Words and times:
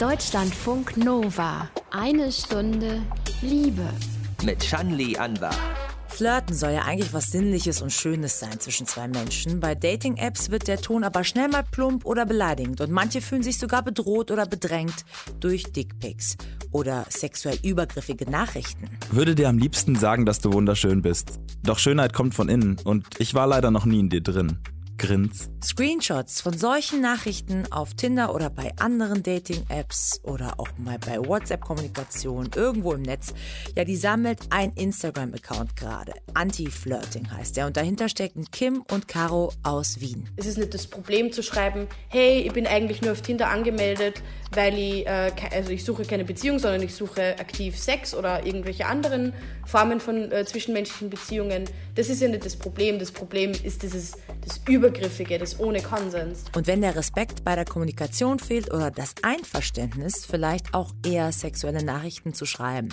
Deutschlandfunk 0.00 0.98
Nova. 0.98 1.70
Eine 1.90 2.30
Stunde 2.30 3.00
Liebe. 3.40 3.88
Mit 4.44 4.62
Shanli 4.62 5.16
Anwar. 5.16 5.54
Flirten 6.08 6.54
soll 6.54 6.72
ja 6.72 6.82
eigentlich 6.82 7.14
was 7.14 7.30
Sinnliches 7.30 7.80
und 7.80 7.90
Schönes 7.90 8.38
sein 8.38 8.60
zwischen 8.60 8.86
zwei 8.86 9.08
Menschen. 9.08 9.58
Bei 9.58 9.74
Dating-Apps 9.74 10.50
wird 10.50 10.68
der 10.68 10.82
Ton 10.82 11.02
aber 11.02 11.24
schnell 11.24 11.48
mal 11.48 11.62
plump 11.62 12.04
oder 12.04 12.26
beleidigend 12.26 12.82
und 12.82 12.90
manche 12.90 13.22
fühlen 13.22 13.42
sich 13.42 13.58
sogar 13.58 13.82
bedroht 13.82 14.30
oder 14.30 14.44
bedrängt 14.44 15.06
durch 15.40 15.72
Dickpics 15.72 16.36
oder 16.72 17.06
sexuell 17.08 17.58
übergriffige 17.62 18.30
Nachrichten. 18.30 18.90
Würde 19.10 19.34
dir 19.34 19.48
am 19.48 19.56
liebsten 19.56 19.96
sagen, 19.96 20.26
dass 20.26 20.40
du 20.40 20.52
wunderschön 20.52 21.00
bist. 21.00 21.40
Doch 21.62 21.78
Schönheit 21.78 22.12
kommt 22.12 22.34
von 22.34 22.50
innen 22.50 22.76
und 22.84 23.06
ich 23.18 23.32
war 23.32 23.46
leider 23.46 23.70
noch 23.70 23.86
nie 23.86 24.00
in 24.00 24.10
dir 24.10 24.22
drin. 24.22 24.58
Grins. 24.98 25.50
Screenshots 25.62 26.40
von 26.40 26.56
solchen 26.56 27.00
Nachrichten 27.00 27.70
auf 27.70 27.94
Tinder 27.94 28.34
oder 28.34 28.50
bei 28.50 28.72
anderen 28.78 29.22
Dating-Apps 29.22 30.20
oder 30.22 30.58
auch 30.58 30.68
mal 30.78 30.98
bei 30.98 31.18
WhatsApp-Kommunikation 31.18 32.50
irgendwo 32.54 32.92
im 32.92 33.02
Netz, 33.02 33.34
ja, 33.76 33.84
die 33.84 33.96
sammelt 33.96 34.40
ein 34.50 34.72
Instagram-Account 34.72 35.76
gerade. 35.76 36.14
Anti-Flirting 36.34 37.30
heißt 37.30 37.56
der 37.56 37.66
und 37.66 37.76
dahinter 37.76 38.08
stecken 38.08 38.46
Kim 38.50 38.84
und 38.90 39.08
Caro 39.08 39.52
aus 39.62 40.00
Wien. 40.00 40.28
Es 40.36 40.46
ist 40.46 40.58
nicht 40.58 40.72
das 40.72 40.86
Problem 40.86 41.32
zu 41.32 41.42
schreiben, 41.42 41.88
hey, 42.08 42.40
ich 42.40 42.52
bin 42.52 42.66
eigentlich 42.66 43.02
nur 43.02 43.12
auf 43.12 43.22
Tinder 43.22 43.48
angemeldet, 43.48 44.22
weil 44.52 44.78
ich, 44.78 45.06
äh, 45.06 45.32
also 45.52 45.70
ich 45.70 45.84
suche 45.84 46.04
keine 46.04 46.24
Beziehung, 46.24 46.58
sondern 46.58 46.82
ich 46.82 46.94
suche 46.94 47.38
aktiv 47.38 47.78
Sex 47.78 48.14
oder 48.14 48.46
irgendwelche 48.46 48.86
anderen 48.86 49.32
Formen 49.66 50.00
von 50.00 50.30
äh, 50.32 50.44
zwischenmenschlichen 50.44 51.10
Beziehungen. 51.10 51.64
Das 51.94 52.08
ist 52.08 52.22
ja 52.22 52.28
nicht 52.28 52.44
das 52.44 52.56
Problem. 52.56 52.98
Das 52.98 53.10
Problem 53.10 53.50
ist 53.50 53.82
dieses 53.82 54.12
das 54.44 54.58
Übergriffige, 54.86 55.38
das 55.38 55.58
ohne 55.58 55.82
Konsens. 55.82 56.44
Und 56.54 56.68
wenn 56.68 56.80
der 56.80 56.94
Respekt 56.94 57.42
bei 57.42 57.56
der 57.56 57.64
Kommunikation 57.64 58.38
fehlt 58.38 58.72
oder 58.72 58.92
das 58.92 59.16
Einverständnis, 59.22 60.24
vielleicht 60.24 60.74
auch 60.74 60.92
eher 61.04 61.32
sexuelle 61.32 61.84
Nachrichten 61.84 62.34
zu 62.34 62.46
schreiben. 62.46 62.90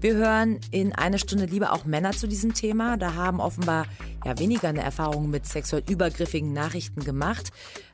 Wir 0.00 0.14
hören 0.14 0.58
in 0.70 0.94
einer 0.94 1.18
Stunde 1.18 1.44
lieber 1.44 1.74
auch 1.74 1.84
Männer 1.84 2.12
zu 2.12 2.26
diesem 2.28 2.54
Thema. 2.54 2.96
Da 2.96 3.12
haben 3.12 3.40
offenbar 3.40 3.84
ja 4.24 4.38
weniger 4.38 4.68
eine 4.68 4.82
Erfahrung 4.82 5.28
mit 5.28 5.44
sexuell 5.44 5.82
übergriffigen 5.86 6.54
Nachrichten 6.54 7.04
gemacht. 7.04 7.50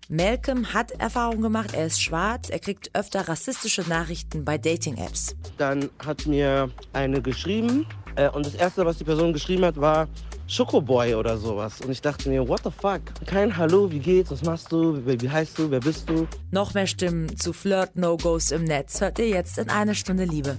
Malcolm 0.09 0.73
hat 0.73 0.93
Erfahrung 0.93 1.43
gemacht, 1.43 1.75
er 1.75 1.87
ist 1.87 2.01
schwarz, 2.01 2.51
er 2.51 2.61
kriegt 2.61 2.91
öfter 2.95 3.29
rassistische 3.29 3.83
Nachrichten 3.89 4.45
bei 4.45 4.59
Dating-Apps. 4.59 5.35
Dann 5.59 5.91
hat 6.05 6.25
mir 6.27 6.71
eine 6.93 7.21
geschrieben 7.21 7.85
äh, 8.15 8.29
und 8.29 8.47
das 8.47 8.55
Erste, 8.55 8.87
was 8.87 8.99
die 8.99 9.05
Person 9.05 9.33
geschrieben 9.33 9.65
hat, 9.65 9.81
war 9.81 10.09
Schokoboy 10.51 11.15
oder 11.15 11.39
sowas. 11.39 11.81
Und 11.81 11.93
ich 11.93 12.03
dachte 12.03 12.29
mir, 12.29 12.47
what 12.49 12.63
the 12.65 12.71
fuck? 12.71 13.01
Kein 13.25 13.57
Hallo, 13.57 13.89
wie 13.93 14.01
geht's, 14.01 14.33
was 14.33 14.43
machst 14.43 14.73
du, 14.73 15.07
wie, 15.07 15.21
wie 15.21 15.31
heißt 15.31 15.57
du, 15.57 15.71
wer 15.71 15.79
bist 15.79 16.11
du? 16.11 16.27
Noch 16.51 16.75
mehr 16.75 16.89
Stimmen 16.89 17.37
zu 17.37 17.53
Flirt-No-Gos 17.53 18.51
im 18.51 18.65
Netz 18.65 19.01
hört 19.01 19.21
ihr 19.21 19.29
jetzt 19.29 19.59
in 19.59 19.71
einer 19.71 19.95
Stunde 19.95 20.25
Liebe. 20.25 20.59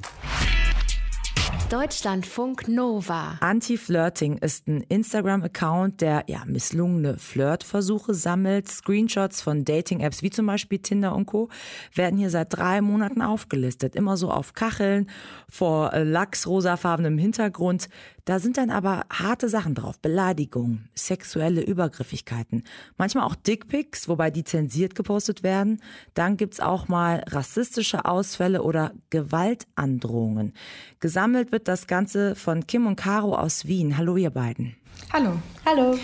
Deutschlandfunk 1.72 2.68
Nova. 2.68 3.38
Anti-Flirting 3.40 4.40
ist 4.40 4.68
ein 4.68 4.82
Instagram-Account, 4.82 6.02
der 6.02 6.26
ja 6.28 6.44
misslungene 6.46 7.18
Flirtversuche 7.18 8.14
sammelt. 8.14 8.70
Screenshots 8.70 9.42
von 9.42 9.64
Dating-Apps 9.64 10.22
wie 10.22 10.30
zum 10.32 10.48
Beispiel 10.48 10.80
Tinder 10.80 11.16
und 11.16 11.28
Co. 11.28 11.48
werden 11.96 12.20
hier 12.20 12.30
seit 12.30 12.58
drei 12.58 12.82
Monaten 12.82 13.22
aufgelistet. 13.22 13.96
Immer 13.96 14.18
so 14.18 14.32
auf 14.32 14.54
Kacheln 14.54 15.10
vor 15.50 15.92
lachsrosafarbenem 15.96 17.18
Hintergrund. 17.18 17.88
Da 18.32 18.40
sind 18.40 18.56
dann 18.56 18.70
aber 18.70 19.04
harte 19.12 19.50
Sachen 19.50 19.76
drauf. 19.76 20.00
Beleidigungen, 20.00 20.88
sexuelle 20.96 21.60
Übergriffigkeiten. 21.60 22.64
Manchmal 22.96 23.26
auch 23.26 23.36
Dickpics, 23.36 24.08
wobei 24.08 24.32
die 24.32 24.46
zensiert 24.46 24.96
gepostet 24.96 25.44
werden. 25.44 25.82
Dann 26.14 26.38
gibt's 26.38 26.62
auch 26.62 26.88
mal 26.88 27.26
rassistische 27.28 28.06
Ausfälle 28.06 28.64
oder 28.64 28.94
Gewaltandrohungen. 29.10 30.54
Gesammelt 31.02 31.52
wird 31.52 31.68
das 31.68 31.88
Ganze 31.88 32.36
von 32.36 32.66
Kim 32.68 32.88
und 32.88 32.96
Caro 32.96 33.36
aus 33.36 33.68
Wien. 33.68 33.98
Hallo 33.98 34.16
ihr 34.16 34.30
beiden. 34.30 34.78
Hallo. 35.12 35.34
Hallo. 35.66 36.00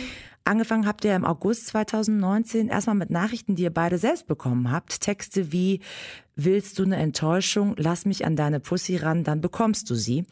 Angefangen 0.48 0.88
habt 0.88 1.04
ihr 1.04 1.14
im 1.14 1.26
August 1.26 1.68
2019 1.68 2.70
erstmal 2.70 2.96
mit 2.96 3.10
Nachrichten, 3.10 3.56
die 3.56 3.64
ihr 3.64 3.74
beide 3.74 3.98
selbst 3.98 4.28
bekommen 4.28 4.72
habt. 4.72 5.02
Texte 5.02 5.52
wie, 5.52 5.82
willst 6.38 6.80
du 6.80 6.84
eine 6.84 6.96
Enttäuschung, 6.96 7.76
lass 7.78 8.06
mich 8.06 8.26
an 8.26 8.38
deine 8.38 8.62
Pussy 8.62 8.96
ran, 8.96 9.26
dann 9.26 9.42
bekommst 9.42 9.90
du 9.90 9.96
sie. 9.96 10.26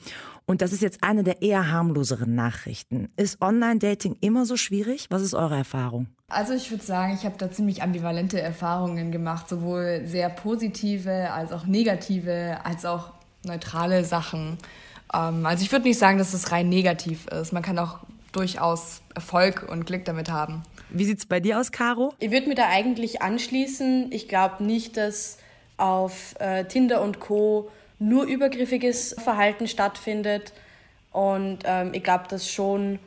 Und 0.45 0.61
das 0.61 0.71
ist 0.71 0.81
jetzt 0.81 1.03
eine 1.03 1.25
der 1.25 1.41
eher 1.41 1.69
harmloseren 1.69 2.33
Nachrichten. 2.33 3.09
Ist 3.17 3.41
Online-Dating 3.41 4.15
immer 4.21 4.45
so 4.45 4.55
schwierig? 4.55 5.07
Was 5.09 5.21
ist 5.21 5.33
eure 5.33 5.57
Erfahrung? 5.57 6.07
Also 6.29 6.53
ich 6.53 6.71
würde 6.71 6.85
sagen, 6.85 7.13
ich 7.13 7.25
habe 7.25 7.35
da 7.37 7.51
ziemlich 7.51 7.83
ambivalente 7.83 8.39
Erfahrungen 8.39 9.11
gemacht, 9.11 9.49
sowohl 9.49 10.03
sehr 10.05 10.29
positive 10.29 11.33
als 11.33 11.51
auch 11.51 11.65
negative, 11.65 12.59
als 12.63 12.85
auch 12.85 13.11
neutrale 13.43 14.05
Sachen. 14.05 14.59
Ähm, 15.13 15.45
also 15.45 15.61
ich 15.61 15.73
würde 15.73 15.83
nicht 15.83 15.99
sagen, 15.99 16.17
dass 16.17 16.33
es 16.33 16.53
rein 16.53 16.69
negativ 16.69 17.27
ist. 17.27 17.51
Man 17.51 17.61
kann 17.61 17.77
auch 17.77 17.99
durchaus 18.35 19.01
Erfolg 19.13 19.67
und 19.69 19.85
Glück 19.85 20.05
damit 20.05 20.29
haben. 20.29 20.63
Wie 20.89 21.05
sieht's 21.05 21.25
bei 21.25 21.39
dir 21.39 21.59
aus, 21.59 21.71
Caro? 21.71 22.13
Ich 22.19 22.31
würde 22.31 22.47
mir 22.47 22.55
da 22.55 22.67
eigentlich 22.67 23.21
anschließen. 23.21 24.11
Ich 24.11 24.27
glaube 24.27 24.63
nicht, 24.63 24.97
dass 24.97 25.37
auf 25.77 26.35
äh, 26.39 26.65
Tinder 26.65 27.01
und 27.01 27.19
Co. 27.19 27.69
nur 27.99 28.25
übergriffiges 28.25 29.15
Verhalten 29.23 29.67
stattfindet. 29.67 30.53
Und 31.11 31.59
ähm, 31.65 31.93
ich 31.93 32.03
glaube, 32.03 32.25
dass 32.29 32.49
schon 32.49 32.99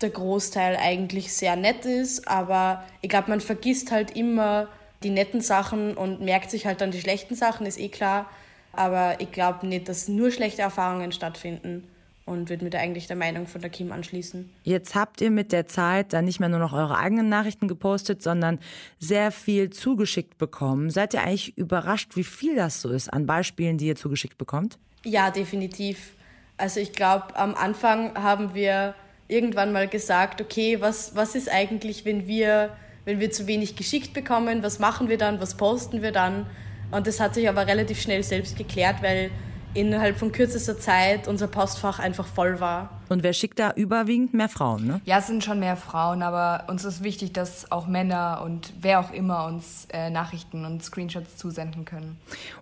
der 0.00 0.10
Großteil 0.10 0.76
eigentlich 0.76 1.32
sehr 1.32 1.56
nett 1.56 1.84
ist. 1.84 2.28
Aber 2.28 2.84
ich 3.00 3.08
glaube, 3.08 3.30
man 3.30 3.40
vergisst 3.40 3.90
halt 3.92 4.16
immer 4.16 4.68
die 5.02 5.10
netten 5.10 5.40
Sachen 5.40 5.96
und 5.96 6.20
merkt 6.20 6.50
sich 6.50 6.66
halt 6.66 6.80
dann 6.80 6.90
die 6.90 7.00
schlechten 7.00 7.34
Sachen, 7.34 7.66
ist 7.66 7.78
eh 7.78 7.88
klar. 7.88 8.28
Aber 8.72 9.16
ich 9.20 9.32
glaube 9.32 9.66
nicht, 9.66 9.88
dass 9.88 10.08
nur 10.08 10.30
schlechte 10.30 10.62
Erfahrungen 10.62 11.12
stattfinden 11.12 11.88
und 12.24 12.50
würde 12.50 12.64
mir 12.64 12.70
da 12.70 12.78
eigentlich 12.78 13.06
der 13.06 13.16
Meinung 13.16 13.46
von 13.46 13.60
der 13.60 13.70
Kim 13.70 13.90
anschließen. 13.90 14.48
Jetzt 14.62 14.94
habt 14.94 15.20
ihr 15.20 15.30
mit 15.30 15.52
der 15.52 15.66
Zeit 15.66 16.12
dann 16.12 16.24
nicht 16.24 16.38
mehr 16.38 16.48
nur 16.48 16.60
noch 16.60 16.72
eure 16.72 16.96
eigenen 16.96 17.28
Nachrichten 17.28 17.68
gepostet, 17.68 18.22
sondern 18.22 18.58
sehr 18.98 19.32
viel 19.32 19.70
zugeschickt 19.70 20.38
bekommen. 20.38 20.90
Seid 20.90 21.14
ihr 21.14 21.22
eigentlich 21.22 21.56
überrascht, 21.58 22.16
wie 22.16 22.24
viel 22.24 22.54
das 22.54 22.80
so 22.80 22.90
ist 22.90 23.12
an 23.12 23.26
Beispielen, 23.26 23.76
die 23.78 23.86
ihr 23.86 23.96
zugeschickt 23.96 24.38
bekommt? 24.38 24.78
Ja, 25.04 25.30
definitiv. 25.30 26.12
Also 26.56 26.78
ich 26.78 26.92
glaube, 26.92 27.34
am 27.34 27.54
Anfang 27.54 28.14
haben 28.14 28.54
wir 28.54 28.94
irgendwann 29.26 29.72
mal 29.72 29.88
gesagt, 29.88 30.40
okay, 30.40 30.80
was, 30.80 31.16
was 31.16 31.34
ist 31.34 31.50
eigentlich, 31.50 32.04
wenn 32.04 32.28
wir, 32.28 32.76
wenn 33.04 33.18
wir 33.18 33.32
zu 33.32 33.48
wenig 33.48 33.74
geschickt 33.74 34.12
bekommen, 34.12 34.62
was 34.62 34.78
machen 34.78 35.08
wir 35.08 35.18
dann, 35.18 35.40
was 35.40 35.56
posten 35.56 36.02
wir 36.02 36.12
dann? 36.12 36.46
Und 36.92 37.06
das 37.06 37.18
hat 37.18 37.34
sich 37.34 37.48
aber 37.48 37.66
relativ 37.66 38.00
schnell 38.00 38.22
selbst 38.22 38.56
geklärt, 38.56 39.02
weil 39.02 39.30
innerhalb 39.74 40.18
von 40.18 40.32
kürzester 40.32 40.78
Zeit 40.78 41.28
unser 41.28 41.46
Postfach 41.46 41.98
einfach 41.98 42.26
voll 42.26 42.60
war. 42.60 42.90
Und 43.08 43.22
wer 43.22 43.32
schickt 43.34 43.58
da 43.58 43.72
überwiegend? 43.72 44.32
Mehr 44.32 44.48
Frauen, 44.48 44.86
ne? 44.86 45.00
Ja, 45.04 45.18
es 45.18 45.26
sind 45.26 45.44
schon 45.44 45.60
mehr 45.60 45.76
Frauen, 45.76 46.22
aber 46.22 46.64
uns 46.68 46.84
ist 46.84 47.02
wichtig, 47.02 47.34
dass 47.34 47.70
auch 47.70 47.86
Männer 47.86 48.40
und 48.42 48.72
wer 48.80 49.00
auch 49.00 49.12
immer 49.12 49.46
uns 49.46 49.86
äh, 49.92 50.08
Nachrichten 50.08 50.64
und 50.64 50.82
Screenshots 50.82 51.36
zusenden 51.36 51.84
können. 51.84 52.16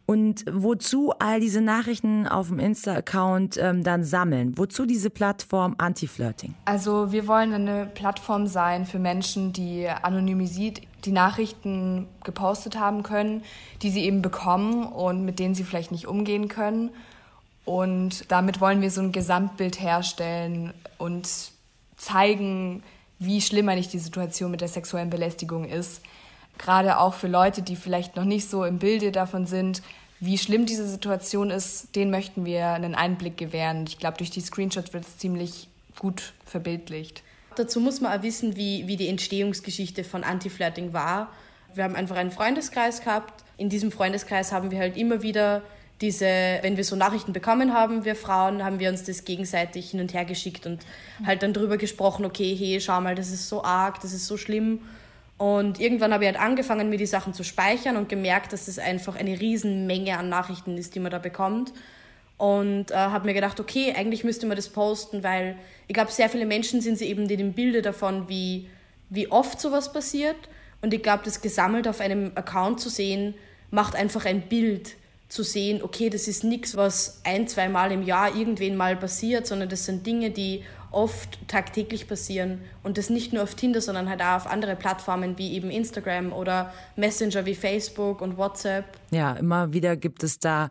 Und 0.07 0.45
wozu 0.51 1.13
all 1.21 1.39
diese 1.39 1.61
Nachrichten 1.61 2.27
auf 2.27 2.49
dem 2.49 2.59
Insta-Account 2.59 3.59
ähm, 3.59 3.85
dann 3.85 4.03
sammeln? 4.03 4.59
Wozu 4.59 4.87
diese 4.87 5.09
Plattform 5.09 5.77
Anti-Flirting? 5.79 6.55
Also 6.65 7.13
wir 7.13 7.29
wollen 7.29 7.53
eine 7.53 7.87
Plattform 7.87 8.49
sein 8.49 8.87
für 8.87 8.99
Menschen, 8.99 9.53
die 9.53 9.89
anonymisiert 9.89 10.81
die 11.05 11.13
Nachrichten 11.13 12.07
gepostet 12.25 12.79
haben 12.79 13.03
können, 13.03 13.43
die 13.83 13.91
sie 13.91 14.05
eben 14.05 14.23
bekommen 14.23 14.87
und 14.87 15.25
mit 15.25 15.39
denen 15.39 15.55
sie 15.55 15.65
vielleicht 15.65 15.93
nicht 15.93 16.07
umgehen 16.07 16.49
können. 16.49 16.91
Und 17.65 18.31
damit 18.31 18.61
wollen 18.61 18.81
wir 18.81 18.91
so 18.91 19.01
ein 19.01 19.13
Gesamtbild 19.13 19.81
herstellen 19.81 20.73
und 20.99 21.29
zeigen, 21.97 22.83
wie 23.19 23.41
schlimm 23.41 23.69
eigentlich 23.69 23.89
die 23.89 23.99
Situation 23.99 24.51
mit 24.51 24.61
der 24.61 24.69
sexuellen 24.69 25.11
Belästigung 25.11 25.67
ist. 25.67 26.03
Gerade 26.59 26.99
auch 26.99 27.15
für 27.15 27.29
Leute, 27.29 27.63
die 27.63 27.77
vielleicht 27.77 28.17
noch 28.17 28.25
nicht 28.25 28.49
so 28.49 28.65
im 28.65 28.79
Bilde 28.79 29.13
davon 29.13 29.47
sind, 29.47 29.83
wie 30.21 30.37
schlimm 30.37 30.67
diese 30.67 30.87
Situation 30.87 31.51
ist, 31.51 31.97
denen 31.97 32.11
möchten 32.11 32.45
wir 32.45 32.69
einen 32.69 32.95
Einblick 32.95 33.39
gewähren. 33.39 33.87
Ich 33.87 33.99
glaube, 33.99 34.19
durch 34.19 34.31
die 34.31 34.41
Screenshots 34.41 34.93
wird 34.93 35.05
es 35.05 35.17
ziemlich 35.17 35.69
gut 35.99 36.35
verbildlicht. 36.45 37.23
Dazu 37.61 37.79
muss 37.79 38.01
man 38.01 38.19
auch 38.19 38.23
wissen, 38.23 38.57
wie, 38.57 38.87
wie 38.87 38.97
die 38.97 39.07
Entstehungsgeschichte 39.09 40.03
von 40.03 40.25
Anti-Flirting 40.25 40.95
war. 40.95 41.31
Wir 41.75 41.85
haben 41.85 41.95
einfach 41.95 42.17
einen 42.17 42.31
Freundeskreis 42.31 43.03
gehabt. 43.03 43.45
In 43.59 43.69
diesem 43.69 43.93
Freundeskreis 43.93 44.51
haben 44.51 44.71
wir 44.71 44.79
halt 44.79 44.97
immer 44.97 45.21
wieder 45.21 45.61
diese, 46.01 46.25
wenn 46.63 46.79
wir 46.79 46.85
so 46.85 46.97
Nachrichten 46.97 47.35
bekommen 47.35 47.75
haben, 47.75 48.07
wir 48.07 48.17
Frauen, 48.17 48.65
haben 48.65 48.79
wir 48.79 48.89
uns 48.89 49.05
das 49.05 49.27
gegenseitig 49.27 49.91
hin 49.91 50.01
und 50.01 50.15
her 50.15 50.25
geschickt 50.25 50.65
und 50.65 50.87
halt 51.27 51.43
dann 51.43 51.53
drüber 51.53 51.77
gesprochen, 51.77 52.25
okay, 52.25 52.57
hey, 52.59 52.81
schau 52.81 52.99
mal, 53.03 53.15
das 53.15 53.29
ist 53.29 53.51
so 53.51 53.63
arg, 53.63 54.01
das 54.01 54.15
ist 54.15 54.27
so 54.27 54.39
schlimm. 54.39 54.81
Und 55.37 55.81
irgendwann 55.81 56.15
habe 56.15 56.25
ich 56.25 56.29
halt 56.33 56.41
angefangen, 56.41 56.89
mir 56.89 56.97
die 56.97 57.05
Sachen 57.05 57.35
zu 57.35 57.45
speichern 57.45 57.99
und 57.99 58.09
gemerkt, 58.09 58.55
dass 58.55 58.69
es 58.69 58.77
das 58.77 58.85
einfach 58.87 59.17
eine 59.17 59.39
Riesenmenge 59.39 60.17
an 60.17 60.31
Nachrichten 60.31 60.79
ist, 60.79 60.95
die 60.95 61.01
man 61.01 61.11
da 61.11 61.19
bekommt. 61.19 61.75
Und 62.41 62.91
äh, 62.91 62.95
habe 62.95 63.27
mir 63.27 63.35
gedacht, 63.35 63.61
okay, 63.61 63.93
eigentlich 63.95 64.25
müsste 64.25 64.47
man 64.47 64.57
das 64.57 64.71
posten, 64.71 65.23
weil 65.23 65.59
ich 65.89 65.93
glaube, 65.93 66.11
sehr 66.11 66.31
viele 66.31 66.47
Menschen 66.47 66.81
sind 66.81 66.97
sie 66.97 67.05
eben 67.05 67.29
in 67.29 67.37
dem 67.37 67.53
Bilde 67.53 67.83
davon, 67.83 68.31
wie, 68.31 68.71
wie 69.11 69.31
oft 69.31 69.61
sowas 69.61 69.93
passiert. 69.93 70.37
Und 70.81 70.95
ich 70.95 71.03
glaube, 71.03 71.21
das 71.23 71.43
gesammelt 71.43 71.87
auf 71.87 72.01
einem 72.01 72.33
Account 72.37 72.81
zu 72.81 72.89
sehen, 72.89 73.35
macht 73.71 73.95
einfach 73.95 74.25
ein 74.25 74.49
Bild 74.49 74.97
zu 75.29 75.43
sehen, 75.43 75.83
okay, 75.83 76.09
das 76.09 76.29
ist 76.29 76.43
nichts, 76.43 76.79
was 76.79 77.21
ein, 77.25 77.47
zwei 77.47 77.69
Mal 77.69 77.93
im 77.93 78.03
Jahr 78.03 78.35
irgendwen 78.35 78.75
mal 78.75 78.97
passiert, 78.97 79.47
sondern 79.47 79.69
das 79.69 79.85
sind 79.85 80.07
Dinge, 80.07 80.31
die 80.31 80.65
oft 80.91 81.47
tagtäglich 81.47 82.09
passieren 82.09 82.63
und 82.83 82.97
das 82.97 83.11
nicht 83.11 83.35
nur 83.35 83.43
auf 83.43 83.55
Tinder, 83.55 83.83
sondern 83.83 84.09
halt 84.09 84.23
auch 84.23 84.37
auf 84.37 84.47
andere 84.47 84.77
Plattformen 84.77 85.37
wie 85.37 85.53
eben 85.53 85.71
Instagram 85.71 86.33
oder 86.33 86.73
Messenger 86.97 87.45
wie 87.45 87.55
Facebook 87.55 88.23
und 88.23 88.39
WhatsApp. 88.39 88.87
Ja, 89.11 89.35
immer 89.35 89.75
wieder 89.75 89.95
gibt 89.95 90.23
es 90.23 90.39
da 90.39 90.71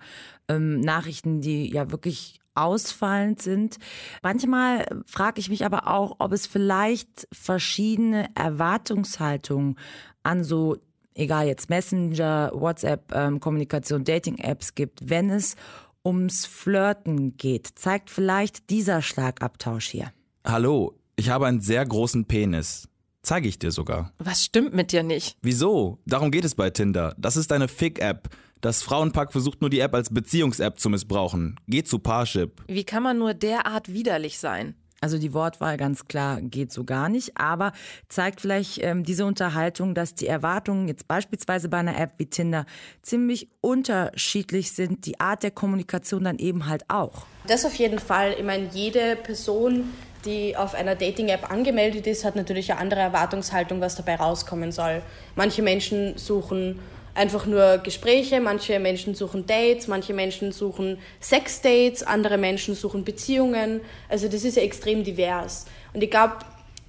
ähm, 0.50 0.82
Nachrichten, 0.82 1.42
die 1.42 1.72
ja 1.72 1.92
wirklich 1.92 2.40
ausfallend 2.56 3.42
sind. 3.42 3.78
Manchmal 4.22 4.86
frage 5.06 5.40
ich 5.40 5.50
mich 5.50 5.66
aber 5.66 5.88
auch, 5.88 6.18
ob 6.20 6.34
es 6.34 6.46
vielleicht 6.46 7.28
verschiedene 7.32 8.28
Erwartungshaltungen 8.36 9.78
an 10.24 10.44
so, 10.44 10.78
egal 11.14 11.48
jetzt 11.48 11.70
Messenger, 11.70 12.52
WhatsApp, 12.54 13.14
ähm, 13.14 13.40
Kommunikation, 13.40 14.04
Dating-Apps 14.04 14.76
gibt, 14.76 15.10
wenn 15.10 15.30
es 15.30 15.56
ums 16.04 16.46
Flirten 16.46 17.38
geht. 17.38 17.70
Zeigt 17.76 18.10
vielleicht 18.10 18.70
dieser 18.70 19.02
Schlagabtausch 19.02 19.88
hier. 19.88 20.12
Hallo, 20.46 20.96
ich 21.16 21.30
habe 21.30 21.48
einen 21.48 21.62
sehr 21.62 21.86
großen 21.86 22.26
Penis. 22.26 22.88
Zeige 23.22 23.50
ich 23.50 23.60
dir 23.60 23.72
sogar. 23.72 24.14
Was 24.18 24.46
stimmt 24.46 24.74
mit 24.74 24.92
dir 24.92 25.04
nicht? 25.04 25.38
Wieso? 25.42 26.00
Darum 26.06 26.32
geht 26.32 26.46
es 26.46 26.56
bei 26.56 26.70
Tinder. 26.70 27.16
Das 27.18 27.36
ist 27.36 27.52
eine 27.52 27.68
Fick-App. 27.68 28.30
Das 28.62 28.84
Frauenpack 28.84 29.32
versucht 29.32 29.62
nur 29.62 29.70
die 29.70 29.80
App 29.80 29.94
als 29.94 30.14
Beziehungs-App 30.14 30.80
zu 30.80 30.90
missbrauchen. 30.90 31.58
Geht 31.68 31.88
zu 31.88 32.00
Parship. 32.00 32.62
Wie 32.68 32.84
kann 32.84 33.04
man 33.04 33.18
nur 33.18 33.34
derart 33.34 33.94
widerlich 33.94 34.38
sein? 34.38 34.76
Also 35.02 35.18
die 35.18 35.34
Wortwahl 35.34 35.78
ganz 35.78 36.10
klar 36.10 36.42
geht 36.42 36.74
so 36.74 36.84
gar 36.84 37.08
nicht, 37.08 37.38
aber 37.38 37.72
zeigt 38.10 38.42
vielleicht 38.42 38.84
ähm, 38.84 39.06
diese 39.06 39.26
Unterhaltung, 39.26 39.96
dass 39.96 40.14
die 40.14 40.28
Erwartungen 40.28 40.90
jetzt 40.90 41.08
beispielsweise 41.08 41.70
bei 41.70 41.78
einer 41.78 41.98
App 41.98 42.16
wie 42.18 42.26
Tinder 42.26 42.66
ziemlich 43.02 43.48
unterschiedlich 43.62 44.74
sind, 44.74 45.06
die 45.06 45.18
Art 45.22 45.44
der 45.44 45.52
Kommunikation 45.52 46.26
dann 46.26 46.38
eben 46.38 46.66
halt 46.66 46.84
auch. 46.90 47.28
Das 47.48 47.64
auf 47.64 47.76
jeden 47.76 48.00
Fall. 48.00 48.36
Ich 48.38 48.44
meine, 48.44 48.68
jede 48.74 49.16
Person, 49.16 49.86
die 50.26 50.58
auf 50.58 50.76
einer 50.76 50.96
Dating-App 50.96 51.50
angemeldet 51.50 52.06
ist, 52.06 52.26
hat 52.26 52.36
natürlich 52.36 52.70
eine 52.70 52.82
andere 52.82 53.00
Erwartungshaltung, 53.00 53.80
was 53.80 53.96
dabei 53.96 54.16
rauskommen 54.16 54.74
soll. 54.74 55.02
Manche 55.38 55.62
Menschen 55.62 56.18
suchen 56.18 56.78
einfach 57.20 57.46
nur 57.46 57.80
Gespräche, 57.80 58.40
manche 58.40 58.80
Menschen 58.80 59.14
suchen 59.14 59.46
Dates, 59.46 59.90
manche 59.90 60.14
Menschen 60.14 60.54
suchen 60.54 60.98
Sex-Dates, 61.20 62.02
andere 62.04 62.38
Menschen 62.38 62.76
suchen 62.76 63.04
Beziehungen. 63.04 63.82
Also 64.08 64.30
das 64.30 64.46
ist 64.46 64.56
ja 64.56 64.64
extrem 64.64 65.04
divers. 65.04 65.66
Und 65.94 66.02
ich 66.02 66.10
glaube, 66.10 66.36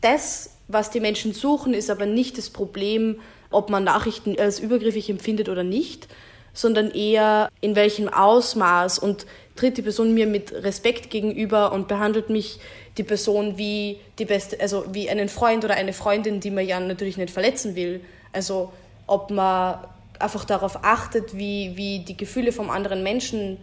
das, 0.00 0.50
was 0.68 0.90
die 0.90 1.00
Menschen 1.00 1.34
suchen, 1.34 1.74
ist 1.74 1.90
aber 1.90 2.06
nicht 2.06 2.38
das 2.38 2.48
Problem, 2.48 3.18
ob 3.50 3.70
man 3.70 3.82
Nachrichten 3.82 4.38
als 4.38 4.60
übergriffig 4.60 5.10
empfindet 5.10 5.48
oder 5.48 5.64
nicht, 5.64 6.06
sondern 6.54 6.92
eher 6.92 7.48
in 7.60 7.74
welchem 7.74 8.08
Ausmaß 8.08 9.00
und 9.00 9.26
tritt 9.56 9.78
die 9.78 9.82
Person 9.82 10.14
mir 10.14 10.28
mit 10.28 10.52
Respekt 10.52 11.10
gegenüber 11.10 11.72
und 11.72 11.88
behandelt 11.88 12.30
mich 12.30 12.60
die 12.98 13.02
Person 13.02 13.58
wie 13.58 13.98
die 14.20 14.26
beste, 14.26 14.60
also 14.60 14.84
wie 14.92 15.10
einen 15.10 15.28
Freund 15.28 15.64
oder 15.64 15.74
eine 15.74 15.92
Freundin, 15.92 16.38
die 16.38 16.52
man 16.52 16.64
ja 16.64 16.78
natürlich 16.78 17.16
nicht 17.16 17.30
verletzen 17.30 17.74
will. 17.74 18.00
Also 18.32 18.72
ob 19.08 19.30
man 19.30 19.80
einfach 20.20 20.44
darauf 20.44 20.84
achtet, 20.84 21.36
wie, 21.36 21.76
wie 21.76 22.00
die 22.00 22.16
Gefühle 22.16 22.52
vom 22.52 22.70
anderen 22.70 23.02
Menschen 23.02 23.58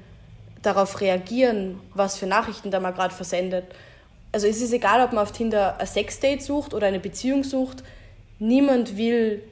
darauf 0.62 1.00
reagieren, 1.01 1.80
was 1.94 2.18
für 2.18 2.25
Nachrichten 2.25 2.71
da 2.71 2.80
mal 2.80 2.92
gerade 2.92 3.13
versendet. 3.13 3.65
Also 4.31 4.48
es 4.48 4.62
ist 4.62 4.74
egal, 4.74 5.01
ob 5.04 5.13
man 5.13 5.24
auf 5.24 5.31
Tinder 5.31 5.80
ein 5.80 5.88
Sexdate 5.88 6.42
sucht 6.42 6.74
oder 6.74 6.88
eine 6.88 7.00
Beziehung 7.00 7.44
sucht, 7.44 7.83
niemand 8.39 8.98
will 8.98 9.44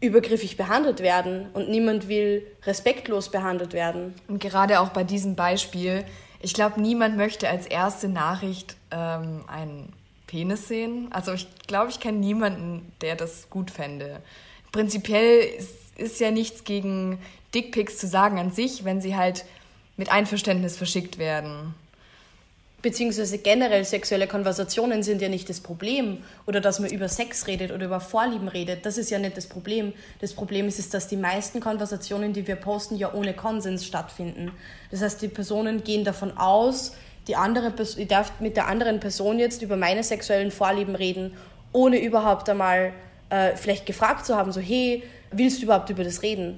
übergriffig 0.00 0.56
behandelt 0.56 1.00
werden 1.00 1.48
und 1.54 1.68
niemand 1.68 2.08
will 2.08 2.46
respektlos 2.64 3.30
behandelt 3.30 3.72
werden. 3.72 4.14
Und 4.28 4.40
gerade 4.40 4.80
auch 4.80 4.90
bei 4.90 5.04
diesem 5.04 5.36
Beispiel, 5.36 6.04
ich 6.40 6.54
glaube, 6.54 6.80
niemand 6.80 7.16
möchte 7.16 7.48
als 7.48 7.66
erste 7.66 8.08
Nachricht 8.08 8.76
ähm, 8.90 9.44
einen 9.46 9.92
Penis 10.26 10.68
sehen. 10.68 11.08
Also 11.10 11.32
ich 11.32 11.48
glaube, 11.66 11.90
ich 11.90 12.00
kenne 12.00 12.18
niemanden, 12.18 12.92
der 13.00 13.16
das 13.16 13.48
gut 13.48 13.70
fände. 13.70 14.20
Prinzipiell 14.72 15.40
ist 15.58 15.85
ist 15.96 16.20
ja 16.20 16.30
nichts 16.30 16.64
gegen 16.64 17.18
Dickpics 17.54 17.98
zu 17.98 18.06
sagen 18.06 18.38
an 18.38 18.52
sich, 18.52 18.84
wenn 18.84 19.00
sie 19.00 19.16
halt 19.16 19.44
mit 19.96 20.10
Einverständnis 20.10 20.76
verschickt 20.76 21.18
werden. 21.18 21.74
Beziehungsweise 22.82 23.38
generell 23.38 23.84
sexuelle 23.84 24.26
Konversationen 24.28 25.02
sind 25.02 25.20
ja 25.22 25.28
nicht 25.28 25.48
das 25.48 25.60
Problem. 25.60 26.18
Oder 26.46 26.60
dass 26.60 26.78
man 26.78 26.90
über 26.90 27.08
Sex 27.08 27.46
redet 27.46 27.72
oder 27.72 27.86
über 27.86 28.00
Vorlieben 28.00 28.48
redet. 28.48 28.84
Das 28.86 28.98
ist 28.98 29.10
ja 29.10 29.18
nicht 29.18 29.36
das 29.36 29.46
Problem. 29.46 29.92
Das 30.20 30.34
Problem 30.34 30.68
ist, 30.68 30.94
dass 30.94 31.08
die 31.08 31.16
meisten 31.16 31.60
Konversationen, 31.60 32.32
die 32.32 32.46
wir 32.46 32.56
posten, 32.56 32.96
ja 32.96 33.12
ohne 33.14 33.32
Konsens 33.34 33.84
stattfinden. 33.84 34.52
Das 34.90 35.02
heißt, 35.02 35.20
die 35.22 35.28
Personen 35.28 35.82
gehen 35.82 36.04
davon 36.04 36.36
aus, 36.36 36.92
die 37.26 37.34
andere 37.34 37.70
Person, 37.72 38.02
ich 38.02 38.08
darf 38.08 38.32
mit 38.38 38.56
der 38.56 38.68
anderen 38.68 39.00
Person 39.00 39.38
jetzt 39.38 39.62
über 39.62 39.76
meine 39.76 40.04
sexuellen 40.04 40.52
Vorlieben 40.52 40.94
reden, 40.94 41.36
ohne 41.72 41.98
überhaupt 41.98 42.48
einmal 42.48 42.92
äh, 43.30 43.56
vielleicht 43.56 43.86
gefragt 43.86 44.26
zu 44.26 44.36
haben, 44.36 44.52
so 44.52 44.60
hey, 44.60 45.02
willst 45.32 45.60
du 45.60 45.64
überhaupt 45.64 45.90
über 45.90 46.04
das 46.04 46.22
reden? 46.22 46.56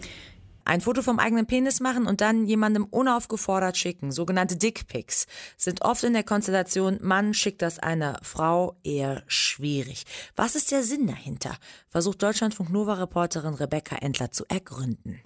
Ein 0.69 0.83
Foto 0.83 1.01
vom 1.01 1.19
eigenen 1.19 1.47
Penis 1.47 1.81
machen 1.81 2.07
und 2.07 2.21
dann 2.21 2.45
jemandem 2.45 2.85
unaufgefordert 2.85 3.79
schicken, 3.79 4.13
sogenannte 4.13 4.57
Dickpics, 4.57 5.27
sind 5.57 5.81
oft 5.81 6.05
in 6.05 6.13
der 6.13 6.25
Konstellation 6.25 6.99
Mann 7.01 7.33
schickt 7.33 7.63
das 7.63 7.79
einer 7.79 8.19
Frau 8.23 8.77
eher 8.85 9.23
schwierig. 9.29 10.05
Was 10.37 10.57
ist 10.57 10.71
der 10.71 10.83
Sinn 10.83 11.07
dahinter? 11.07 11.57
Versucht 11.89 12.23
Deutschlandfunk 12.23 12.69
Nova-Reporterin 12.69 13.55
Rebecca 13.55 13.97
Endler 13.97 14.31
zu 14.31 14.45
ergründen. 14.51 15.23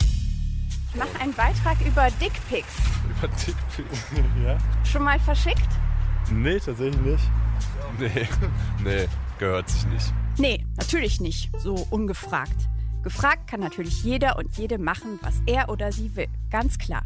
Ich 0.91 0.97
mache 0.97 1.19
einen 1.21 1.33
Beitrag 1.33 1.77
über 1.85 2.07
Dickpics. 2.21 2.77
Über 3.19 3.27
Dickpics, 3.27 4.05
ja. 4.45 4.59
Schon 4.85 5.03
mal 5.03 5.19
verschickt? 5.19 5.59
Nee, 6.31 6.61
tatsächlich 6.61 7.01
nicht. 7.01 7.25
Nee, 7.99 8.29
nee, 8.85 9.09
gehört 9.41 9.69
sich 9.69 9.87
nicht. 9.87 10.15
Nee, 10.39 10.65
natürlich 10.77 11.21
nicht. 11.21 11.51
So 11.59 11.85
ungefragt. 11.91 12.69
Gefragt 13.03 13.49
kann 13.49 13.61
natürlich 13.61 14.05
jeder 14.05 14.39
und 14.39 14.57
jede 14.57 14.79
machen, 14.79 15.19
was 15.23 15.43
er 15.47 15.69
oder 15.69 15.93
sie 15.93 16.15
will. 16.15 16.29
Ganz 16.51 16.79
klar. 16.79 17.03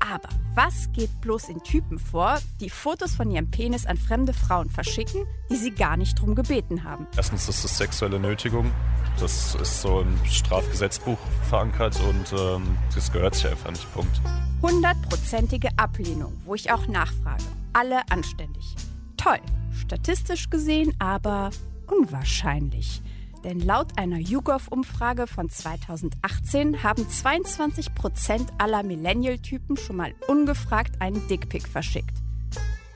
Aber 0.00 0.28
was 0.54 0.92
geht 0.92 1.20
bloß 1.22 1.48
in 1.48 1.62
Typen 1.62 1.98
vor, 1.98 2.38
die 2.60 2.68
Fotos 2.68 3.14
von 3.16 3.30
ihrem 3.30 3.50
Penis 3.50 3.86
an 3.86 3.96
fremde 3.96 4.34
Frauen 4.34 4.68
verschicken, 4.68 5.26
die 5.50 5.56
sie 5.56 5.70
gar 5.70 5.96
nicht 5.96 6.20
drum 6.20 6.34
gebeten 6.34 6.84
haben? 6.84 7.06
Erstens 7.16 7.48
ist 7.48 7.64
es 7.64 7.78
sexuelle 7.78 8.20
Nötigung. 8.20 8.70
Das 9.18 9.54
ist 9.54 9.80
so 9.80 10.00
im 10.00 10.24
Strafgesetzbuch 10.26 11.18
verankert 11.48 11.98
und 12.00 12.38
ähm, 12.38 12.76
das 12.94 13.10
gehört 13.12 13.34
sich 13.34 13.48
einfach 13.48 13.70
nicht. 13.70 13.92
Punkt. 13.94 14.20
Hundertprozentige 14.60 15.70
Ablehnung, 15.76 16.32
wo 16.44 16.54
ich 16.54 16.70
auch 16.70 16.86
nachfrage. 16.86 17.44
Alle 17.72 18.00
anständig. 18.10 18.76
Toll. 19.16 19.38
Statistisch 19.72 20.50
gesehen 20.50 20.94
aber 20.98 21.50
unwahrscheinlich. 21.86 23.02
Denn 23.44 23.60
laut 23.60 23.98
einer 23.98 24.18
YouGov-Umfrage 24.18 25.26
von 25.26 25.50
2018 25.50 26.82
haben 26.82 27.06
22 27.06 27.94
Prozent 27.94 28.50
aller 28.58 28.82
Millennial-Typen 28.82 29.76
schon 29.76 29.96
mal 29.96 30.14
ungefragt 30.28 31.00
einen 31.00 31.28
Dickpick 31.28 31.68
verschickt. 31.68 32.16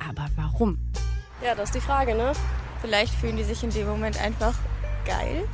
Aber 0.09 0.27
warum? 0.37 0.79
Ja, 1.45 1.55
das 1.55 1.69
ist 1.69 1.75
die 1.75 1.81
Frage, 1.81 2.15
ne? 2.15 2.33
Vielleicht 2.81 3.13
fühlen 3.13 3.37
die 3.37 3.45
sich 3.45 3.63
in 3.63 3.71
dem 3.71 3.87
Moment 3.87 4.19
einfach 4.21 4.55
geil. 5.05 5.47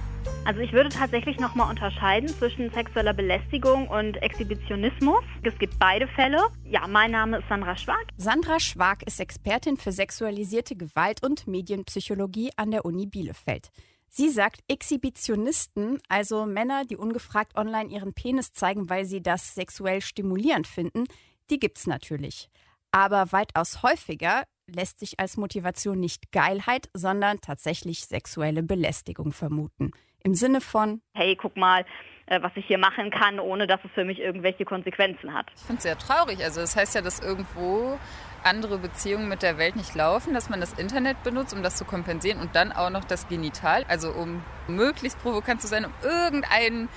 Also 0.44 0.60
ich 0.60 0.72
würde 0.72 0.90
tatsächlich 0.90 1.38
nochmal 1.40 1.70
unterscheiden 1.70 2.28
zwischen 2.28 2.70
sexueller 2.70 3.14
Belästigung 3.14 3.88
und 3.88 4.22
Exhibitionismus. 4.22 5.24
Es 5.42 5.58
gibt 5.58 5.78
beide 5.78 6.06
Fälle. 6.06 6.38
Ja, 6.64 6.86
mein 6.86 7.10
Name 7.10 7.38
ist 7.38 7.48
Sandra 7.48 7.76
Schwag. 7.76 8.06
Sandra 8.16 8.60
Schwag 8.60 9.02
ist 9.04 9.20
Expertin 9.20 9.76
für 9.76 9.90
sexualisierte 9.90 10.76
Gewalt 10.76 11.22
und 11.22 11.46
Medienpsychologie 11.46 12.50
an 12.56 12.70
der 12.70 12.84
Uni 12.84 13.06
Bielefeld. 13.06 13.70
Sie 14.16 14.28
sagt, 14.28 14.60
Exhibitionisten, 14.68 15.98
also 16.08 16.46
Männer, 16.46 16.84
die 16.84 16.96
ungefragt 16.96 17.56
online 17.56 17.90
ihren 17.90 18.14
Penis 18.14 18.52
zeigen, 18.52 18.88
weil 18.88 19.06
sie 19.06 19.20
das 19.20 19.56
sexuell 19.56 20.00
stimulierend 20.02 20.68
finden, 20.68 21.02
die 21.50 21.58
gibt's 21.58 21.88
natürlich. 21.88 22.48
Aber 22.92 23.32
weitaus 23.32 23.82
häufiger 23.82 24.44
lässt 24.68 25.00
sich 25.00 25.18
als 25.18 25.36
Motivation 25.36 25.98
nicht 25.98 26.30
Geilheit, 26.30 26.88
sondern 26.94 27.40
tatsächlich 27.40 28.06
sexuelle 28.06 28.62
Belästigung 28.62 29.32
vermuten. 29.32 29.90
Im 30.22 30.34
Sinne 30.36 30.60
von, 30.60 31.02
hey, 31.14 31.34
guck 31.34 31.56
mal, 31.56 31.84
äh, 32.26 32.40
was 32.40 32.52
ich 32.54 32.66
hier 32.66 32.78
machen 32.78 33.10
kann, 33.10 33.40
ohne 33.40 33.66
dass 33.66 33.80
es 33.84 33.90
für 33.94 34.04
mich 34.04 34.20
irgendwelche 34.20 34.64
Konsequenzen 34.64 35.34
hat. 35.34 35.50
Ich 35.56 35.62
finde 35.62 35.78
es 35.78 35.82
sehr 35.82 35.98
traurig. 35.98 36.38
Also 36.44 36.60
das 36.60 36.76
heißt 36.76 36.94
ja, 36.94 37.02
dass 37.02 37.18
irgendwo 37.18 37.98
andere 38.44 38.78
Beziehungen 38.78 39.28
mit 39.28 39.42
der 39.42 39.58
Welt 39.58 39.76
nicht 39.76 39.94
laufen, 39.94 40.34
dass 40.34 40.50
man 40.50 40.60
das 40.60 40.72
Internet 40.74 41.22
benutzt, 41.22 41.54
um 41.54 41.62
das 41.62 41.76
zu 41.76 41.84
kompensieren 41.84 42.40
und 42.40 42.54
dann 42.54 42.72
auch 42.72 42.90
noch 42.90 43.04
das 43.04 43.28
Genital, 43.28 43.84
also 43.88 44.10
um 44.10 44.42
möglichst 44.68 45.18
provokant 45.20 45.60
zu 45.60 45.66
sein, 45.66 45.84
um 45.84 45.92
irgendeine 46.02 46.88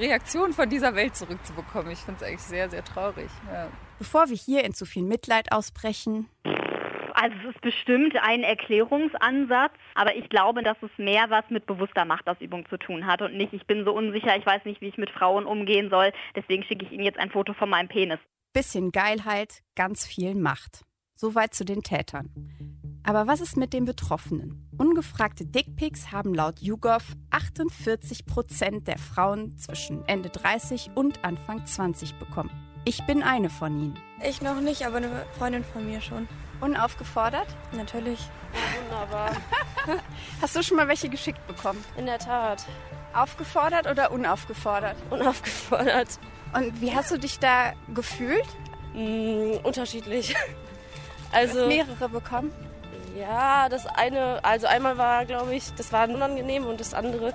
Reaktion 0.00 0.52
von 0.52 0.68
dieser 0.68 0.94
Welt 0.94 1.16
zurückzubekommen. 1.16 1.92
Ich 1.92 2.00
finde 2.00 2.20
es 2.22 2.26
eigentlich 2.26 2.42
sehr, 2.42 2.68
sehr 2.70 2.84
traurig. 2.84 3.30
Ja. 3.52 3.68
Bevor 3.98 4.28
wir 4.28 4.36
hier 4.36 4.64
in 4.64 4.74
zu 4.74 4.86
viel 4.86 5.02
Mitleid 5.02 5.52
ausbrechen, 5.52 6.28
also 7.14 7.36
es 7.48 7.54
ist 7.54 7.60
bestimmt 7.60 8.16
ein 8.20 8.42
Erklärungsansatz, 8.42 9.72
aber 9.94 10.16
ich 10.16 10.28
glaube, 10.28 10.64
dass 10.64 10.76
es 10.82 10.90
mehr 10.98 11.30
was 11.30 11.44
mit 11.48 11.64
bewusster 11.64 12.04
Machtausübung 12.04 12.68
zu 12.68 12.76
tun 12.76 13.06
hat 13.06 13.22
und 13.22 13.36
nicht, 13.36 13.52
ich 13.52 13.66
bin 13.66 13.84
so 13.84 13.92
unsicher, 13.92 14.36
ich 14.36 14.44
weiß 14.44 14.64
nicht, 14.64 14.80
wie 14.80 14.88
ich 14.88 14.98
mit 14.98 15.10
Frauen 15.10 15.46
umgehen 15.46 15.90
soll, 15.90 16.12
deswegen 16.34 16.64
schicke 16.64 16.84
ich 16.84 16.90
Ihnen 16.90 17.04
jetzt 17.04 17.18
ein 17.18 17.30
Foto 17.30 17.54
von 17.54 17.70
meinem 17.70 17.88
Penis. 17.88 18.18
bisschen 18.52 18.90
Geilheit, 18.90 19.62
ganz 19.76 20.06
viel 20.06 20.34
Macht. 20.34 20.84
Soweit 21.16 21.54
zu 21.54 21.64
den 21.64 21.82
Tätern. 21.82 22.30
Aber 23.04 23.26
was 23.26 23.40
ist 23.40 23.56
mit 23.56 23.72
den 23.72 23.84
Betroffenen? 23.84 24.68
Ungefragte 24.76 25.46
Dickpics 25.46 26.10
haben 26.10 26.34
laut 26.34 26.58
YouGov 26.60 27.04
48 27.30 28.26
Prozent 28.26 28.88
der 28.88 28.98
Frauen 28.98 29.56
zwischen 29.56 30.06
Ende 30.08 30.30
30 30.30 30.90
und 30.96 31.22
Anfang 31.24 31.64
20 31.64 32.14
bekommen. 32.14 32.50
Ich 32.84 33.06
bin 33.06 33.22
eine 33.22 33.48
von 33.48 33.78
ihnen. 33.78 33.98
Ich 34.26 34.42
noch 34.42 34.60
nicht, 34.60 34.84
aber 34.84 34.96
eine 34.96 35.24
Freundin 35.38 35.62
von 35.64 35.86
mir 35.86 36.00
schon. 36.00 36.26
Unaufgefordert? 36.60 37.46
Natürlich. 37.72 38.18
Wunderbar. 38.82 39.36
Hast 40.42 40.56
du 40.56 40.62
schon 40.62 40.76
mal 40.76 40.88
welche 40.88 41.08
geschickt 41.08 41.46
bekommen? 41.46 41.82
In 41.96 42.06
der 42.06 42.18
Tat. 42.18 42.66
Aufgefordert 43.12 43.86
oder 43.86 44.10
unaufgefordert? 44.10 44.96
Unaufgefordert. 45.10 46.18
Und 46.52 46.80
wie 46.80 46.92
hast 46.92 47.12
du 47.12 47.18
dich 47.18 47.38
da 47.38 47.72
gefühlt? 47.94 48.46
Mm, 48.94 49.58
unterschiedlich. 49.62 50.34
Also 51.34 51.54
du 51.54 51.60
hast 51.60 51.68
mehrere 51.68 52.08
bekommen? 52.08 52.52
Ja, 53.18 53.68
das 53.68 53.86
eine, 53.86 54.40
also 54.42 54.66
einmal 54.66 54.98
war, 54.98 55.24
glaube 55.24 55.54
ich, 55.54 55.72
das 55.74 55.92
war 55.92 56.08
unangenehm 56.08 56.66
und 56.66 56.80
das 56.80 56.94
andere, 56.94 57.32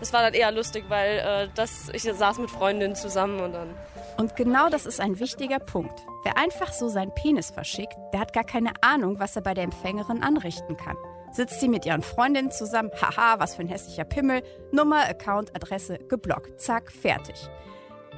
das 0.00 0.12
war 0.12 0.22
dann 0.22 0.32
eher 0.32 0.50
lustig, 0.52 0.84
weil 0.88 1.18
äh, 1.18 1.48
das, 1.54 1.90
ich 1.92 2.02
saß 2.02 2.38
mit 2.38 2.50
Freundinnen 2.50 2.94
zusammen 2.94 3.40
und 3.40 3.52
dann. 3.52 3.74
Und 4.16 4.36
genau 4.36 4.68
das 4.70 4.86
ist 4.86 5.00
ein 5.00 5.18
wichtiger 5.20 5.58
Punkt. 5.58 6.00
Wer 6.24 6.38
einfach 6.38 6.72
so 6.72 6.88
seinen 6.88 7.14
Penis 7.14 7.50
verschickt, 7.50 7.94
der 8.12 8.20
hat 8.20 8.32
gar 8.32 8.44
keine 8.44 8.72
Ahnung, 8.80 9.18
was 9.20 9.36
er 9.36 9.42
bei 9.42 9.54
der 9.54 9.64
Empfängerin 9.64 10.22
anrichten 10.22 10.76
kann. 10.76 10.96
Sitzt 11.30 11.60
sie 11.60 11.68
mit 11.68 11.84
ihren 11.84 12.02
Freundinnen 12.02 12.50
zusammen, 12.50 12.90
haha, 13.00 13.38
was 13.38 13.54
für 13.54 13.62
ein 13.62 13.68
hässlicher 13.68 14.04
Pimmel, 14.04 14.42
Nummer, 14.72 15.06
Account, 15.08 15.54
Adresse, 15.54 15.98
geblockt, 15.98 16.58
zack, 16.58 16.90
fertig. 16.90 17.48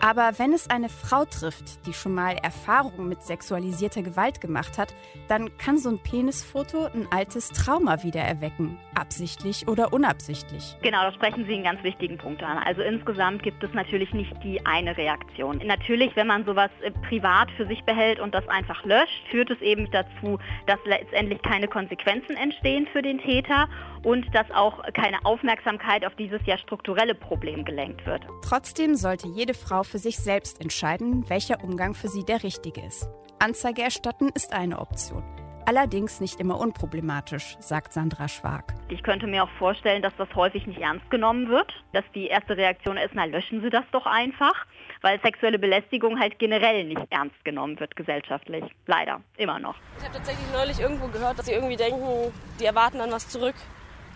Aber 0.00 0.38
wenn 0.38 0.54
es 0.54 0.70
eine 0.70 0.88
Frau 0.88 1.26
trifft, 1.26 1.86
die 1.86 1.92
schon 1.92 2.14
mal 2.14 2.34
Erfahrungen 2.42 3.08
mit 3.08 3.22
sexualisierter 3.22 4.02
Gewalt 4.02 4.40
gemacht 4.40 4.78
hat, 4.78 4.94
dann 5.28 5.56
kann 5.58 5.76
so 5.76 5.90
ein 5.90 5.98
Penisfoto 5.98 6.86
ein 6.86 7.06
altes 7.10 7.50
Trauma 7.50 8.02
wieder 8.02 8.22
erwecken, 8.22 8.78
absichtlich 8.94 9.68
oder 9.68 9.92
unabsichtlich. 9.92 10.76
Genau, 10.80 11.02
da 11.02 11.12
sprechen 11.12 11.44
Sie 11.46 11.52
einen 11.52 11.64
ganz 11.64 11.82
wichtigen 11.82 12.16
Punkt 12.16 12.42
an. 12.42 12.56
Also 12.58 12.80
insgesamt 12.80 13.42
gibt 13.42 13.62
es 13.62 13.74
natürlich 13.74 14.14
nicht 14.14 14.32
die 14.42 14.64
eine 14.64 14.96
Reaktion. 14.96 15.60
Natürlich, 15.64 16.16
wenn 16.16 16.26
man 16.26 16.46
sowas 16.46 16.70
äh, 16.80 16.90
privat 17.08 17.50
für 17.58 17.66
sich 17.66 17.84
behält 17.84 18.20
und 18.20 18.34
das 18.34 18.48
einfach 18.48 18.82
löscht, 18.84 19.28
führt 19.30 19.50
es 19.50 19.60
eben 19.60 19.90
dazu, 19.90 20.38
dass 20.66 20.78
letztendlich 20.84 21.42
keine 21.42 21.68
Konsequenzen 21.68 22.36
entstehen 22.36 22.88
für 22.90 23.02
den 23.02 23.18
Täter 23.18 23.68
und 24.02 24.26
dass 24.34 24.50
auch 24.50 24.82
keine 24.94 25.24
Aufmerksamkeit 25.24 26.06
auf 26.06 26.14
dieses 26.14 26.40
ja 26.46 26.56
strukturelle 26.56 27.14
Problem 27.14 27.64
gelenkt 27.64 28.06
wird. 28.06 28.22
Trotzdem 28.42 28.94
sollte 28.94 29.28
jede 29.28 29.52
Frau 29.52 29.82
für 29.90 29.98
sich 29.98 30.18
selbst 30.18 30.60
entscheiden, 30.60 31.28
welcher 31.28 31.62
Umgang 31.62 31.94
für 31.94 32.08
sie 32.08 32.24
der 32.24 32.42
richtige 32.42 32.80
ist. 32.80 33.08
Anzeige 33.38 33.82
erstatten 33.82 34.30
ist 34.34 34.52
eine 34.52 34.78
Option. 34.78 35.22
Allerdings 35.66 36.20
nicht 36.20 36.40
immer 36.40 36.58
unproblematisch, 36.58 37.56
sagt 37.60 37.92
Sandra 37.92 38.28
Schwag. 38.28 38.74
Ich 38.88 39.02
könnte 39.02 39.26
mir 39.26 39.44
auch 39.44 39.50
vorstellen, 39.58 40.02
dass 40.02 40.12
das 40.16 40.28
häufig 40.34 40.66
nicht 40.66 40.80
ernst 40.80 41.08
genommen 41.10 41.48
wird, 41.48 41.72
dass 41.92 42.04
die 42.14 42.26
erste 42.26 42.56
Reaktion 42.56 42.96
ist, 42.96 43.10
na 43.14 43.24
löschen 43.24 43.60
Sie 43.60 43.70
das 43.70 43.84
doch 43.92 44.06
einfach, 44.06 44.66
weil 45.02 45.20
sexuelle 45.20 45.58
Belästigung 45.58 46.18
halt 46.18 46.38
generell 46.38 46.84
nicht 46.84 47.02
ernst 47.10 47.44
genommen 47.44 47.78
wird 47.78 47.94
gesellschaftlich. 47.94 48.64
Leider, 48.86 49.20
immer 49.36 49.58
noch. 49.58 49.76
Ich 49.98 50.04
habe 50.04 50.14
tatsächlich 50.14 50.46
neulich 50.52 50.80
irgendwo 50.80 51.08
gehört, 51.08 51.38
dass 51.38 51.46
sie 51.46 51.52
irgendwie 51.52 51.76
denken, 51.76 52.32
die 52.58 52.64
erwarten 52.64 52.98
dann 52.98 53.10
was 53.10 53.28
zurück. 53.28 53.54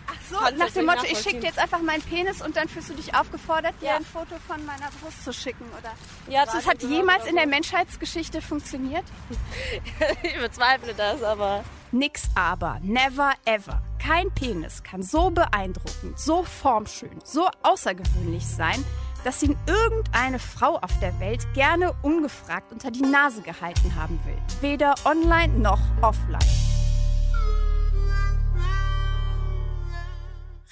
Ach 0.07 0.15
so, 0.29 0.57
nach 0.57 0.71
dem 0.71 0.85
Motto, 0.85 1.03
ich 1.03 1.17
schicke 1.19 1.39
dir 1.39 1.47
jetzt 1.47 1.59
einfach 1.59 1.81
meinen 1.81 2.01
Penis 2.01 2.41
und 2.41 2.55
dann 2.55 2.67
fühlst 2.67 2.89
du 2.89 2.93
dich 2.93 3.15
aufgefordert, 3.15 3.73
dir 3.81 3.87
ja. 3.87 3.95
ein 3.97 4.05
Foto 4.05 4.35
von 4.47 4.65
meiner 4.65 4.89
Brust 5.01 5.23
zu 5.23 5.33
schicken, 5.33 5.65
oder? 5.77 5.93
Ja, 6.31 6.45
das 6.45 6.67
hat 6.67 6.83
jemals 6.83 7.25
in 7.25 7.35
der 7.35 7.47
Menschheitsgeschichte 7.47 8.41
funktioniert? 8.41 9.05
ich 10.23 10.37
bezweifle 10.37 10.93
das, 10.93 11.23
aber. 11.23 11.63
Nix 11.91 12.23
aber, 12.35 12.79
never 12.81 13.33
ever. 13.45 13.81
Kein 13.99 14.31
Penis 14.31 14.83
kann 14.83 15.01
so 15.01 15.31
beeindruckend, 15.31 16.19
so 16.19 16.43
formschön, 16.43 17.19
so 17.23 17.47
außergewöhnlich 17.63 18.45
sein, 18.45 18.83
dass 19.23 19.41
ihn 19.41 19.57
irgendeine 19.65 20.37
Frau 20.37 20.75
auf 20.75 20.99
der 20.99 21.19
Welt 21.19 21.51
gerne 21.55 21.93
ungefragt 22.03 22.71
unter 22.71 22.91
die 22.91 23.01
Nase 23.01 23.41
gehalten 23.41 23.95
haben 23.95 24.19
will. 24.25 24.37
Weder 24.61 24.93
online 25.05 25.53
noch 25.57 25.81
offline. 26.01 26.74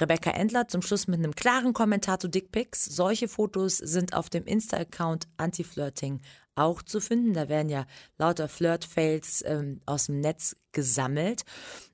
Rebecca 0.03 0.31
Endler 0.31 0.67
zum 0.67 0.81
Schluss 0.81 1.07
mit 1.07 1.19
einem 1.19 1.33
klaren 1.33 1.71
Kommentar 1.71 2.19
zu 2.19 2.27
Dickpics. 2.27 2.83
Solche 2.83 3.29
Fotos 3.29 3.77
sind 3.77 4.13
auf 4.13 4.29
dem 4.29 4.43
Insta-Account 4.43 5.29
Anti-Flirting 5.37 6.19
auch 6.55 6.81
zu 6.81 6.99
finden. 6.99 7.31
Da 7.31 7.47
werden 7.47 7.69
ja 7.69 7.85
lauter 8.17 8.49
Flirt-Fails 8.49 9.45
ähm, 9.47 9.79
aus 9.85 10.07
dem 10.07 10.19
Netz 10.19 10.57
gesammelt. 10.73 11.43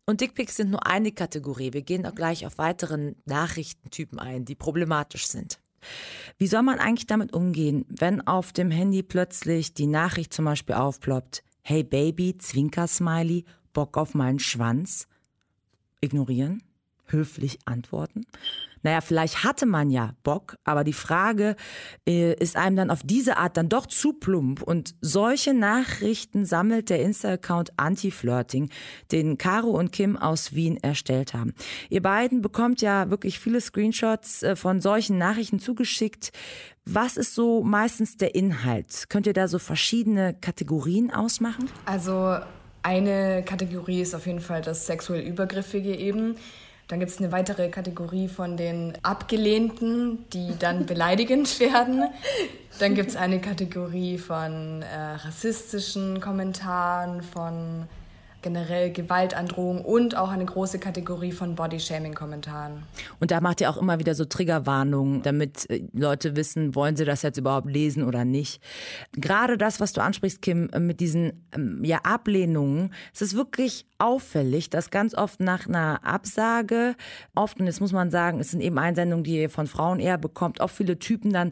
Und 0.07 0.21
Dickpics 0.21 0.55
sind 0.55 0.71
nur 0.71 0.87
eine 0.87 1.11
Kategorie. 1.11 1.71
Wir 1.71 1.83
gehen 1.83 2.03
auch 2.07 2.15
gleich 2.15 2.47
auf 2.47 2.57
weiteren 2.57 3.15
Nachrichtentypen 3.25 4.17
ein, 4.17 4.43
die 4.43 4.55
problematisch 4.55 5.27
sind. 5.27 5.59
Wie 6.39 6.47
soll 6.47 6.63
man 6.63 6.79
eigentlich 6.79 7.05
damit 7.05 7.31
umgehen, 7.31 7.85
wenn 7.89 8.25
auf 8.25 8.53
dem 8.53 8.71
Handy 8.71 9.03
plötzlich 9.03 9.75
die 9.75 9.85
Nachricht 9.85 10.33
zum 10.33 10.45
Beispiel 10.45 10.73
aufploppt, 10.73 11.43
hey 11.61 11.83
Baby, 11.83 12.39
Zwinker-Smiley, 12.39 13.45
Bock 13.71 13.97
auf 13.97 14.15
meinen 14.15 14.39
Schwanz? 14.39 15.07
Ignorieren? 16.01 16.63
Höflich 17.11 17.59
antworten? 17.65 18.25
Naja, 18.81 19.01
vielleicht 19.01 19.43
hatte 19.43 19.65
man 19.65 19.89
ja 19.89 20.13
Bock, 20.23 20.57
aber 20.63 20.83
die 20.83 20.93
Frage 20.93 21.55
äh, 22.07 22.33
ist 22.35 22.55
einem 22.55 22.75
dann 22.75 22.89
auf 22.91 23.01
diese 23.03 23.37
Art 23.37 23.57
dann 23.57 23.69
doch 23.69 23.85
zu 23.85 24.13
plump. 24.13 24.61
Und 24.61 24.95
solche 25.01 25.53
Nachrichten 25.53 26.45
sammelt 26.45 26.89
der 26.89 27.01
Insta-Account 27.01 27.73
Anti-Flirting, 27.77 28.69
den 29.11 29.37
Caro 29.37 29.71
und 29.71 29.91
Kim 29.91 30.15
aus 30.17 30.53
Wien 30.53 30.77
erstellt 30.77 31.33
haben. 31.33 31.53
Ihr 31.89 32.01
beiden 32.01 32.41
bekommt 32.41 32.81
ja 32.81 33.09
wirklich 33.09 33.39
viele 33.39 33.59
Screenshots 33.59 34.43
äh, 34.43 34.55
von 34.55 34.79
solchen 34.79 35.17
Nachrichten 35.17 35.59
zugeschickt. 35.59 36.31
Was 36.85 37.17
ist 37.17 37.35
so 37.35 37.61
meistens 37.63 38.17
der 38.17 38.33
Inhalt? 38.33 39.09
Könnt 39.09 39.27
ihr 39.27 39.33
da 39.33 39.47
so 39.47 39.59
verschiedene 39.59 40.33
Kategorien 40.33 41.13
ausmachen? 41.13 41.69
Also 41.85 42.37
eine 42.81 43.43
Kategorie 43.43 44.01
ist 44.01 44.15
auf 44.15 44.25
jeden 44.25 44.39
Fall 44.39 44.61
das 44.61 44.85
sexuell 44.87 45.21
Übergriffige 45.21 45.95
eben. 45.95 46.37
Dann 46.89 46.99
gibt 46.99 47.11
es 47.11 47.19
eine 47.19 47.31
weitere 47.31 47.69
Kategorie 47.69 48.27
von 48.27 48.57
den 48.57 48.93
Abgelehnten, 49.03 50.25
die 50.33 50.57
dann 50.57 50.85
beleidigend 50.87 51.59
werden. 51.59 52.03
Dann 52.79 52.95
gibt 52.95 53.09
es 53.11 53.15
eine 53.15 53.39
Kategorie 53.39 54.17
von 54.17 54.81
äh, 54.81 54.95
rassistischen 55.23 56.19
Kommentaren, 56.19 57.21
von 57.21 57.87
generell 58.41 58.91
Gewaltandrohung 58.91 59.83
und 59.83 60.15
auch 60.15 60.29
eine 60.29 60.45
große 60.45 60.79
Kategorie 60.79 61.31
von 61.31 61.55
Bodyshaming-Kommentaren. 61.55 62.83
Und 63.19 63.31
da 63.31 63.41
macht 63.41 63.61
ihr 63.61 63.69
auch 63.69 63.77
immer 63.77 63.99
wieder 63.99 64.15
so 64.15 64.25
Triggerwarnungen, 64.25 65.21
damit 65.21 65.69
äh, 65.69 65.83
Leute 65.93 66.35
wissen, 66.35 66.75
wollen 66.75 66.95
sie 66.95 67.05
das 67.05 67.21
jetzt 67.21 67.37
überhaupt 67.37 67.69
lesen 67.69 68.03
oder 68.03 68.25
nicht. 68.25 68.61
Gerade 69.13 69.57
das, 69.57 69.79
was 69.79 69.93
du 69.93 70.01
ansprichst, 70.01 70.41
Kim, 70.41 70.69
äh, 70.71 70.79
mit 70.79 70.99
diesen 70.99 71.45
ähm, 71.53 71.83
ja, 71.83 71.99
Ablehnungen, 72.03 72.93
es 73.13 73.21
ist 73.21 73.35
wirklich 73.35 73.85
auffällig, 73.97 74.69
dass 74.69 74.89
ganz 74.89 75.13
oft 75.13 75.39
nach 75.39 75.67
einer 75.67 76.05
Absage, 76.05 76.95
oft, 77.35 77.59
und 77.59 77.65
jetzt 77.65 77.81
muss 77.81 77.91
man 77.91 78.09
sagen, 78.11 78.39
es 78.39 78.51
sind 78.51 78.61
eben 78.61 78.77
Einsendungen, 78.77 79.23
die 79.23 79.41
ihr 79.41 79.49
von 79.49 79.67
Frauen 79.67 79.99
eher 79.99 80.17
bekommt, 80.17 80.61
auch 80.61 80.69
viele 80.69 80.97
Typen 80.97 81.33
dann 81.33 81.51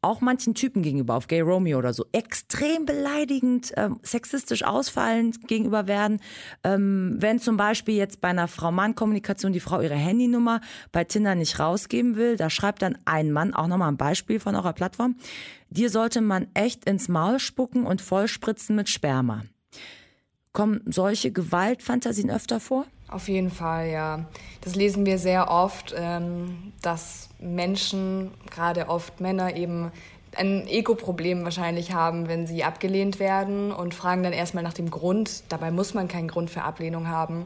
auch 0.00 0.20
manchen 0.20 0.54
Typen 0.54 0.82
gegenüber 0.82 1.16
auf 1.16 1.26
Gay 1.26 1.40
Romeo 1.40 1.78
oder 1.78 1.92
so 1.92 2.06
extrem 2.12 2.86
beleidigend, 2.86 3.72
ähm, 3.76 3.98
sexistisch 4.02 4.62
ausfallend 4.62 5.48
gegenüber 5.48 5.88
werden. 5.88 6.20
Ähm, 6.62 7.16
wenn 7.18 7.40
zum 7.40 7.56
Beispiel 7.56 7.96
jetzt 7.96 8.20
bei 8.20 8.28
einer 8.28 8.46
Frau-Mann-Kommunikation 8.46 9.52
die 9.52 9.60
Frau 9.60 9.80
ihre 9.80 9.96
Handynummer 9.96 10.60
bei 10.92 11.04
Tinder 11.04 11.34
nicht 11.34 11.58
rausgeben 11.58 12.16
will, 12.16 12.36
da 12.36 12.48
schreibt 12.48 12.82
dann 12.82 12.96
ein 13.06 13.32
Mann, 13.32 13.54
auch 13.54 13.66
nochmal 13.66 13.88
ein 13.88 13.96
Beispiel 13.96 14.38
von 14.38 14.54
eurer 14.54 14.72
Plattform, 14.72 15.16
dir 15.70 15.90
sollte 15.90 16.20
man 16.20 16.46
echt 16.54 16.84
ins 16.84 17.08
Maul 17.08 17.40
spucken 17.40 17.84
und 17.84 18.00
vollspritzen 18.00 18.76
mit 18.76 18.88
Sperma. 18.88 19.42
Kommen 20.52 20.80
solche 20.86 21.32
Gewaltfantasien 21.32 22.30
öfter 22.30 22.60
vor? 22.60 22.86
Auf 23.10 23.28
jeden 23.28 23.50
Fall, 23.50 23.88
ja. 23.88 24.26
Das 24.60 24.74
lesen 24.74 25.06
wir 25.06 25.18
sehr 25.18 25.50
oft, 25.50 25.94
ähm, 25.96 26.72
dass 26.82 27.30
Menschen, 27.38 28.32
gerade 28.50 28.88
oft 28.88 29.20
Männer, 29.20 29.56
eben 29.56 29.90
ein 30.36 30.66
Ego-Problem 30.66 31.44
wahrscheinlich 31.44 31.92
haben, 31.92 32.28
wenn 32.28 32.46
sie 32.46 32.64
abgelehnt 32.64 33.18
werden 33.18 33.72
und 33.72 33.94
fragen 33.94 34.22
dann 34.22 34.32
erstmal 34.32 34.62
nach 34.62 34.74
dem 34.74 34.90
Grund. 34.90 35.44
Dabei 35.48 35.70
muss 35.70 35.94
man 35.94 36.06
keinen 36.06 36.28
Grund 36.28 36.50
für 36.50 36.62
Ablehnung 36.62 37.08
haben 37.08 37.44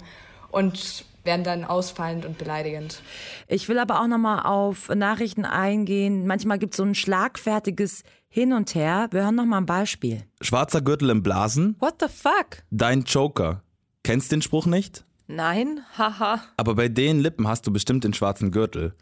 und 0.51 1.05
werden 1.25 1.45
dann 1.45 1.65
ausfallend 1.65 2.27
und 2.27 2.39
beleidigend. 2.39 3.01
Ich 3.47 3.69
will 3.69 3.79
aber 3.79 4.01
auch 4.01 4.09
nochmal 4.09 4.45
auf 4.45 4.89
Nachrichten 4.89 5.45
eingehen. 5.45 6.27
Manchmal 6.27 6.59
gibt 6.59 6.75
es 6.75 6.79
so 6.79 6.83
ein 6.83 6.97
schlagfertiges 6.97 8.03
Hin 8.29 8.53
und 8.53 8.75
Her. 8.75 9.09
Wir 9.13 9.23
hören 9.23 9.37
nochmal 9.37 9.61
ein 9.61 9.67
Beispiel. 9.67 10.25
Schwarzer 10.41 10.81
Gürtel 10.81 11.11
im 11.11 11.23
Blasen. 11.23 11.77
What 11.79 11.97
the 12.01 12.09
fuck? 12.09 12.65
Dein 12.71 13.03
Joker. 13.05 13.63
Kennst 14.03 14.33
den 14.33 14.43
Spruch 14.43 14.67
nicht? 14.67 15.05
Nein, 15.27 15.81
haha. 15.97 16.41
Aber 16.57 16.75
bei 16.75 16.89
den 16.89 17.21
Lippen 17.21 17.49
hast 17.49 17.67
du 17.67 17.73
bestimmt 17.73 18.05
den 18.05 18.15
schwarzen 18.15 18.51
Gürtel. 18.51 18.95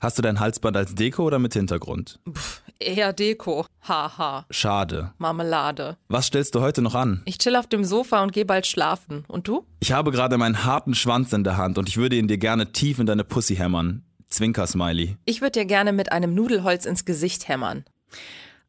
Hast 0.00 0.18
du 0.18 0.22
dein 0.22 0.40
Halsband 0.40 0.76
als 0.76 0.94
Deko 0.94 1.24
oder 1.24 1.38
mit 1.38 1.54
Hintergrund? 1.54 2.20
Pff, 2.30 2.62
Eher 2.78 3.12
Deko. 3.12 3.66
Haha. 3.86 4.44
Schade. 4.50 5.12
Marmelade. 5.18 5.96
Was 6.08 6.26
stellst 6.26 6.54
du 6.54 6.60
heute 6.60 6.82
noch 6.82 6.94
an? 6.94 7.22
Ich 7.24 7.38
chill 7.38 7.56
auf 7.56 7.66
dem 7.66 7.84
Sofa 7.84 8.22
und 8.22 8.32
gehe 8.32 8.44
bald 8.44 8.66
schlafen. 8.66 9.24
Und 9.28 9.48
du? 9.48 9.64
Ich 9.80 9.92
habe 9.92 10.10
gerade 10.10 10.36
meinen 10.36 10.64
harten 10.64 10.94
Schwanz 10.94 11.32
in 11.32 11.44
der 11.44 11.56
Hand 11.56 11.78
und 11.78 11.88
ich 11.88 11.96
würde 11.96 12.16
ihn 12.16 12.28
dir 12.28 12.38
gerne 12.38 12.72
tief 12.72 12.98
in 12.98 13.06
deine 13.06 13.24
Pussy 13.24 13.56
hämmern. 13.56 14.02
Zwinker-Smiley. 14.28 15.16
Ich 15.24 15.40
würde 15.40 15.60
dir 15.60 15.64
gerne 15.64 15.92
mit 15.92 16.10
einem 16.12 16.34
Nudelholz 16.34 16.86
ins 16.86 17.04
Gesicht 17.04 17.48
hämmern. 17.48 17.84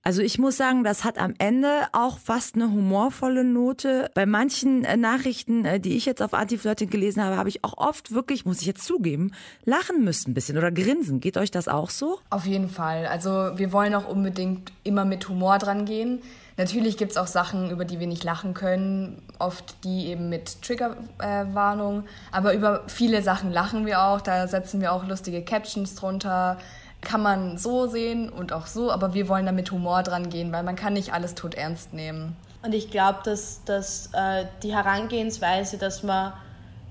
Also 0.08 0.22
ich 0.22 0.38
muss 0.38 0.56
sagen, 0.56 0.84
das 0.84 1.04
hat 1.04 1.18
am 1.18 1.34
Ende 1.40 1.88
auch 1.92 2.20
fast 2.20 2.54
eine 2.54 2.66
humorvolle 2.66 3.44
Note. 3.44 4.12
Bei 4.14 4.28
manchen 4.28 4.86
äh, 4.86 4.98
Nachrichten, 4.98 5.66
äh, 5.66 5.80
die 5.80 5.98
ich 5.98 6.06
jetzt 6.06 6.22
auf 6.22 6.36
Anti-Flirting 6.36 6.92
gelesen 6.92 7.24
habe, 7.24 7.38
habe 7.38 7.50
ich 7.50 7.64
auch 7.64 7.76
oft 7.78 8.12
wirklich, 8.12 8.46
muss 8.46 8.62
ich 8.62 8.68
jetzt 8.68 8.86
zugeben, 8.86 9.32
lachen 9.64 10.04
müssen 10.04 10.30
ein 10.30 10.34
bisschen 10.36 10.60
oder 10.60 10.72
grinsen. 10.72 11.22
Geht 11.22 11.38
euch 11.38 11.50
das 11.50 11.68
auch 11.68 11.90
so? 11.90 12.20
Auf 12.30 12.46
jeden 12.46 12.70
Fall. 12.70 13.08
Also 13.08 13.30
wir 13.56 13.72
wollen 13.72 13.96
auch 13.96 14.08
unbedingt 14.08 14.72
immer 14.84 15.06
mit 15.06 15.28
Humor 15.28 15.58
dran 15.58 15.86
gehen. 15.86 16.22
Natürlich 16.56 16.98
gibt 16.98 17.10
es 17.12 17.18
auch 17.18 17.26
Sachen, 17.26 17.72
über 17.72 17.84
die 17.84 18.00
wir 18.00 18.06
nicht 18.06 18.24
lachen 18.24 18.54
können, 18.54 19.24
oft 19.40 19.84
die 19.84 20.06
eben 20.06 20.30
mit 20.30 20.62
Triggerwarnung. 20.62 22.02
Äh, 22.04 22.08
Aber 22.32 22.54
über 22.54 22.84
viele 22.86 23.24
Sachen 23.24 23.52
lachen 23.52 23.88
wir 23.88 24.04
auch. 24.04 24.22
Da 24.22 24.48
setzen 24.48 24.82
wir 24.82 24.94
auch 24.94 25.08
lustige 25.08 25.42
Captions 25.42 25.96
drunter 25.96 26.60
kann 27.06 27.22
man 27.22 27.58
so 27.58 27.88
sehen 27.88 28.30
und 28.30 28.52
auch 28.52 28.68
so, 28.68 28.92
aber 28.92 29.14
wir 29.14 29.30
wollen 29.30 29.46
da 29.46 29.54
mit 29.54 29.72
Humor 29.72 30.04
dran 30.04 30.30
gehen, 30.30 30.52
weil 30.52 30.64
man 30.64 30.76
kann 30.76 30.94
nicht 30.94 31.14
alles 31.14 31.36
tot 31.36 31.56
ernst 31.56 31.94
nehmen. 31.94 32.36
Und 32.62 32.74
ich 32.74 32.92
glaube, 32.92 33.20
dass, 33.24 33.64
dass 33.64 34.10
äh, 34.14 34.46
die 34.64 34.74
Herangehensweise, 34.74 35.78
dass 35.78 36.04
man 36.04 36.34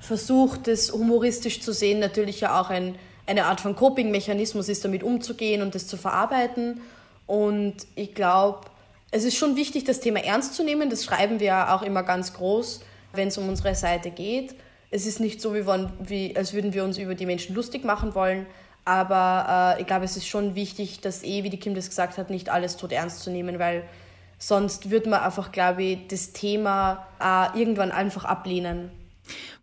versucht, 0.01 0.69
das 0.69 0.93
humoristisch 0.93 1.61
zu 1.61 1.73
sehen, 1.73 1.99
natürlich 1.99 2.41
ja 2.41 2.61
auch 2.61 2.71
ein, 2.71 2.95
eine 3.27 3.47
Art 3.47 3.61
von 3.61 3.75
Coping-Mechanismus 3.75 4.69
ist, 4.69 4.85
damit 4.85 5.03
umzugehen 5.03 5.63
und 5.63 5.75
das 5.75 5.87
zu 5.87 5.97
verarbeiten. 5.97 6.81
Und 7.27 7.75
ich 7.97 8.15
glaube, 8.15 8.61
es 9.11 9.25
ist 9.25 9.37
schon 9.37 9.57
wichtig, 9.57 9.85
das 9.85 10.01
Thema 10.01 10.23
ernst 10.23 10.55
zu 10.55 10.63
nehmen. 10.63 10.91
Das 10.91 11.05
schreiben 11.05 11.41
wir 11.41 11.47
ja 11.47 11.77
auch 11.77 11.83
immer 11.83 12.03
ganz 12.03 12.35
groß, 12.35 12.81
wenn 13.13 13.29
es 13.29 13.39
um 13.39 13.49
unsere 13.49 13.75
Seite 13.75 14.11
geht. 14.11 14.55
Es 14.91 15.07
ist 15.07 15.19
nicht 15.19 15.41
so, 15.41 15.55
wie, 15.55 15.67
wie, 16.01 16.37
als 16.37 16.53
würden 16.53 16.73
wir 16.73 16.85
uns 16.85 16.99
über 16.99 17.15
die 17.15 17.27
Menschen 17.27 17.55
lustig 17.55 17.85
machen 17.85 18.15
wollen, 18.15 18.47
aber 18.85 19.77
äh, 19.79 19.81
ich 19.81 19.87
glaube, 19.87 20.05
es 20.05 20.17
ist 20.17 20.27
schon 20.27 20.55
wichtig, 20.55 21.01
dass 21.01 21.23
eh, 21.23 21.43
wie 21.43 21.51
die 21.51 21.59
Kim 21.59 21.75
das 21.75 21.89
gesagt 21.89 22.19
hat, 22.19 22.31
nicht 22.31 22.51
alles 22.51 22.77
tot 22.77 22.93
ernst 22.93 23.21
zu 23.21 23.31
nehmen, 23.31 23.59
weil 23.59 23.85
sonst 24.39 24.91
würde 24.91 25.09
man 25.09 25.21
einfach, 25.21 25.53
glaube 25.53 25.83
ich, 25.83 26.07
das 26.09 26.33
Thema 26.33 27.07
äh, 27.21 27.59
irgendwann 27.59 27.93
einfach 27.93 28.25
ablehnen. 28.25 28.91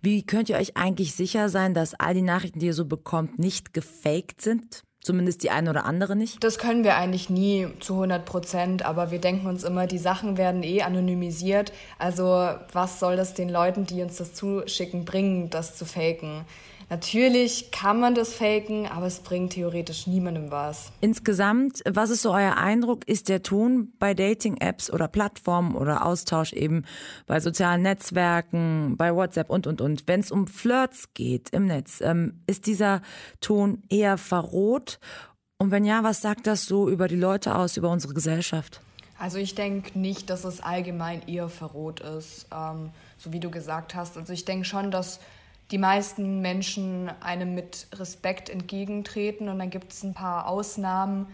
Wie 0.01 0.23
könnt 0.23 0.49
ihr 0.49 0.57
euch 0.57 0.75
eigentlich 0.75 1.13
sicher 1.13 1.49
sein, 1.49 1.73
dass 1.73 1.93
all 1.93 2.15
die 2.15 2.23
Nachrichten, 2.23 2.59
die 2.59 2.65
ihr 2.67 2.73
so 2.73 2.85
bekommt, 2.85 3.37
nicht 3.37 3.73
gefaked 3.73 4.41
sind? 4.41 4.83
Zumindest 5.03 5.41
die 5.41 5.49
eine 5.49 5.71
oder 5.71 5.85
andere 5.85 6.15
nicht? 6.15 6.43
Das 6.43 6.59
können 6.59 6.83
wir 6.83 6.95
eigentlich 6.95 7.29
nie 7.29 7.67
zu 7.79 7.93
100 7.93 8.23
Prozent, 8.23 8.85
aber 8.85 9.09
wir 9.09 9.19
denken 9.19 9.47
uns 9.47 9.63
immer, 9.63 9.87
die 9.87 9.97
Sachen 9.97 10.37
werden 10.37 10.61
eh 10.61 10.83
anonymisiert. 10.83 11.73
Also 11.97 12.49
was 12.71 12.99
soll 12.99 13.15
das 13.15 13.33
den 13.33 13.49
Leuten, 13.49 13.87
die 13.87 14.03
uns 14.03 14.17
das 14.17 14.35
zuschicken, 14.35 15.03
bringen, 15.03 15.49
das 15.49 15.75
zu 15.75 15.85
faken? 15.85 16.45
Natürlich 16.91 17.71
kann 17.71 18.01
man 18.01 18.15
das 18.15 18.33
faken, 18.33 18.85
aber 18.85 19.05
es 19.05 19.21
bringt 19.21 19.53
theoretisch 19.53 20.07
niemandem 20.07 20.51
was. 20.51 20.91
Insgesamt, 20.99 21.81
was 21.89 22.09
ist 22.09 22.21
so 22.21 22.33
euer 22.33 22.57
Eindruck? 22.57 23.07
Ist 23.07 23.29
der 23.29 23.43
Ton 23.43 23.93
bei 23.97 24.13
Dating-Apps 24.13 24.91
oder 24.91 25.07
Plattformen 25.07 25.75
oder 25.75 26.05
Austausch 26.05 26.51
eben 26.51 26.83
bei 27.27 27.39
sozialen 27.39 27.81
Netzwerken, 27.83 28.97
bei 28.97 29.15
WhatsApp 29.15 29.49
und, 29.49 29.67
und, 29.67 29.79
und, 29.79 30.03
wenn 30.07 30.19
es 30.19 30.31
um 30.31 30.47
Flirts 30.47 31.13
geht 31.13 31.51
im 31.51 31.65
Netz, 31.65 32.01
ähm, 32.01 32.41
ist 32.45 32.67
dieser 32.67 33.01
Ton 33.39 33.83
eher 33.87 34.17
verroht? 34.17 34.99
Und 35.59 35.71
wenn 35.71 35.85
ja, 35.85 36.03
was 36.03 36.19
sagt 36.19 36.45
das 36.45 36.65
so 36.65 36.89
über 36.89 37.07
die 37.07 37.15
Leute 37.15 37.55
aus, 37.55 37.77
über 37.77 37.89
unsere 37.89 38.13
Gesellschaft? 38.13 38.81
Also 39.17 39.37
ich 39.37 39.55
denke 39.55 39.97
nicht, 39.97 40.29
dass 40.29 40.43
es 40.43 40.59
allgemein 40.59 41.25
eher 41.25 41.47
verroht 41.47 42.01
ist, 42.01 42.47
ähm, 42.53 42.89
so 43.17 43.31
wie 43.31 43.39
du 43.39 43.49
gesagt 43.49 43.95
hast. 43.95 44.17
Also 44.17 44.33
ich 44.33 44.43
denke 44.43 44.65
schon, 44.65 44.91
dass 44.91 45.21
die 45.71 45.77
meisten 45.77 46.41
Menschen 46.41 47.09
einem 47.21 47.55
mit 47.55 47.87
Respekt 47.93 48.49
entgegentreten 48.49 49.47
und 49.47 49.59
dann 49.59 49.69
gibt 49.69 49.93
es 49.93 50.03
ein 50.03 50.13
paar 50.13 50.47
Ausnahmen, 50.47 51.27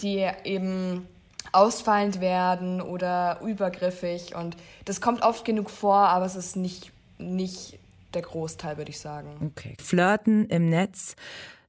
die 0.00 0.26
eben 0.44 1.06
ausfallend 1.52 2.20
werden 2.20 2.80
oder 2.80 3.40
übergriffig 3.42 4.34
und 4.34 4.56
das 4.84 5.00
kommt 5.00 5.22
oft 5.22 5.44
genug 5.44 5.70
vor, 5.70 5.96
aber 5.96 6.24
es 6.24 6.36
ist 6.36 6.56
nicht, 6.56 6.92
nicht 7.18 7.78
der 8.14 8.22
Großteil, 8.22 8.76
würde 8.76 8.90
ich 8.90 9.00
sagen. 9.00 9.52
Okay. 9.52 9.76
Flirten 9.80 10.48
im 10.48 10.68
Netz 10.68 11.16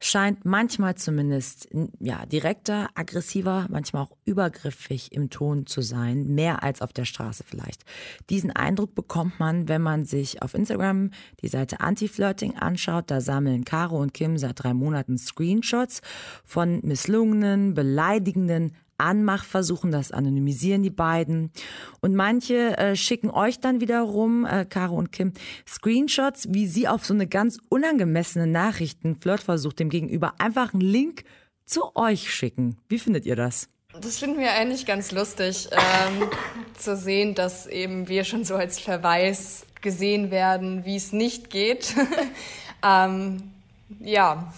scheint 0.04 0.46
manchmal 0.46 0.96
zumindest 0.96 1.70
ja, 2.00 2.26
direkter, 2.26 2.90
aggressiver, 2.96 3.68
manchmal 3.70 4.04
auch 4.04 4.18
übergriffig 4.26 5.12
im 5.12 5.30
Ton 5.30 5.68
zu 5.68 5.82
sein, 5.82 6.26
mehr 6.34 6.64
als 6.64 6.82
auf 6.82 6.92
der 6.92 7.06
Straße 7.06 7.44
vielleicht. 7.48 7.86
Diesen 8.32 8.52
Eindruck 8.52 8.96
bekommt 8.96 9.40
man, 9.40 9.70
wenn 9.70 9.84
man 9.84 10.06
sich 10.06 10.42
auf 10.42 10.56
Instagram 10.56 11.12
die 11.42 11.48
Seite 11.48 11.80
Anti-Flirting 11.80 12.58
anschaut. 12.58 13.12
Da 13.12 13.22
sammeln 13.22 13.64
Caro 13.64 14.02
und 14.02 14.14
Kim 14.14 14.40
seit 14.40 14.64
drei 14.64 14.74
Monaten 14.74 15.20
Screenshots 15.20 16.02
von 16.44 16.80
misslungenen, 16.84 17.76
beleidigenden, 17.76 18.74
Anmachversuchen, 19.02 19.92
das 19.92 20.12
anonymisieren 20.12 20.84
die 20.84 20.90
beiden. 20.90 21.52
Und 22.00 22.16
manche 22.16 22.78
äh, 22.78 22.96
schicken 22.96 23.30
euch 23.30 23.60
dann 23.60 23.82
wiederum, 23.82 24.46
äh, 24.46 24.66
Caro 24.66 24.96
und 24.96 25.12
Kim, 25.12 25.34
Screenshots, 25.68 26.48
wie 26.52 26.68
sie 26.68 26.88
auf 26.88 27.06
so 27.06 27.14
eine 27.14 27.28
ganz 27.28 27.58
unangemessene 27.70 28.48
Nachrichten, 28.48 29.16
Flirtversuch 29.16 29.74
dem 29.74 29.90
Gegenüber 29.90 30.36
einfach 30.40 30.74
einen 30.74 30.82
Link 30.82 31.24
zu 31.66 31.96
euch 31.96 32.34
schicken. 32.34 32.78
Wie 32.90 33.00
findet 33.00 33.26
ihr 33.26 33.36
das? 33.36 33.68
Das 34.00 34.20
finden 34.20 34.40
wir 34.40 34.54
eigentlich 34.54 34.86
ganz 34.86 35.12
lustig, 35.12 35.68
ähm, 35.72 36.30
zu 36.78 36.96
sehen, 36.96 37.36
dass 37.36 37.68
eben 37.68 38.08
wir 38.08 38.24
schon 38.24 38.46
so 38.46 38.56
als 38.56 38.80
Verweis 38.80 39.66
gesehen 39.82 40.32
werden, 40.32 40.86
wie 40.86 40.96
es 40.96 41.12
nicht 41.12 41.50
geht. 41.50 41.94
ähm, 42.86 43.52
ja. 44.00 44.54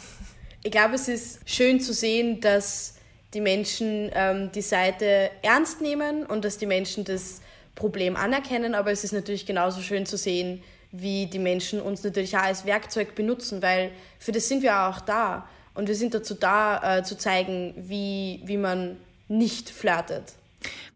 Ich 0.63 0.71
glaube, 0.71 0.95
es 0.95 1.07
ist 1.07 1.49
schön 1.49 1.81
zu 1.81 1.93
sehen, 1.93 2.41
dass 2.41 2.95
die 3.33 3.41
Menschen 3.41 4.11
ähm, 4.13 4.51
die 4.51 4.61
Seite 4.61 5.31
ernst 5.41 5.81
nehmen 5.81 6.25
und 6.25 6.45
dass 6.45 6.57
die 6.57 6.65
Menschen 6.65 7.03
das 7.03 7.41
Problem 7.75 8.15
anerkennen. 8.15 8.75
Aber 8.75 8.91
es 8.91 9.03
ist 9.03 9.13
natürlich 9.13 9.45
genauso 9.45 9.81
schön 9.81 10.05
zu 10.05 10.17
sehen, 10.17 10.63
wie 10.91 11.25
die 11.25 11.39
Menschen 11.39 11.81
uns 11.81 12.03
natürlich 12.03 12.37
auch 12.37 12.43
als 12.43 12.65
Werkzeug 12.65 13.15
benutzen, 13.15 13.61
weil 13.61 13.91
für 14.19 14.31
das 14.31 14.47
sind 14.47 14.61
wir 14.61 14.79
auch 14.81 15.01
da. 15.01 15.47
Und 15.73 15.87
wir 15.87 15.95
sind 15.95 16.13
dazu 16.13 16.35
da, 16.35 16.99
äh, 16.99 17.03
zu 17.03 17.17
zeigen, 17.17 17.73
wie, 17.75 18.41
wie 18.45 18.57
man 18.57 18.97
nicht 19.27 19.69
flirtet. 19.69 20.33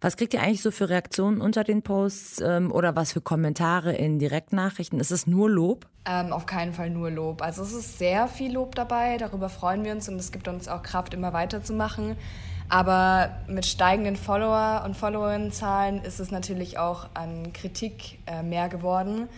Was 0.01 0.17
kriegt 0.17 0.33
ihr 0.33 0.41
eigentlich 0.41 0.61
so 0.61 0.71
für 0.71 0.89
Reaktionen 0.89 1.41
unter 1.41 1.63
den 1.63 1.81
Posts 1.81 2.41
ähm, 2.41 2.71
oder 2.71 2.95
was 2.95 3.13
für 3.13 3.21
Kommentare 3.21 3.93
in 3.93 4.19
Direktnachrichten? 4.19 4.99
Ist 4.99 5.11
es 5.11 5.27
nur 5.27 5.49
Lob? 5.49 5.87
Ähm, 6.05 6.31
auf 6.31 6.45
keinen 6.45 6.73
Fall 6.73 6.89
nur 6.89 7.11
Lob. 7.11 7.41
Also 7.41 7.63
es 7.63 7.73
ist 7.73 7.97
sehr 7.97 8.27
viel 8.27 8.53
Lob 8.53 8.75
dabei, 8.75 9.17
darüber 9.17 9.49
freuen 9.49 9.83
wir 9.83 9.91
uns 9.91 10.07
und 10.07 10.15
es 10.15 10.31
gibt 10.31 10.47
uns 10.47 10.67
auch 10.67 10.83
Kraft, 10.83 11.13
immer 11.13 11.33
weiterzumachen. 11.33 12.15
Aber 12.69 13.37
mit 13.47 13.65
steigenden 13.65 14.17
Follower- 14.17 14.83
und 14.85 14.95
Followerinnenzahlen 14.97 16.03
ist 16.03 16.19
es 16.19 16.31
natürlich 16.31 16.77
auch 16.77 17.07
an 17.13 17.53
Kritik 17.53 18.19
äh, 18.25 18.43
mehr 18.43 18.67
geworden 18.67 19.29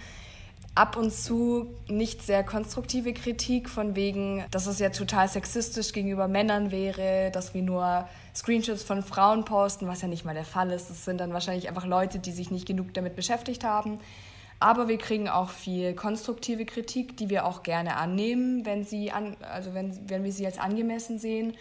ab 0.75 0.95
und 0.95 1.12
zu 1.12 1.75
nicht 1.88 2.21
sehr 2.21 2.43
konstruktive 2.43 3.13
Kritik 3.13 3.69
von 3.69 3.95
wegen, 3.95 4.45
dass 4.51 4.67
es 4.67 4.79
ja 4.79 4.89
total 4.89 5.27
sexistisch 5.27 5.91
gegenüber 5.91 6.27
Männern 6.27 6.71
wäre, 6.71 7.32
dass 7.32 7.53
wir 7.53 7.62
nur 7.62 8.08
Screenshots 8.36 8.84
von 8.84 9.03
Frauen 9.03 9.45
posten, 9.45 9.88
was 9.88 10.01
ja 10.01 10.08
nicht 10.08 10.25
mal 10.25 10.34
der 10.34 10.45
Fall 10.45 10.71
ist. 10.71 10.89
Das 10.89 11.05
sind 11.05 11.19
dann 11.19 11.34
wahrscheinlich 11.34 11.67
einfach 11.67 11.86
Leute, 11.86 12.19
die 12.19 12.32
sich 12.32 12.51
nicht 12.51 12.65
genug 12.65 12.93
damit 12.93 13.15
beschäftigt 13.15 13.63
haben. 13.63 13.99
Aber 14.60 14.88
wir 14.88 14.97
kriegen 14.97 15.29
auch 15.29 15.49
viel 15.49 15.93
konstruktive 15.93 16.65
Kritik, 16.65 17.15
die 17.15 17.29
wir 17.29 17.45
auch 17.45 17.63
gerne 17.63 17.95
annehmen, 17.95 18.65
wenn, 18.65 18.84
sie 18.84 19.12
an, 19.12 19.38
also 19.41 19.73
wenn, 19.73 20.10
wenn 20.10 20.23
wir 20.23 20.34
sie 20.34 20.45
als 20.45 20.60
angemessen 20.60 21.17
sehen. 21.17 21.55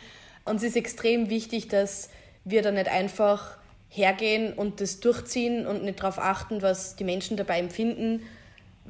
Uns 0.44 0.62
ist 0.62 0.76
extrem 0.76 1.30
wichtig, 1.30 1.68
dass 1.68 2.10
wir 2.44 2.62
da 2.62 2.72
nicht 2.72 2.88
einfach 2.88 3.56
hergehen 3.88 4.52
und 4.52 4.80
das 4.80 5.00
durchziehen 5.00 5.66
und 5.66 5.84
nicht 5.84 6.00
darauf 6.00 6.18
achten, 6.18 6.60
was 6.60 6.96
die 6.96 7.04
Menschen 7.04 7.36
dabei 7.36 7.58
empfinden, 7.58 8.22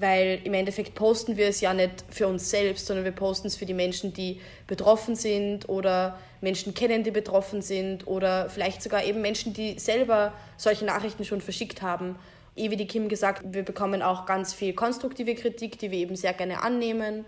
weil 0.01 0.41
im 0.45 0.55
Endeffekt 0.55 0.95
posten 0.95 1.37
wir 1.37 1.49
es 1.49 1.61
ja 1.61 1.75
nicht 1.75 2.05
für 2.11 2.27
uns 2.29 2.51
selbst, 2.51 2.87
sondern 2.87 3.05
wir 3.05 3.13
posten 3.13 3.47
es 3.49 3.57
für 3.57 3.67
die 3.67 3.75
Menschen, 3.75 4.13
die 4.13 4.41
betroffen 4.67 5.17
sind 5.17 5.69
oder 5.69 6.19
Menschen 6.41 6.75
kennen, 6.75 7.03
die 7.03 7.11
betroffen 7.11 7.63
sind 7.63 8.07
oder 8.07 8.49
vielleicht 8.49 8.83
sogar 8.83 9.05
eben 9.05 9.21
Menschen, 9.21 9.53
die 9.53 9.79
selber 9.79 10.33
solche 10.57 10.85
Nachrichten 10.85 11.25
schon 11.25 11.41
verschickt 11.41 11.83
haben. 11.83 12.17
Eh 12.57 12.71
wie 12.71 12.77
die 12.77 12.87
Kim 12.87 13.09
gesagt, 13.09 13.43
wir 13.45 13.63
bekommen 13.63 14.03
auch 14.03 14.27
ganz 14.27 14.53
viel 14.53 14.73
konstruktive 14.73 15.35
Kritik, 15.35 15.79
die 15.79 15.91
wir 15.91 15.99
eben 15.99 16.17
sehr 16.17 16.33
gerne 16.33 16.63
annehmen. 16.63 17.25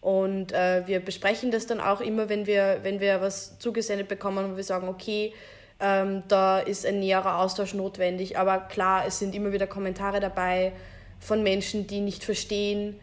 Und 0.00 0.52
äh, 0.52 0.86
wir 0.86 1.00
besprechen 1.00 1.50
das 1.50 1.66
dann 1.66 1.80
auch 1.80 2.00
immer, 2.00 2.28
wenn 2.28 2.46
wir, 2.46 2.80
wenn 2.82 3.00
wir 3.00 3.20
was 3.20 3.58
zugesendet 3.58 4.08
bekommen, 4.08 4.52
wo 4.52 4.56
wir 4.56 4.64
sagen, 4.64 4.88
okay, 4.88 5.34
ähm, 5.78 6.22
da 6.28 6.58
ist 6.58 6.86
ein 6.86 7.00
näherer 7.00 7.38
Austausch 7.38 7.74
notwendig. 7.74 8.38
Aber 8.38 8.58
klar, 8.58 9.04
es 9.06 9.18
sind 9.18 9.34
immer 9.34 9.52
wieder 9.52 9.66
Kommentare 9.66 10.20
dabei, 10.20 10.72
von 11.20 11.42
Menschen, 11.42 11.86
die 11.86 12.00
nicht 12.00 12.24
verstehen, 12.24 12.98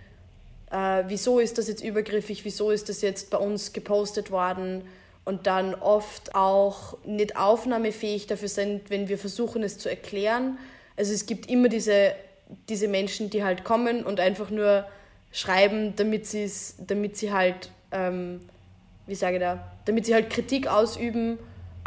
äh, 0.71 1.03
wieso 1.07 1.39
ist 1.39 1.57
das 1.57 1.67
jetzt 1.67 1.83
übergriffig, 1.83 2.43
wieso 2.43 2.71
ist 2.71 2.89
das 2.89 3.01
jetzt 3.01 3.29
bei 3.29 3.37
uns 3.37 3.73
gepostet 3.73 4.31
worden. 4.31 4.83
und 5.25 5.45
dann 5.45 5.75
oft 5.75 6.35
auch 6.35 6.97
nicht 7.03 7.35
aufnahmefähig 7.35 8.27
dafür 8.27 8.47
sind, 8.47 8.89
wenn 8.89 9.09
wir 9.09 9.17
versuchen, 9.17 9.61
es 9.61 9.77
zu 9.77 9.89
erklären. 9.89 10.57
Also 10.95 11.11
es 11.11 11.25
gibt 11.25 11.49
immer 11.49 11.67
diese, 11.67 12.13
diese 12.69 12.87
Menschen, 12.87 13.29
die 13.29 13.43
halt 13.43 13.65
kommen 13.65 14.05
und 14.05 14.21
einfach 14.21 14.51
nur 14.51 14.85
schreiben, 15.33 15.93
damit, 15.97 16.27
damit 16.79 17.17
sie 17.17 17.33
halt, 17.33 17.71
ähm, 17.91 18.39
wie 19.05 19.15
sage 19.15 19.35
ich 19.35 19.41
da, 19.41 19.69
damit 19.83 20.05
sie 20.05 20.13
halt 20.13 20.29
Kritik 20.29 20.67
ausüben, 20.67 21.37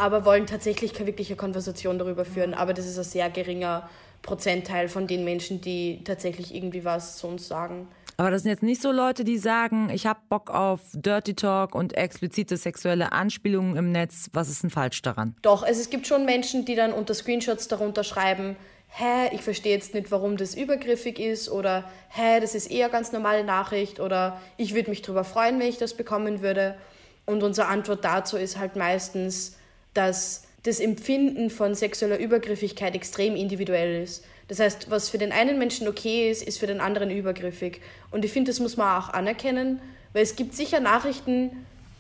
aber 0.01 0.25
wollen 0.25 0.47
tatsächlich 0.47 0.93
keine 0.93 1.07
wirkliche 1.07 1.37
Konversation 1.37 1.99
darüber 1.99 2.25
führen. 2.25 2.55
Aber 2.55 2.75
das 2.75 2.87
ist 2.87 2.99
ein 2.99 3.05
sehr 3.05 3.31
geringer 3.31 3.89
Prozentteil 4.23 4.89
von 4.89 5.07
den 5.07 5.25
Menschen, 5.25 5.61
die 5.61 6.03
tatsächlich 6.05 6.55
irgendwie 6.55 6.85
was 6.85 7.19
zu 7.19 7.27
uns 7.27 7.47
sagen. 7.47 7.89
Aber 8.17 8.31
das 8.31 8.43
sind 8.43 8.51
jetzt 8.51 8.63
nicht 8.63 8.83
so 8.83 8.93
Leute, 8.93 9.25
die 9.25 9.39
sagen, 9.39 9.89
ich 9.89 10.07
habe 10.07 10.21
Bock 10.29 10.51
auf 10.51 10.81
Dirty 10.93 11.35
Talk 11.35 11.75
und 11.75 11.97
explizite 11.97 12.59
sexuelle 12.59 13.13
Anspielungen 13.13 13.77
im 13.77 13.93
Netz. 13.93 14.29
Was 14.35 14.51
ist 14.51 14.63
denn 14.63 14.69
falsch 14.69 15.01
daran? 15.01 15.35
Doch, 15.41 15.63
also 15.63 15.81
es 15.81 15.89
gibt 15.89 16.07
schon 16.07 16.27
Menschen, 16.27 16.67
die 16.67 16.75
dann 16.75 16.93
unter 16.93 17.15
Screenshots 17.15 17.69
darunter 17.69 18.05
schreiben, 18.05 18.57
hä, 18.89 19.31
ich 19.33 19.41
verstehe 19.41 19.73
jetzt 19.73 19.95
nicht, 19.95 20.11
warum 20.11 20.37
das 20.37 20.55
übergriffig 20.55 21.19
ist 21.19 21.49
oder 21.49 21.85
hä, 22.11 22.41
das 22.41 22.55
ist 22.55 22.71
eher 22.71 22.91
ganz 22.91 23.13
normale 23.13 23.43
Nachricht 23.43 24.01
oder 24.01 24.39
ich 24.59 24.75
würde 24.75 24.91
mich 24.91 25.01
darüber 25.01 25.25
freuen, 25.25 25.59
wenn 25.59 25.69
ich 25.69 25.79
das 25.79 25.95
bekommen 25.95 26.43
würde. 26.43 26.77
Und 27.25 27.43
unsere 27.43 27.69
Antwort 27.69 28.05
dazu 28.05 28.37
ist 28.37 28.59
halt 28.59 28.77
meistens, 28.77 29.57
dass 29.95 30.45
das 30.63 30.81
Empfinden 30.81 31.51
von 31.51 31.75
sexueller 31.75 32.19
Übergriffigkeit 32.19 32.95
extrem 32.95 33.35
individuell 33.35 34.03
ist. 34.03 34.25
Das 34.49 34.59
heißt, 34.59 34.91
was 34.91 35.09
für 35.09 35.19
den 35.19 35.33
einen 35.33 35.59
Menschen 35.59 35.89
okay 35.89 36.31
ist, 36.31 36.43
ist 36.43 36.59
für 36.59 36.67
den 36.67 36.81
anderen 36.81 37.11
übergriffig. 37.11 37.81
Und 38.11 38.25
ich 38.25 38.33
finde, 38.33 38.51
das 38.51 38.61
muss 38.61 38.77
man 38.77 39.01
auch 39.01 39.09
anerkennen, 39.09 39.81
weil 40.13 40.23
es 40.23 40.37
gibt 40.37 40.55
sicher 40.55 40.81
Nachrichten, 40.81 41.51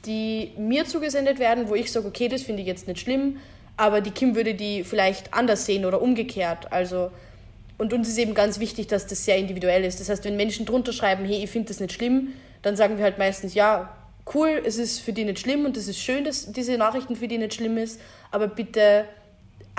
die 0.04 0.52
mir 0.58 0.84
zugesendet 0.84 1.38
werden, 1.38 1.68
wo 1.68 1.74
ich 1.74 1.92
sage, 1.92 2.06
okay, 2.06 2.28
das 2.28 2.42
finde 2.42 2.62
ich 2.62 2.68
jetzt 2.68 2.88
nicht 2.88 3.00
schlimm, 3.00 3.38
aber 3.76 4.00
die 4.00 4.10
Kim 4.10 4.34
würde 4.34 4.54
die 4.54 4.84
vielleicht 4.84 5.32
anders 5.32 5.64
sehen 5.64 5.84
oder 5.84 6.02
umgekehrt. 6.02 6.72
Also 6.72 7.10
und 7.80 7.94
uns 7.94 8.08
ist 8.08 8.18
eben 8.18 8.34
ganz 8.34 8.60
wichtig, 8.60 8.88
dass 8.88 9.06
das 9.06 9.24
sehr 9.24 9.38
individuell 9.38 9.84
ist. 9.84 10.00
Das 10.00 10.10
heißt, 10.10 10.24
wenn 10.26 10.36
Menschen 10.36 10.66
drunter 10.66 10.92
schreiben, 10.92 11.24
hey, 11.24 11.42
ich 11.42 11.48
finde 11.48 11.68
das 11.68 11.80
nicht 11.80 11.94
schlimm, 11.94 12.34
dann 12.60 12.76
sagen 12.76 12.98
wir 12.98 13.04
halt 13.04 13.16
meistens, 13.16 13.54
ja, 13.54 13.96
cool, 14.34 14.62
es 14.64 14.78
ist 14.78 15.00
für 15.00 15.12
die 15.12 15.24
nicht 15.24 15.40
schlimm 15.40 15.64
und 15.64 15.76
es 15.76 15.88
ist 15.88 15.98
schön, 15.98 16.24
dass 16.24 16.50
diese 16.52 16.76
Nachrichten 16.78 17.16
für 17.16 17.28
die 17.28 17.38
nicht 17.38 17.54
schlimm 17.54 17.76
ist, 17.76 18.00
aber 18.30 18.48
bitte 18.48 19.06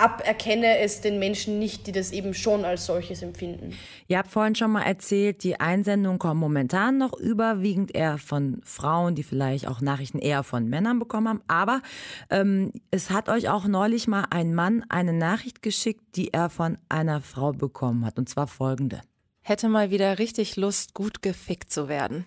aberkenne 0.02 0.78
es 0.78 1.00
den 1.00 1.18
Menschen 1.18 1.58
nicht, 1.58 1.86
die 1.86 1.92
das 1.92 2.12
eben 2.12 2.34
schon 2.34 2.64
als 2.64 2.86
solches 2.86 3.22
empfinden. 3.22 3.76
Ihr 4.08 4.18
habt 4.18 4.30
vorhin 4.30 4.54
schon 4.54 4.72
mal 4.72 4.82
erzählt, 4.82 5.44
die 5.44 5.60
Einsendungen 5.60 6.18
kommen 6.18 6.40
momentan 6.40 6.98
noch 6.98 7.12
überwiegend 7.18 7.94
eher 7.94 8.18
von 8.18 8.60
Frauen, 8.64 9.14
die 9.14 9.22
vielleicht 9.22 9.68
auch 9.68 9.80
Nachrichten 9.80 10.18
eher 10.18 10.42
von 10.42 10.68
Männern 10.68 10.98
bekommen 10.98 11.28
haben. 11.28 11.42
Aber 11.46 11.82
ähm, 12.30 12.72
es 12.90 13.10
hat 13.10 13.28
euch 13.28 13.48
auch 13.48 13.66
neulich 13.66 14.08
mal 14.08 14.24
ein 14.30 14.54
Mann 14.54 14.84
eine 14.88 15.12
Nachricht 15.12 15.62
geschickt, 15.62 16.02
die 16.16 16.32
er 16.32 16.50
von 16.50 16.78
einer 16.88 17.20
Frau 17.20 17.52
bekommen 17.52 18.04
hat. 18.04 18.18
Und 18.18 18.28
zwar 18.28 18.46
folgende. 18.46 19.02
Hätte 19.42 19.68
mal 19.68 19.90
wieder 19.90 20.18
richtig 20.18 20.56
Lust, 20.56 20.94
gut 20.94 21.22
gefickt 21.22 21.70
zu 21.70 21.88
werden. 21.88 22.24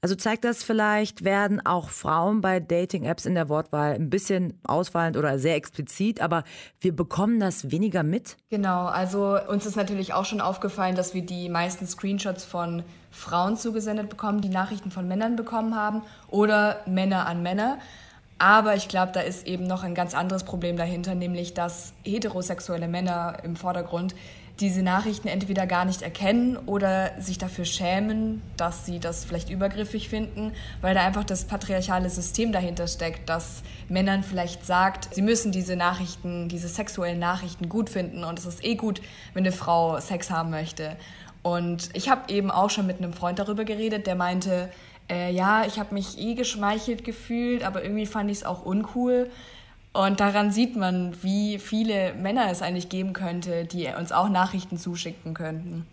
Also 0.00 0.14
zeigt 0.14 0.44
das 0.44 0.64
vielleicht, 0.64 1.24
werden 1.24 1.64
auch 1.64 1.90
Frauen 1.90 2.40
bei 2.40 2.58
Dating-Apps 2.58 3.26
in 3.26 3.34
der 3.34 3.48
Wortwahl 3.48 3.94
ein 3.94 4.10
bisschen 4.10 4.58
ausfallend 4.64 5.16
oder 5.16 5.38
sehr 5.38 5.54
explizit, 5.54 6.20
aber 6.20 6.42
wir 6.80 6.94
bekommen 6.94 7.38
das 7.38 7.70
weniger 7.70 8.02
mit? 8.02 8.36
Genau, 8.50 8.86
also 8.86 9.38
uns 9.48 9.64
ist 9.64 9.76
natürlich 9.76 10.12
auch 10.12 10.24
schon 10.24 10.40
aufgefallen, 10.40 10.96
dass 10.96 11.14
wir 11.14 11.22
die 11.22 11.48
meisten 11.48 11.86
Screenshots 11.86 12.44
von 12.44 12.82
Frauen 13.10 13.56
zugesendet 13.56 14.08
bekommen, 14.08 14.40
die 14.40 14.48
Nachrichten 14.48 14.90
von 14.90 15.06
Männern 15.06 15.36
bekommen 15.36 15.76
haben 15.76 16.02
oder 16.28 16.80
Männer 16.86 17.26
an 17.26 17.42
Männer. 17.42 17.78
Aber 18.38 18.74
ich 18.74 18.88
glaube, 18.88 19.12
da 19.12 19.20
ist 19.20 19.46
eben 19.46 19.68
noch 19.68 19.84
ein 19.84 19.94
ganz 19.94 20.14
anderes 20.14 20.42
Problem 20.42 20.76
dahinter, 20.76 21.14
nämlich 21.14 21.54
dass 21.54 21.92
heterosexuelle 22.02 22.88
Männer 22.88 23.36
im 23.44 23.54
Vordergrund 23.54 24.16
diese 24.60 24.82
Nachrichten 24.82 25.28
entweder 25.28 25.66
gar 25.66 25.84
nicht 25.84 26.02
erkennen 26.02 26.56
oder 26.56 27.12
sich 27.20 27.38
dafür 27.38 27.64
schämen, 27.64 28.42
dass 28.56 28.86
sie 28.86 29.00
das 29.00 29.24
vielleicht 29.24 29.50
übergriffig 29.50 30.08
finden, 30.08 30.52
weil 30.80 30.94
da 30.94 31.00
einfach 31.04 31.24
das 31.24 31.44
patriarchale 31.44 32.10
System 32.10 32.52
dahinter 32.52 32.86
steckt, 32.86 33.28
dass 33.28 33.62
Männern 33.88 34.22
vielleicht 34.22 34.64
sagt, 34.64 35.14
sie 35.14 35.22
müssen 35.22 35.52
diese 35.52 35.74
Nachrichten, 35.74 36.48
diese 36.48 36.68
sexuellen 36.68 37.18
Nachrichten 37.18 37.68
gut 37.68 37.90
finden 37.90 38.24
und 38.24 38.38
es 38.38 38.46
ist 38.46 38.64
eh 38.64 38.74
gut, 38.74 39.00
wenn 39.34 39.44
eine 39.44 39.52
Frau 39.52 39.98
Sex 40.00 40.30
haben 40.30 40.50
möchte. 40.50 40.96
Und 41.42 41.88
ich 41.94 42.08
habe 42.08 42.32
eben 42.32 42.50
auch 42.50 42.70
schon 42.70 42.86
mit 42.86 42.98
einem 42.98 43.12
Freund 43.12 43.38
darüber 43.38 43.64
geredet, 43.64 44.06
der 44.06 44.14
meinte, 44.14 44.70
äh, 45.10 45.32
ja, 45.32 45.64
ich 45.66 45.78
habe 45.80 45.94
mich 45.94 46.18
eh 46.18 46.34
geschmeichelt 46.34 47.04
gefühlt, 47.04 47.64
aber 47.64 47.82
irgendwie 47.82 48.06
fand 48.06 48.30
ich 48.30 48.38
es 48.38 48.44
auch 48.44 48.64
uncool. 48.64 49.30
Und 49.92 50.20
daran 50.20 50.50
sieht 50.50 50.74
man, 50.74 51.14
wie 51.22 51.58
viele 51.58 52.14
Männer 52.14 52.50
es 52.50 52.62
eigentlich 52.62 52.88
geben 52.88 53.12
könnte, 53.12 53.66
die 53.66 53.88
uns 53.88 54.10
auch 54.10 54.30
Nachrichten 54.30 54.78
zuschicken 54.78 55.34
könnten. 55.34 55.86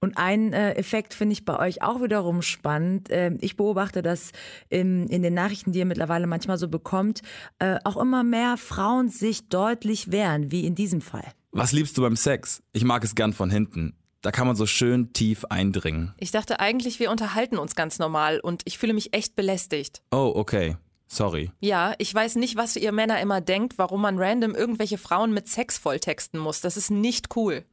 Und 0.00 0.16
ein 0.16 0.52
äh, 0.52 0.72
Effekt 0.72 1.14
finde 1.14 1.34
ich 1.34 1.44
bei 1.44 1.58
euch 1.58 1.82
auch 1.82 2.02
wiederum 2.02 2.42
spannend. 2.42 3.08
Ähm, 3.10 3.38
ich 3.40 3.56
beobachte, 3.56 4.02
dass 4.02 4.32
in, 4.68 5.06
in, 5.08 5.22
den 5.22 5.34
Nachrichten, 5.34 5.72
die 5.72 5.80
ihr 5.80 5.84
mittlerweile 5.84 6.26
manchmal 6.26 6.58
so 6.58 6.66
bekommt, 6.66 7.20
äh, 7.58 7.78
auch 7.84 7.96
immer 7.96 8.24
mehr 8.24 8.56
Frauen 8.56 9.10
sich 9.10 9.48
deutlich 9.48 10.10
wehren, 10.10 10.50
wie 10.50 10.66
in 10.66 10.74
diesem 10.74 11.02
Fall. 11.02 11.26
Was 11.52 11.72
liebst 11.72 11.96
du 11.98 12.02
beim 12.02 12.16
Sex? 12.16 12.62
Ich 12.72 12.84
mag 12.84 13.04
es 13.04 13.14
gern 13.14 13.32
von 13.34 13.50
hinten. 13.50 13.94
Da 14.22 14.30
kann 14.30 14.46
man 14.46 14.56
so 14.56 14.66
schön 14.66 15.12
tief 15.12 15.44
eindringen. 15.46 16.14
Ich 16.18 16.30
dachte 16.30 16.58
eigentlich, 16.58 17.00
wir 17.00 17.10
unterhalten 17.10 17.58
uns 17.58 17.74
ganz 17.74 17.98
normal 17.98 18.40
und 18.40 18.62
ich 18.64 18.78
fühle 18.78 18.94
mich 18.94 19.12
echt 19.14 19.36
belästigt. 19.36 20.00
Oh, 20.10 20.32
okay. 20.34 20.76
Sorry. 21.12 21.50
Ja, 21.60 21.92
ich 21.98 22.14
weiß 22.14 22.36
nicht, 22.36 22.56
was 22.56 22.74
ihr 22.74 22.90
Männer 22.90 23.20
immer 23.20 23.42
denkt, 23.42 23.76
warum 23.76 24.00
man 24.00 24.18
random 24.18 24.54
irgendwelche 24.54 24.96
Frauen 24.96 25.34
mit 25.34 25.46
Sex 25.46 25.76
volltexten 25.76 26.40
muss. 26.40 26.62
Das 26.62 26.78
ist 26.78 26.90
nicht 26.90 27.36
cool. 27.36 27.64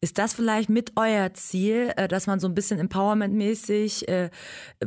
Ist 0.00 0.16
das 0.18 0.32
vielleicht 0.32 0.70
mit 0.70 0.92
euer 0.94 1.34
Ziel, 1.34 1.92
äh, 1.96 2.06
dass 2.06 2.28
man 2.28 2.38
so 2.38 2.46
ein 2.46 2.54
bisschen 2.54 2.78
empowermentmäßig 2.78 4.06
äh, 4.06 4.30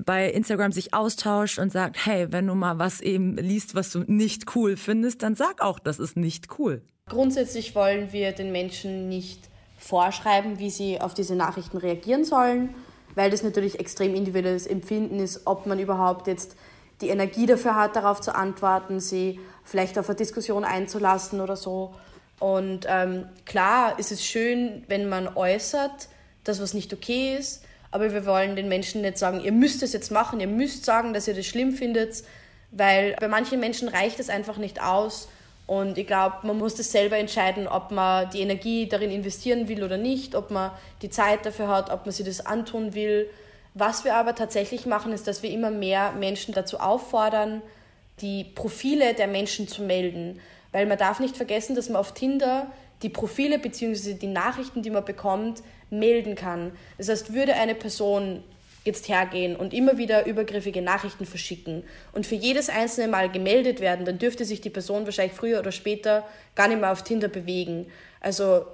bei 0.05 0.31
Instagram 0.31 0.71
sich 0.71 0.93
austauscht 0.93 1.59
und 1.59 1.73
sagt, 1.73 2.05
hey, 2.05 2.31
wenn 2.31 2.47
du 2.47 2.55
mal 2.55 2.79
was 2.79 3.01
eben 3.01 3.35
liest, 3.35 3.75
was 3.75 3.89
du 3.89 4.05
nicht 4.07 4.55
cool 4.55 4.77
findest, 4.77 5.21
dann 5.21 5.35
sag 5.35 5.61
auch, 5.61 5.77
das 5.77 5.99
ist 5.99 6.15
nicht 6.15 6.57
cool. 6.59 6.81
Grundsätzlich 7.09 7.75
wollen 7.75 8.13
wir 8.13 8.31
den 8.31 8.53
Menschen 8.53 9.09
nicht 9.09 9.49
vorschreiben, 9.77 10.59
wie 10.59 10.69
sie 10.69 11.01
auf 11.01 11.13
diese 11.13 11.35
Nachrichten 11.35 11.75
reagieren 11.75 12.23
sollen, 12.23 12.73
weil 13.15 13.29
das 13.29 13.43
natürlich 13.43 13.81
extrem 13.81 14.15
individuelles 14.15 14.65
Empfinden 14.65 15.19
ist, 15.19 15.45
ob 15.45 15.65
man 15.65 15.77
überhaupt 15.77 16.27
jetzt 16.27 16.55
die 17.01 17.09
Energie 17.09 17.45
dafür 17.45 17.75
hat, 17.75 17.95
darauf 17.95 18.21
zu 18.21 18.35
antworten, 18.35 18.99
sie 18.99 19.39
vielleicht 19.63 19.97
auf 19.97 20.09
eine 20.09 20.15
Diskussion 20.15 20.63
einzulassen 20.63 21.41
oder 21.41 21.55
so. 21.55 21.93
Und 22.39 22.85
ähm, 22.87 23.25
klar 23.45 23.99
ist 23.99 24.11
es 24.11 24.25
schön, 24.25 24.83
wenn 24.87 25.07
man 25.07 25.35
äußert, 25.35 26.07
dass 26.43 26.61
was 26.61 26.73
nicht 26.73 26.93
okay 26.93 27.37
ist, 27.37 27.63
aber 27.91 28.13
wir 28.13 28.25
wollen 28.25 28.55
den 28.55 28.67
Menschen 28.67 29.01
nicht 29.01 29.17
sagen, 29.17 29.41
ihr 29.41 29.51
müsst 29.51 29.83
es 29.83 29.93
jetzt 29.93 30.11
machen, 30.11 30.39
ihr 30.39 30.47
müsst 30.47 30.85
sagen, 30.85 31.13
dass 31.13 31.27
ihr 31.27 31.35
das 31.35 31.45
schlimm 31.45 31.73
findet, 31.73 32.23
weil 32.71 33.15
bei 33.19 33.27
manchen 33.27 33.59
Menschen 33.59 33.89
reicht 33.89 34.19
es 34.19 34.29
einfach 34.29 34.57
nicht 34.57 34.81
aus. 34.81 35.27
Und 35.67 35.97
ich 35.97 36.07
glaube, 36.07 36.37
man 36.43 36.57
muss 36.57 36.75
das 36.75 36.91
selber 36.91 37.17
entscheiden, 37.17 37.67
ob 37.67 37.91
man 37.91 38.29
die 38.31 38.41
Energie 38.41 38.87
darin 38.87 39.11
investieren 39.11 39.67
will 39.67 39.83
oder 39.83 39.97
nicht, 39.97 40.35
ob 40.35 40.51
man 40.51 40.71
die 41.01 41.09
Zeit 41.09 41.45
dafür 41.45 41.67
hat, 41.67 41.91
ob 41.91 42.05
man 42.05 42.11
sich 42.11 42.25
das 42.25 42.45
antun 42.45 42.93
will. 42.93 43.29
Was 43.73 44.03
wir 44.03 44.15
aber 44.15 44.35
tatsächlich 44.35 44.85
machen, 44.85 45.13
ist, 45.13 45.27
dass 45.27 45.43
wir 45.43 45.49
immer 45.49 45.71
mehr 45.71 46.11
Menschen 46.11 46.53
dazu 46.53 46.79
auffordern, 46.79 47.61
die 48.19 48.43
Profile 48.43 49.13
der 49.13 49.27
Menschen 49.27 49.67
zu 49.67 49.81
melden. 49.83 50.39
Weil 50.71 50.85
man 50.85 50.97
darf 50.97 51.19
nicht 51.19 51.37
vergessen, 51.37 51.75
dass 51.75 51.89
man 51.89 51.97
auf 51.97 52.13
Tinder 52.13 52.71
die 53.01 53.09
Profile 53.09 53.59
bzw. 53.59 54.13
die 54.13 54.27
Nachrichten, 54.27 54.83
die 54.83 54.89
man 54.89 55.05
bekommt, 55.05 55.63
melden 55.89 56.35
kann. 56.35 56.71
Das 56.97 57.09
heißt, 57.09 57.33
würde 57.33 57.55
eine 57.55 57.75
Person 57.75 58.43
jetzt 58.83 59.09
hergehen 59.09 59.55
und 59.55 59.73
immer 59.73 59.97
wieder 59.97 60.25
übergriffige 60.25 60.81
Nachrichten 60.81 61.25
verschicken 61.25 61.83
und 62.13 62.25
für 62.25 62.35
jedes 62.35 62.69
einzelne 62.69 63.07
Mal 63.07 63.31
gemeldet 63.31 63.79
werden, 63.79 64.05
dann 64.05 64.17
dürfte 64.17 64.43
sich 64.43 64.59
die 64.59 64.71
Person 64.71 65.05
wahrscheinlich 65.05 65.35
früher 65.35 65.59
oder 65.59 65.71
später 65.71 66.25
gar 66.55 66.67
nicht 66.67 66.81
mehr 66.81 66.91
auf 66.91 67.03
Tinder 67.03 67.27
bewegen. 67.27 67.85
Also 68.21 68.65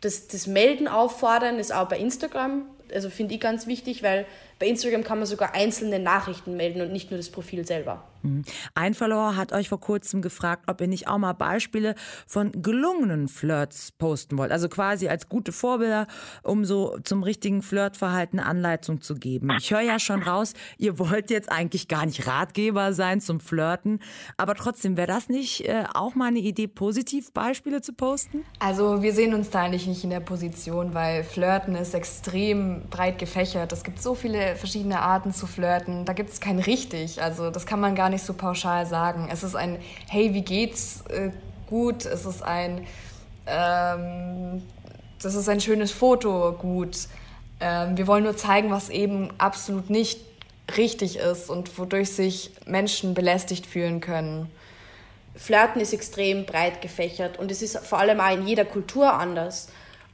das, 0.00 0.26
das 0.26 0.48
Melden 0.48 0.88
auffordern 0.88 1.58
ist 1.58 1.72
auch 1.72 1.88
bei 1.88 1.98
Instagram 1.98 2.64
also 2.94 3.10
finde 3.10 3.34
ich 3.34 3.40
ganz 3.40 3.66
wichtig, 3.66 4.02
weil 4.02 4.26
bei 4.64 4.70
Instagram 4.70 5.04
kann 5.04 5.18
man 5.18 5.26
sogar 5.26 5.54
einzelne 5.54 5.98
Nachrichten 5.98 6.56
melden 6.56 6.80
und 6.80 6.90
nicht 6.90 7.10
nur 7.10 7.18
das 7.18 7.28
Profil 7.28 7.66
selber. 7.66 8.02
Mhm. 8.24 8.42
Ein 8.74 8.94
Follower 8.94 9.36
hat 9.36 9.52
euch 9.52 9.68
vor 9.68 9.80
kurzem 9.80 10.22
gefragt, 10.22 10.64
ob 10.66 10.80
ihr 10.80 10.88
nicht 10.88 11.06
auch 11.06 11.18
mal 11.18 11.34
Beispiele 11.34 11.94
von 12.26 12.50
gelungenen 12.62 13.28
Flirts 13.28 13.92
posten 13.92 14.38
wollt. 14.38 14.50
Also 14.50 14.68
quasi 14.68 15.08
als 15.08 15.28
gute 15.28 15.52
Vorbilder, 15.52 16.06
um 16.42 16.64
so 16.64 16.96
zum 17.04 17.22
richtigen 17.22 17.60
Flirtverhalten 17.62 18.40
Anleitung 18.40 19.02
zu 19.02 19.14
geben. 19.14 19.50
Ich 19.58 19.70
höre 19.70 19.82
ja 19.82 19.98
schon 19.98 20.22
raus, 20.22 20.54
ihr 20.78 20.98
wollt 20.98 21.30
jetzt 21.30 21.52
eigentlich 21.52 21.86
gar 21.86 22.06
nicht 22.06 22.26
Ratgeber 22.26 22.94
sein 22.94 23.20
zum 23.20 23.40
Flirten. 23.40 24.00
Aber 24.38 24.54
trotzdem, 24.54 24.96
wäre 24.96 25.08
das 25.08 25.28
nicht 25.28 25.68
äh, 25.68 25.84
auch 25.92 26.14
mal 26.14 26.28
eine 26.28 26.38
Idee, 26.38 26.68
positiv 26.68 27.32
Beispiele 27.32 27.82
zu 27.82 27.92
posten? 27.92 28.44
Also 28.58 29.02
wir 29.02 29.12
sehen 29.12 29.34
uns 29.34 29.50
da 29.50 29.64
eigentlich 29.64 29.86
nicht 29.86 30.04
in 30.04 30.10
der 30.10 30.20
Position, 30.20 30.94
weil 30.94 31.22
Flirten 31.22 31.74
ist 31.74 31.94
extrem 31.94 32.88
breit 32.88 33.18
gefächert. 33.18 33.70
Es 33.72 33.84
gibt 33.84 34.00
so 34.00 34.14
viele 34.14 34.53
verschiedene 34.56 35.00
Arten 35.00 35.32
zu 35.32 35.46
flirten. 35.46 36.04
Da 36.04 36.12
gibt 36.12 36.30
es 36.30 36.40
kein 36.40 36.58
richtig. 36.58 37.22
Also 37.22 37.50
das 37.50 37.66
kann 37.66 37.80
man 37.80 37.94
gar 37.94 38.08
nicht 38.08 38.24
so 38.24 38.34
pauschal 38.34 38.86
sagen. 38.86 39.28
Es 39.30 39.42
ist 39.42 39.54
ein 39.54 39.78
Hey, 40.08 40.34
wie 40.34 40.42
geht's? 40.42 41.02
Äh, 41.08 41.30
gut. 41.68 42.06
Es 42.06 42.24
ist 42.24 42.42
ein 42.42 42.86
ähm, 43.46 44.62
Das 45.22 45.34
ist 45.34 45.48
ein 45.48 45.60
schönes 45.60 45.92
Foto. 45.92 46.52
Gut. 46.52 47.08
Ähm, 47.60 47.96
wir 47.96 48.06
wollen 48.06 48.24
nur 48.24 48.36
zeigen, 48.36 48.70
was 48.70 48.88
eben 48.90 49.30
absolut 49.38 49.90
nicht 49.90 50.20
richtig 50.76 51.16
ist 51.16 51.50
und 51.50 51.78
wodurch 51.78 52.10
sich 52.10 52.50
Menschen 52.66 53.14
belästigt 53.14 53.66
fühlen 53.66 54.00
können. 54.00 54.50
Flirten 55.36 55.80
ist 55.80 55.92
extrem 55.92 56.46
breit 56.46 56.80
gefächert 56.80 57.38
und 57.38 57.50
es 57.50 57.60
ist 57.60 57.76
vor 57.78 57.98
allem 57.98 58.20
auch 58.20 58.32
in 58.32 58.46
jeder 58.46 58.64
Kultur 58.64 59.12
anders. 59.12 59.68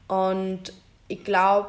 Und 0.09 0.72
ich 1.09 1.24
glaube, 1.24 1.68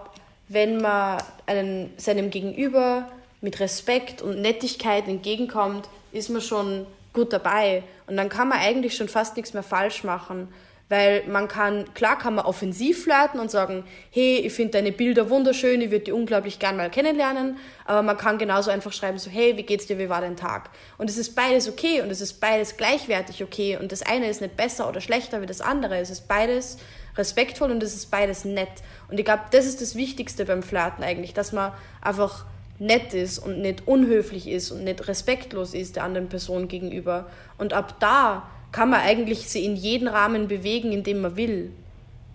wenn 0.52 0.82
man 0.82 1.24
einem, 1.46 1.90
seinem 1.98 2.30
Gegenüber 2.30 3.10
mit 3.40 3.60
Respekt 3.60 4.22
und 4.22 4.42
Nettigkeit 4.42 5.08
entgegenkommt, 5.08 5.88
ist 6.12 6.30
man 6.30 6.42
schon 6.42 6.86
gut 7.14 7.32
dabei. 7.32 7.84
Und 8.08 8.18
dann 8.18 8.28
kann 8.28 8.50
man 8.50 8.60
eigentlich 8.60 8.96
schon 8.96 9.08
fast 9.08 9.38
nichts 9.38 9.54
mehr 9.54 9.64
falsch 9.64 10.04
machen. 10.04 10.50
Weil 10.90 11.24
man 11.26 11.48
kann, 11.48 11.86
klar 11.94 12.18
kann 12.18 12.36
man 12.36 12.44
offensiv 12.44 13.04
flirten 13.04 13.40
und 13.40 13.50
sagen, 13.50 13.86
hey, 14.12 14.40
ich 14.40 14.52
finde 14.52 14.74
deine 14.74 14.92
Bilder 14.92 15.30
wunderschön, 15.30 15.80
ich 15.80 15.90
würde 15.90 16.04
die 16.04 16.12
unglaublich 16.12 16.60
gern 16.60 16.76
mal 16.76 16.90
kennenlernen. 16.90 17.56
Aber 17.86 18.02
man 18.02 18.18
kann 18.18 18.38
genauso 18.38 18.72
einfach 18.72 18.92
schreiben, 18.92 19.18
so, 19.18 19.32
hey, 19.32 19.56
wie 19.56 19.64
geht's 19.64 19.86
dir, 19.86 19.98
wie 20.00 20.10
war 20.10 20.20
dein 20.20 20.36
Tag? 20.36 20.70
Und 20.98 21.10
es 21.10 21.18
ist 21.18 21.34
beides 21.34 21.70
okay 21.70 22.02
und 22.02 22.10
es 22.10 22.20
ist 22.20 22.42
beides 22.42 22.76
gleichwertig 22.76 23.42
okay. 23.42 23.78
Und 23.78 23.94
das 23.94 24.02
eine 24.02 24.28
ist 24.28 24.42
nicht 24.42 24.58
besser 24.58 24.90
oder 24.90 25.00
schlechter 25.00 25.42
wie 25.42 25.46
das 25.46 25.62
andere. 25.62 25.98
Es 25.98 26.10
ist 26.10 26.28
beides 26.28 26.78
respektvoll 27.18 27.72
und 27.72 27.84
es 27.84 27.96
ist 27.96 28.12
beides 28.12 28.46
nett. 28.46 28.70
Und 29.10 29.20
ich 29.20 29.26
glaube, 29.26 29.44
das 29.52 29.66
ist 29.66 29.82
das 29.82 29.96
Wichtigste 29.96 30.46
beim 30.46 30.64
Flirten 30.64 31.04
eigentlich, 31.04 31.34
dass 31.34 31.52
man 31.52 31.72
einfach 32.02 32.46
nett 32.80 33.14
ist 33.14 33.40
und 33.40 33.60
nicht 33.60 33.88
unhöflich 33.88 34.48
ist 34.48 34.72
und 34.72 34.84
nicht 34.84 35.08
respektlos 35.08 35.74
ist 35.74 35.98
der 35.98 36.04
anderen 36.04 36.30
Person 36.30 36.68
gegenüber. 36.68 37.28
Und 37.58 37.74
ab 37.74 37.96
da 38.00 38.50
kann 38.72 38.90
man 38.90 39.02
eigentlich 39.02 39.50
sie 39.50 39.66
in 39.66 39.76
jeden 39.76 40.08
Rahmen 40.08 40.48
bewegen, 40.48 40.92
in 40.92 41.04
dem 41.04 41.22
man 41.22 41.36
will 41.36 41.72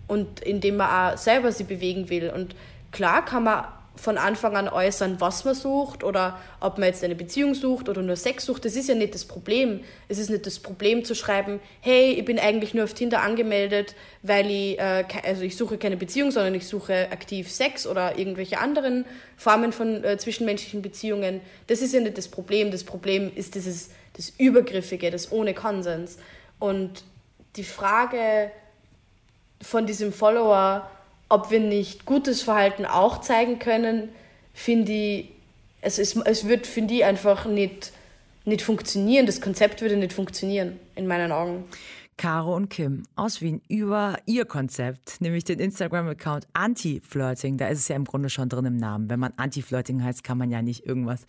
und 0.07 0.39
in 0.39 0.61
dem 0.61 0.77
man 0.77 1.13
auch 1.13 1.17
selber 1.17 1.51
sie 1.51 1.65
bewegen 1.65 2.09
will. 2.09 2.29
Und 2.29 2.55
klar 2.91 3.25
kann 3.25 3.43
man 3.43 3.65
von 3.97 4.17
Anfang 4.17 4.55
an 4.55 4.69
äußern, 4.69 5.19
was 5.19 5.43
man 5.43 5.55
sucht 5.55 6.03
oder 6.03 6.39
ob 6.59 6.77
man 6.77 6.87
jetzt 6.87 7.03
eine 7.03 7.15
Beziehung 7.15 7.55
sucht 7.55 7.89
oder 7.89 8.01
nur 8.01 8.15
Sex 8.15 8.45
sucht. 8.45 8.65
Das 8.65 8.75
ist 8.75 8.87
ja 8.87 8.95
nicht 8.95 9.13
das 9.13 9.25
Problem. 9.25 9.81
Es 10.07 10.19
ist 10.19 10.29
nicht 10.29 10.45
das 10.45 10.59
Problem 10.59 11.03
zu 11.03 11.15
schreiben, 11.15 11.59
hey, 11.81 12.13
ich 12.13 12.23
bin 12.23 12.39
eigentlich 12.39 12.73
nur 12.73 12.83
auf 12.83 12.93
Tinder 12.93 13.21
angemeldet, 13.21 13.95
weil 14.21 14.49
ich, 14.49 14.79
äh, 14.79 15.03
also 15.23 15.41
ich 15.41 15.57
suche 15.57 15.77
keine 15.77 15.97
Beziehung, 15.97 16.31
sondern 16.31 16.55
ich 16.55 16.67
suche 16.67 17.11
aktiv 17.11 17.51
Sex 17.51 17.87
oder 17.87 18.17
irgendwelche 18.17 18.59
anderen 18.59 19.05
Formen 19.35 19.71
von 19.71 20.03
äh, 20.03 20.17
zwischenmenschlichen 20.17 20.81
Beziehungen. 20.81 21.41
Das 21.67 21.81
ist 21.81 21.93
ja 21.93 21.99
nicht 21.99 22.17
das 22.17 22.27
Problem. 22.27 22.71
Das 22.71 22.83
Problem 22.83 23.31
ist 23.35 23.55
dieses 23.55 23.89
das 24.13 24.33
Übergriffige, 24.37 25.11
das 25.11 25.31
ohne 25.31 25.53
Konsens. 25.53 26.17
Und 26.59 27.03
die 27.55 27.63
Frage 27.63 28.51
von 29.61 29.85
diesem 29.85 30.11
Follower, 30.11 30.89
ob 31.29 31.51
wir 31.51 31.59
nicht 31.59 32.05
gutes 32.05 32.41
Verhalten 32.41 32.85
auch 32.85 33.21
zeigen 33.21 33.59
können, 33.59 34.09
finde 34.53 34.91
ich, 34.91 35.29
es, 35.81 35.99
ist, 35.99 36.17
es 36.25 36.47
wird, 36.47 36.65
finde 36.67 36.95
ich, 36.95 37.05
einfach 37.05 37.45
nicht, 37.45 37.91
nicht 38.45 38.61
funktionieren. 38.61 39.25
Das 39.25 39.41
Konzept 39.41 39.81
würde 39.81 39.97
nicht 39.97 40.13
funktionieren, 40.13 40.79
in 40.95 41.07
meinen 41.07 41.31
Augen. 41.31 41.65
Caro 42.17 42.55
und 42.55 42.69
Kim 42.69 43.03
aus 43.15 43.41
Wien 43.41 43.61
über 43.69 44.17
ihr 44.25 44.45
Konzept, 44.45 45.21
nämlich 45.21 45.43
den 45.43 45.59
Instagram-Account 45.59 46.47
Anti-Flirting. 46.53 47.57
Da 47.57 47.67
ist 47.67 47.79
es 47.79 47.87
ja 47.89 47.95
im 47.95 48.05
Grunde 48.05 48.29
schon 48.29 48.49
drin 48.49 48.65
im 48.65 48.77
Namen. 48.77 49.07
Wenn 49.09 49.19
man 49.19 49.33
Anti-Flirting 49.37 50.03
heißt, 50.03 50.23
kann 50.23 50.39
man 50.39 50.49
ja 50.49 50.63
nicht 50.63 50.83
irgendwas, 50.83 51.25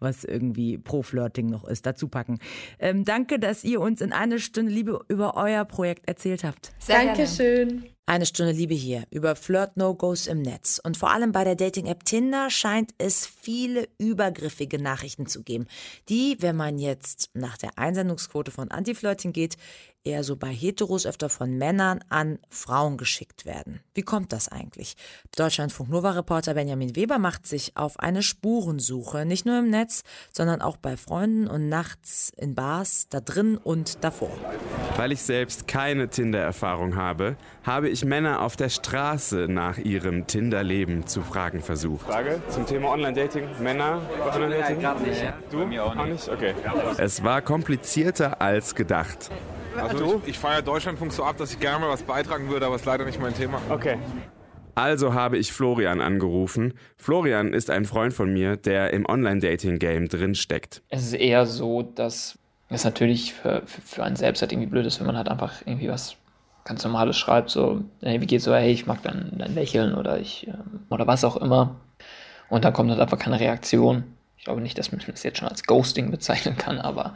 was 0.00 0.24
irgendwie 0.24 0.78
pro 0.78 1.02
Flirting 1.02 1.46
noch 1.46 1.64
ist, 1.64 1.86
dazu 1.86 2.08
packen. 2.08 2.40
Ähm, 2.80 3.04
danke, 3.04 3.38
dass 3.38 3.62
ihr 3.62 3.80
uns 3.80 4.00
in 4.00 4.12
einer 4.12 4.40
Stunde 4.40 4.72
Liebe 4.72 5.00
über 5.06 5.36
euer 5.36 5.64
Projekt 5.64 6.08
erzählt 6.08 6.42
habt. 6.42 6.72
Sehr 6.80 7.04
Dankeschön. 7.04 7.84
Eine 8.04 8.26
Stunde 8.26 8.50
Liebe 8.50 8.74
hier 8.74 9.04
über 9.10 9.36
Flirt-No-Gos 9.36 10.26
im 10.26 10.42
Netz. 10.42 10.80
Und 10.82 10.96
vor 10.96 11.12
allem 11.12 11.30
bei 11.30 11.44
der 11.44 11.54
Dating-App 11.54 12.04
Tinder 12.04 12.50
scheint 12.50 12.92
es 12.98 13.26
viele 13.26 13.88
übergriffige 13.96 14.82
Nachrichten 14.82 15.26
zu 15.26 15.44
geben, 15.44 15.68
die, 16.08 16.36
wenn 16.40 16.56
man 16.56 16.78
jetzt 16.78 17.30
nach 17.34 17.56
der 17.56 17.78
Einsendungsquote 17.78 18.50
von 18.50 18.72
Anti-Flirting 18.72 19.32
geht, 19.32 19.56
eher 20.04 20.24
so 20.24 20.36
bei 20.36 20.48
Heteros 20.48 21.06
öfter 21.06 21.28
von 21.28 21.56
Männern 21.56 22.00
an 22.08 22.38
Frauen 22.50 22.96
geschickt 22.96 23.46
werden. 23.46 23.80
Wie 23.94 24.02
kommt 24.02 24.32
das 24.32 24.48
eigentlich? 24.48 24.96
Deutschlandfunk 25.36 25.90
Nova-Reporter 25.90 26.54
Benjamin 26.54 26.96
Weber 26.96 27.18
macht 27.18 27.46
sich 27.46 27.76
auf 27.76 28.00
eine 28.00 28.22
Spurensuche, 28.22 29.24
nicht 29.24 29.46
nur 29.46 29.58
im 29.58 29.70
Netz, 29.70 30.02
sondern 30.32 30.60
auch 30.60 30.76
bei 30.76 30.96
Freunden 30.96 31.46
und 31.46 31.68
nachts 31.68 32.32
in 32.36 32.54
Bars, 32.54 33.06
da 33.10 33.20
drin 33.20 33.56
und 33.56 34.02
davor. 34.02 34.30
Weil 34.96 35.12
ich 35.12 35.22
selbst 35.22 35.68
keine 35.68 36.08
Tinder-Erfahrung 36.08 36.96
habe, 36.96 37.36
habe 37.62 37.88
ich 37.88 38.04
Männer 38.04 38.42
auf 38.42 38.56
der 38.56 38.68
Straße 38.68 39.46
nach 39.48 39.78
ihrem 39.78 40.26
Tinder-Leben 40.26 41.06
zu 41.06 41.22
fragen 41.22 41.62
versucht. 41.62 42.06
Frage 42.06 42.42
zum 42.48 42.66
Thema 42.66 42.90
Online-Dating. 42.90 43.48
Männer 43.60 44.02
Online-Dating? 44.34 44.80
Ja, 44.80 44.92
gerade 44.92 45.08
nicht. 45.08 45.22
Ja. 45.22 45.38
Du? 45.50 45.64
Mir 45.64 45.84
auch 45.84 45.94
nicht. 46.06 46.28
Okay. 46.28 46.54
Es 46.98 47.22
war 47.22 47.40
komplizierter 47.42 48.40
als 48.40 48.74
gedacht. 48.74 49.30
Also 49.76 50.20
ich, 50.24 50.30
ich 50.30 50.38
feiere 50.38 50.62
Deutschlandfunk 50.62 51.12
so 51.12 51.24
ab, 51.24 51.36
dass 51.36 51.52
ich 51.52 51.60
gerne 51.60 51.80
mal 51.80 51.90
was 51.90 52.02
beitragen 52.02 52.48
würde, 52.48 52.66
aber 52.66 52.74
es 52.74 52.82
ist 52.82 52.86
leider 52.86 53.04
nicht 53.04 53.20
mein 53.20 53.34
Thema. 53.34 53.60
Okay. 53.68 53.98
Also 54.74 55.12
habe 55.12 55.36
ich 55.36 55.52
Florian 55.52 56.00
angerufen. 56.00 56.74
Florian 56.96 57.52
ist 57.52 57.70
ein 57.70 57.84
Freund 57.84 58.14
von 58.14 58.32
mir, 58.32 58.56
der 58.56 58.92
im 58.92 59.06
Online-Dating-Game 59.06 60.08
drin 60.08 60.34
steckt. 60.34 60.82
Es 60.88 61.02
ist 61.02 61.12
eher 61.14 61.44
so, 61.46 61.82
dass 61.82 62.38
es 62.70 62.84
natürlich 62.84 63.34
für, 63.34 63.62
für, 63.66 63.80
für 63.82 64.04
einen 64.04 64.16
selbst 64.16 64.40
halt 64.40 64.52
irgendwie 64.52 64.70
blöd 64.70 64.86
ist, 64.86 64.98
wenn 64.98 65.06
man 65.06 65.16
halt 65.16 65.28
einfach 65.28 65.60
irgendwie 65.66 65.88
was 65.88 66.16
ganz 66.64 66.84
Normales 66.84 67.18
schreibt, 67.18 67.50
so, 67.50 67.82
hey, 68.02 68.20
wie 68.20 68.26
geht's 68.26 68.44
so, 68.44 68.54
hey, 68.54 68.72
ich 68.72 68.86
mag 68.86 69.02
dein, 69.02 69.32
dein 69.36 69.54
Lächeln 69.54 69.94
oder 69.94 70.18
ich, 70.18 70.46
ähm, 70.46 70.86
oder 70.90 71.06
was 71.06 71.24
auch 71.24 71.36
immer. 71.36 71.76
Und 72.48 72.64
dann 72.64 72.72
kommt 72.72 72.90
halt 72.90 73.00
einfach 73.00 73.18
keine 73.18 73.40
Reaktion. 73.40 74.04
Ich 74.38 74.44
glaube 74.44 74.60
nicht, 74.60 74.78
dass 74.78 74.92
man 74.92 75.00
das 75.06 75.22
jetzt 75.22 75.38
schon 75.38 75.48
als 75.48 75.64
Ghosting 75.64 76.10
bezeichnen 76.10 76.56
kann, 76.56 76.78
aber 76.78 77.14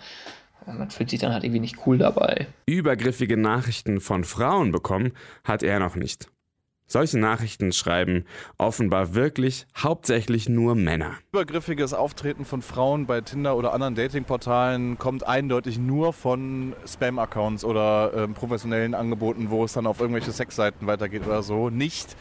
man 0.66 0.90
fühlt 0.90 1.10
sich 1.10 1.20
dann 1.20 1.32
halt 1.32 1.44
irgendwie 1.44 1.60
nicht 1.60 1.86
cool 1.86 1.98
dabei. 1.98 2.46
Übergriffige 2.66 3.36
Nachrichten 3.36 4.00
von 4.00 4.24
Frauen 4.24 4.72
bekommen 4.72 5.12
hat 5.44 5.62
er 5.62 5.78
noch 5.78 5.96
nicht. 5.96 6.28
Solche 6.88 7.18
Nachrichten 7.18 7.72
schreiben 7.72 8.26
offenbar 8.58 9.16
wirklich 9.16 9.66
hauptsächlich 9.76 10.48
nur 10.48 10.76
Männer. 10.76 11.14
Übergriffiges 11.32 11.92
Auftreten 11.92 12.44
von 12.44 12.62
Frauen 12.62 13.06
bei 13.06 13.22
Tinder 13.22 13.56
oder 13.56 13.72
anderen 13.72 13.96
Datingportalen 13.96 14.96
kommt 14.96 15.26
eindeutig 15.26 15.78
nur 15.78 16.12
von 16.12 16.74
Spam-Accounts 16.86 17.64
oder 17.64 18.14
äh, 18.14 18.28
professionellen 18.28 18.94
Angeboten, 18.94 19.50
wo 19.50 19.64
es 19.64 19.72
dann 19.72 19.88
auf 19.88 20.00
irgendwelche 20.00 20.30
Sexseiten 20.30 20.86
weitergeht 20.86 21.26
oder 21.26 21.42
so. 21.42 21.70
Nicht 21.70 22.16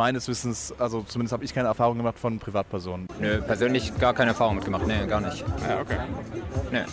meines 0.00 0.28
Wissens, 0.28 0.72
also 0.78 1.02
zumindest 1.02 1.34
habe 1.34 1.44
ich 1.44 1.52
keine 1.52 1.68
Erfahrung 1.68 1.98
gemacht 1.98 2.18
von 2.18 2.38
Privatpersonen. 2.38 3.06
Nö, 3.20 3.42
persönlich 3.42 3.98
gar 3.98 4.14
keine 4.14 4.30
Erfahrung 4.30 4.54
mitgemacht. 4.54 4.86
Nee, 4.86 5.06
gar 5.06 5.20
nicht. 5.20 5.44
Ja, 5.68 5.78
okay. 5.78 5.98
Nee. 6.72 6.84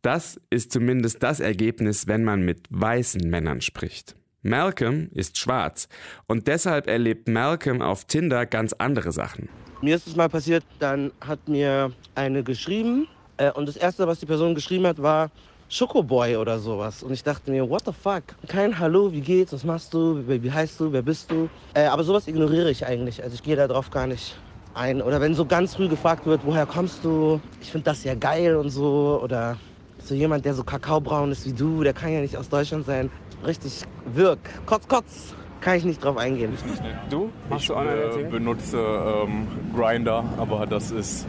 Das 0.00 0.40
ist 0.48 0.70
zumindest 0.70 1.24
das 1.24 1.40
Ergebnis, 1.40 2.06
wenn 2.06 2.22
man 2.22 2.42
mit 2.42 2.68
weißen 2.70 3.28
Männern 3.28 3.62
spricht. 3.62 4.14
Malcolm 4.42 5.08
ist 5.12 5.38
schwarz 5.38 5.88
und 6.28 6.46
deshalb 6.46 6.86
erlebt 6.86 7.26
Malcolm 7.26 7.82
auf 7.82 8.04
Tinder 8.04 8.46
ganz 8.46 8.72
andere 8.74 9.10
Sachen. 9.10 9.48
Mir 9.80 9.96
ist 9.96 10.06
es 10.06 10.14
mal 10.14 10.28
passiert, 10.28 10.62
dann 10.78 11.10
hat 11.20 11.48
mir 11.48 11.90
eine 12.14 12.44
geschrieben 12.44 13.08
äh, 13.38 13.50
und 13.50 13.66
das 13.66 13.76
erste, 13.76 14.06
was 14.06 14.20
die 14.20 14.26
Person 14.26 14.54
geschrieben 14.54 14.86
hat, 14.86 15.02
war 15.02 15.32
Schokoboy 15.72 16.36
oder 16.36 16.58
sowas. 16.58 17.02
Und 17.02 17.14
ich 17.14 17.24
dachte 17.24 17.50
mir, 17.50 17.68
what 17.68 17.84
the 17.86 17.92
fuck? 17.92 18.22
Kein 18.46 18.78
Hallo, 18.78 19.10
wie 19.10 19.22
geht's, 19.22 19.54
was 19.54 19.64
machst 19.64 19.94
du, 19.94 20.22
wie, 20.28 20.42
wie 20.42 20.52
heißt 20.52 20.78
du, 20.78 20.92
wer 20.92 21.00
bist 21.00 21.30
du? 21.30 21.48
Äh, 21.72 21.86
aber 21.86 22.04
sowas 22.04 22.28
ignoriere 22.28 22.70
ich 22.70 22.84
eigentlich. 22.84 23.22
Also 23.22 23.34
ich 23.34 23.42
gehe 23.42 23.56
darauf 23.56 23.90
gar 23.90 24.06
nicht 24.06 24.36
ein. 24.74 25.00
Oder 25.00 25.22
wenn 25.22 25.34
so 25.34 25.46
ganz 25.46 25.74
früh 25.74 25.88
gefragt 25.88 26.26
wird, 26.26 26.42
woher 26.44 26.66
kommst 26.66 27.02
du? 27.04 27.40
Ich 27.62 27.70
finde 27.70 27.86
das 27.86 28.04
ja 28.04 28.14
geil 28.14 28.54
und 28.56 28.68
so. 28.68 29.18
Oder 29.24 29.56
so 29.98 30.14
jemand, 30.14 30.44
der 30.44 30.52
so 30.52 30.62
kakaobraun 30.62 31.32
ist 31.32 31.46
wie 31.46 31.54
du, 31.54 31.82
der 31.82 31.94
kann 31.94 32.12
ja 32.12 32.20
nicht 32.20 32.36
aus 32.36 32.50
Deutschland 32.50 32.84
sein 32.84 33.10
richtig 33.46 33.82
wirk. 34.14 34.38
Kotz, 34.66 34.86
kotz. 34.86 35.34
Kann 35.62 35.76
ich 35.76 35.84
nicht 35.84 36.04
drauf 36.04 36.16
eingehen. 36.18 36.52
Ich 36.54 36.64
nicht, 36.64 36.82
ne? 36.82 36.98
Du? 37.08 37.30
Machst 37.48 37.70
ich 37.70 37.74
du 37.74 37.74
äh, 37.74 38.28
benutze 38.28 38.78
ähm, 38.78 39.46
Grinder, 39.74 40.24
aber 40.36 40.66
das 40.66 40.90
ist 40.90 41.26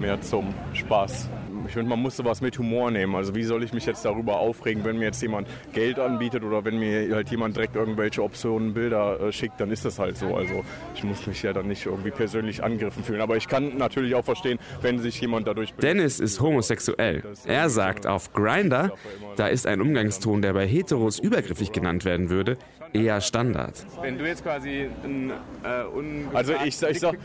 mehr 0.00 0.20
zum 0.20 0.54
Spaß. 0.72 1.28
Ich 1.72 1.74
finde, 1.74 1.88
man 1.88 2.02
muss 2.02 2.18
sowas 2.18 2.42
mit 2.42 2.58
Humor 2.58 2.90
nehmen. 2.90 3.14
Also 3.14 3.34
wie 3.34 3.44
soll 3.44 3.62
ich 3.62 3.72
mich 3.72 3.86
jetzt 3.86 4.04
darüber 4.04 4.36
aufregen, 4.36 4.84
wenn 4.84 4.98
mir 4.98 5.06
jetzt 5.06 5.22
jemand 5.22 5.48
Geld 5.72 5.98
anbietet 5.98 6.44
oder 6.44 6.66
wenn 6.66 6.78
mir 6.78 7.14
halt 7.14 7.30
jemand 7.30 7.56
direkt 7.56 7.76
irgendwelche 7.76 8.22
Optionen, 8.22 8.74
Bilder 8.74 9.18
äh, 9.18 9.32
schickt, 9.32 9.58
dann 9.58 9.70
ist 9.70 9.86
das 9.86 9.98
halt 9.98 10.18
so. 10.18 10.36
Also 10.36 10.66
ich 10.94 11.02
muss 11.02 11.26
mich 11.26 11.42
ja 11.42 11.54
dann 11.54 11.68
nicht 11.68 11.86
irgendwie 11.86 12.10
persönlich 12.10 12.62
angegriffen 12.62 13.02
fühlen. 13.02 13.22
Aber 13.22 13.38
ich 13.38 13.48
kann 13.48 13.78
natürlich 13.78 14.14
auch 14.14 14.24
verstehen, 14.26 14.58
wenn 14.82 14.98
sich 14.98 15.18
jemand 15.18 15.46
dadurch... 15.46 15.72
Dennis 15.72 16.20
ist 16.20 16.42
homosexuell. 16.42 17.22
Er 17.46 17.70
sagt 17.70 18.06
auf 18.06 18.34
Grinder, 18.34 18.92
da 19.36 19.46
ist 19.46 19.66
ein 19.66 19.80
Umgangston, 19.80 20.42
der 20.42 20.52
bei 20.52 20.66
Heteros 20.66 21.18
übergriffig 21.20 21.72
genannt 21.72 22.04
werden 22.04 22.28
würde, 22.28 22.58
eher 22.92 23.22
Standard. 23.22 23.86
Wenn 24.02 24.18
du 24.18 24.26
jetzt 24.26 24.42
quasi 24.42 24.90
ein 25.04 25.30
äh, 25.64 26.34
also 26.34 26.52
ich, 26.66 26.82
ich 26.82 27.00
sag, 27.00 27.16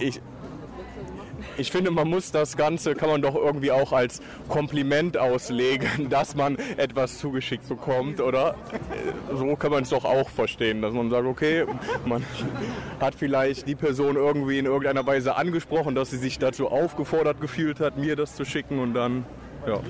ich, 0.00 0.20
Ich 1.56 1.70
finde, 1.70 1.90
man 1.90 2.08
muss 2.08 2.30
das 2.30 2.56
Ganze, 2.56 2.94
kann 2.94 3.08
man 3.08 3.22
doch 3.22 3.34
irgendwie 3.34 3.70
auch 3.70 3.92
als 3.92 4.20
Kompliment 4.48 5.16
auslegen, 5.16 5.88
dass 6.10 6.34
man 6.34 6.56
etwas 6.76 7.18
zugeschickt 7.18 7.68
bekommt, 7.68 8.20
oder? 8.20 8.54
So 9.34 9.56
kann 9.56 9.70
man 9.70 9.82
es 9.82 9.90
doch 9.90 10.04
auch 10.04 10.28
verstehen, 10.28 10.82
dass 10.82 10.94
man 10.94 11.10
sagt, 11.10 11.26
okay, 11.26 11.64
man 12.04 12.24
hat 13.00 13.14
vielleicht 13.14 13.68
die 13.68 13.74
Person 13.74 14.16
irgendwie 14.16 14.58
in 14.58 14.66
irgendeiner 14.66 15.06
Weise 15.06 15.36
angesprochen, 15.36 15.94
dass 15.94 16.10
sie 16.10 16.18
sich 16.18 16.38
dazu 16.38 16.68
aufgefordert 16.68 17.40
gefühlt 17.40 17.80
hat, 17.80 17.98
mir 17.98 18.16
das 18.16 18.36
zu 18.36 18.44
schicken 18.44 18.78
und 18.78 18.94
dann, 18.94 19.24
ja. 19.66 19.80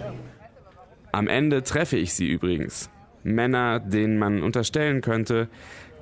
Am 1.13 1.29
Ende 1.29 1.63
treffe 1.63 1.97
ich 1.97 2.15
sie 2.15 2.27
übrigens. 2.27 2.91
Männer, 3.25 3.81
denen 3.81 4.19
man 4.19 4.43
unterstellen 4.43 5.01
könnte, 5.01 5.49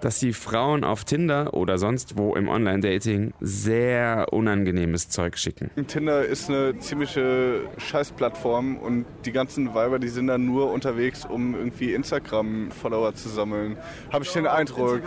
dass 0.01 0.21
sie 0.21 0.33
Frauen 0.33 0.85
auf 0.85 1.05
Tinder 1.05 1.55
oder 1.55 1.79
sonst 1.79 2.17
wo 2.17 2.35
im 2.35 2.49
Online-Dating 2.49 3.33
sehr 3.41 4.27
unangenehmes 4.33 5.09
Zeug 5.09 5.39
schicken. 5.39 5.71
Tinder 5.87 6.25
ist 6.25 6.49
eine 6.49 6.79
ziemliche 6.79 7.63
Scheißplattform 7.79 8.77
und 8.79 9.07
die 9.25 9.33
ganzen 9.33 9.75
Weiber, 9.75 9.99
die 9.99 10.09
sind 10.09 10.27
dann 10.27 10.47
nur 10.47 10.71
unterwegs, 10.73 11.25
um 11.25 11.55
irgendwie 11.55 11.95
Instagram-Follower 11.95 13.15
zu 13.15 13.29
sammeln. 13.29 13.77
Habe 14.13 14.25
ich 14.25 14.33
den 14.33 14.47
Eindruck. 14.47 15.03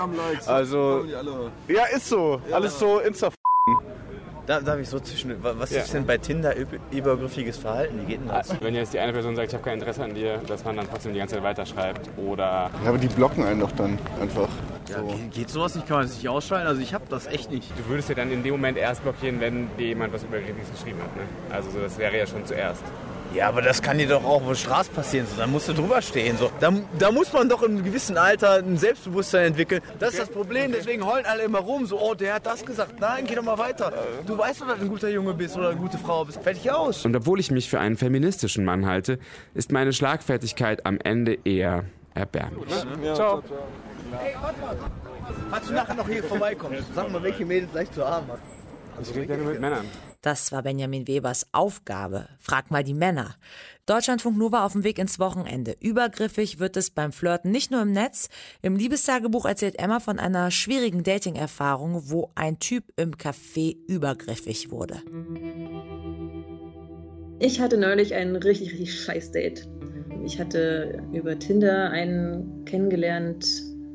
Also, 0.45 1.05
ja, 1.67 1.85
ist 1.95 2.09
so. 2.09 2.41
Alles 2.51 2.79
so 2.79 2.99
Insta. 2.99 3.29
Da, 4.45 4.59
darf 4.59 4.77
ich 4.77 4.89
so 4.89 4.99
zwischen. 4.99 5.35
Was 5.41 5.71
ja. 5.71 5.81
ist 5.81 5.93
denn 5.93 6.05
bei 6.05 6.17
Tinder 6.17 6.53
übergriffiges 6.91 7.57
Verhalten? 7.57 8.01
Wie 8.01 8.05
geht 8.05 8.19
denn 8.19 8.27
das? 8.27 8.53
Wenn 8.59 8.75
jetzt 8.75 8.93
die 8.93 8.99
eine 8.99 9.13
Person 9.13 9.35
sagt, 9.37 9.49
ich 9.49 9.53
habe 9.53 9.63
kein 9.63 9.75
Interesse 9.75 10.03
an 10.03 10.13
dir, 10.13 10.39
dass 10.45 10.65
man 10.65 10.75
dann 10.75 10.87
trotzdem 10.89 11.13
die 11.13 11.19
ganze 11.19 11.35
Zeit 11.35 11.43
weiterschreibt 11.43 12.09
oder. 12.17 12.69
Ja, 12.83 12.89
aber 12.89 12.97
die 12.97 13.07
blocken 13.07 13.45
einen 13.45 13.61
doch 13.61 13.71
dann 13.71 13.97
einfach. 14.19 14.49
Ja, 14.93 14.99
so. 14.99 15.19
geht 15.33 15.49
sowas 15.49 15.75
nicht? 15.75 15.87
Kann 15.87 15.97
man 15.97 16.07
das 16.07 16.15
nicht 16.15 16.29
ausschalten? 16.29 16.67
Also 16.67 16.81
ich 16.81 16.93
habe 16.93 17.05
das 17.09 17.27
echt 17.27 17.51
nicht. 17.51 17.69
Du 17.77 17.89
würdest 17.89 18.09
ja 18.09 18.15
dann 18.15 18.31
in 18.31 18.43
dem 18.43 18.51
Moment 18.53 18.77
erst 18.77 19.03
blockieren, 19.03 19.39
wenn 19.39 19.69
dir 19.77 19.87
jemand 19.87 20.13
was 20.13 20.23
Übergriffiges 20.23 20.71
geschrieben 20.71 20.99
hat. 21.01 21.15
Ne? 21.15 21.23
Also 21.49 21.71
so, 21.71 21.79
das 21.79 21.97
wäre 21.97 22.17
ja 22.17 22.27
schon 22.27 22.45
zuerst. 22.45 22.83
Ja, 23.33 23.47
aber 23.47 23.63
das 23.63 23.81
kann 23.81 23.97
dir 23.97 24.07
doch 24.07 24.23
auch 24.23 24.41
auf 24.41 24.47
der 24.47 24.55
Straße 24.55 24.91
passieren. 24.91 25.25
So. 25.27 25.37
Da 25.37 25.47
musst 25.47 25.67
du 25.67 25.73
drüber 25.73 26.01
stehen. 26.01 26.37
So. 26.37 26.51
Da, 26.59 26.71
da 26.99 27.11
muss 27.11 27.33
man 27.33 27.49
doch 27.49 27.63
in 27.63 27.71
einem 27.71 27.83
gewissen 27.83 28.15
Alter 28.15 28.59
ein 28.59 28.77
Selbstbewusstsein 28.77 29.47
entwickeln. 29.47 29.81
Das 29.97 30.11
ist 30.11 30.19
das 30.19 30.29
Problem. 30.29 30.71
Deswegen 30.71 31.03
heulen 31.05 31.25
alle 31.25 31.43
immer 31.43 31.59
rum. 31.59 31.87
So, 31.87 31.99
oh, 31.99 32.13
der 32.13 32.35
hat 32.35 32.45
das 32.45 32.63
gesagt. 32.63 32.99
Nein, 32.99 33.25
geh 33.27 33.33
doch 33.33 33.43
mal 33.43 33.57
weiter. 33.57 33.91
Du 34.27 34.37
weißt 34.37 34.61
doch, 34.61 34.67
dass 34.67 34.77
du 34.77 34.83
ein 34.83 34.89
guter 34.89 35.09
Junge 35.09 35.33
bist 35.33 35.57
oder 35.57 35.69
eine 35.69 35.79
gute 35.79 35.97
Frau 35.97 36.25
bist. 36.25 36.43
Fertig 36.43 36.69
aus. 36.69 37.05
Und 37.05 37.15
obwohl 37.15 37.39
ich 37.39 37.49
mich 37.49 37.69
für 37.69 37.79
einen 37.79 37.97
feministischen 37.97 38.65
Mann 38.65 38.85
halte, 38.85 39.17
ist 39.55 39.71
meine 39.71 39.93
Schlagfertigkeit 39.93 40.85
am 40.85 40.99
Ende 41.03 41.39
eher 41.43 41.85
erbärmlich. 42.13 42.69
Ja, 43.03 43.15
ciao. 43.15 43.41
ciao. 43.41 43.57
Hey, 44.19 44.35
mal. 44.35 44.77
Falls 45.49 45.67
du 45.67 45.73
nachher 45.73 45.95
noch 45.95 46.07
hier 46.07 46.23
vorbeikommst, 46.23 46.83
sag 46.93 47.11
mal, 47.11 47.23
welche 47.23 47.45
Mädels 47.45 47.71
gleich 47.71 47.91
zu 47.91 48.07
haben 48.07 48.27
hat. 48.27 48.39
Also 48.97 49.11
ich 49.11 49.17
rede 49.17 49.33
ja 49.33 49.39
nur 49.39 49.51
mit 49.51 49.61
Männern. 49.61 49.85
Das 50.21 50.51
war 50.51 50.63
Benjamin 50.63 51.07
Webers 51.07 51.47
Aufgabe. 51.51 52.29
Frag 52.39 52.71
mal 52.71 52.83
die 52.83 52.93
Männer. 52.93 53.35
Deutschlandfunk 53.85 54.37
Nova 54.37 54.65
auf 54.65 54.71
dem 54.71 54.85
Weg 54.85 54.97
ins 54.97 55.19
Wochenende. 55.19 55.75
Übergriffig 55.81 56.59
wird 56.59 56.77
es 56.77 56.91
beim 56.91 57.11
Flirten 57.11 57.51
nicht 57.51 57.71
nur 57.71 57.81
im 57.81 57.91
Netz. 57.91 58.29
Im 58.61 58.77
Liebestagebuch 58.77 59.45
erzählt 59.45 59.79
Emma 59.79 59.99
von 59.99 60.19
einer 60.19 60.49
schwierigen 60.51 61.03
Dating-Erfahrung, 61.03 62.03
wo 62.09 62.31
ein 62.35 62.59
Typ 62.59 62.85
im 62.95 63.15
Café 63.15 63.75
übergriffig 63.87 64.71
wurde. 64.71 65.01
Ich 67.39 67.59
hatte 67.59 67.77
neulich 67.77 68.13
ein 68.13 68.35
richtig, 68.37 68.71
richtig 68.71 69.01
scheiß 69.01 69.31
Date. 69.31 69.67
Ich 70.23 70.39
hatte 70.39 71.03
über 71.11 71.37
Tinder 71.37 71.89
einen 71.89 72.63
kennengelernt, 72.63 73.45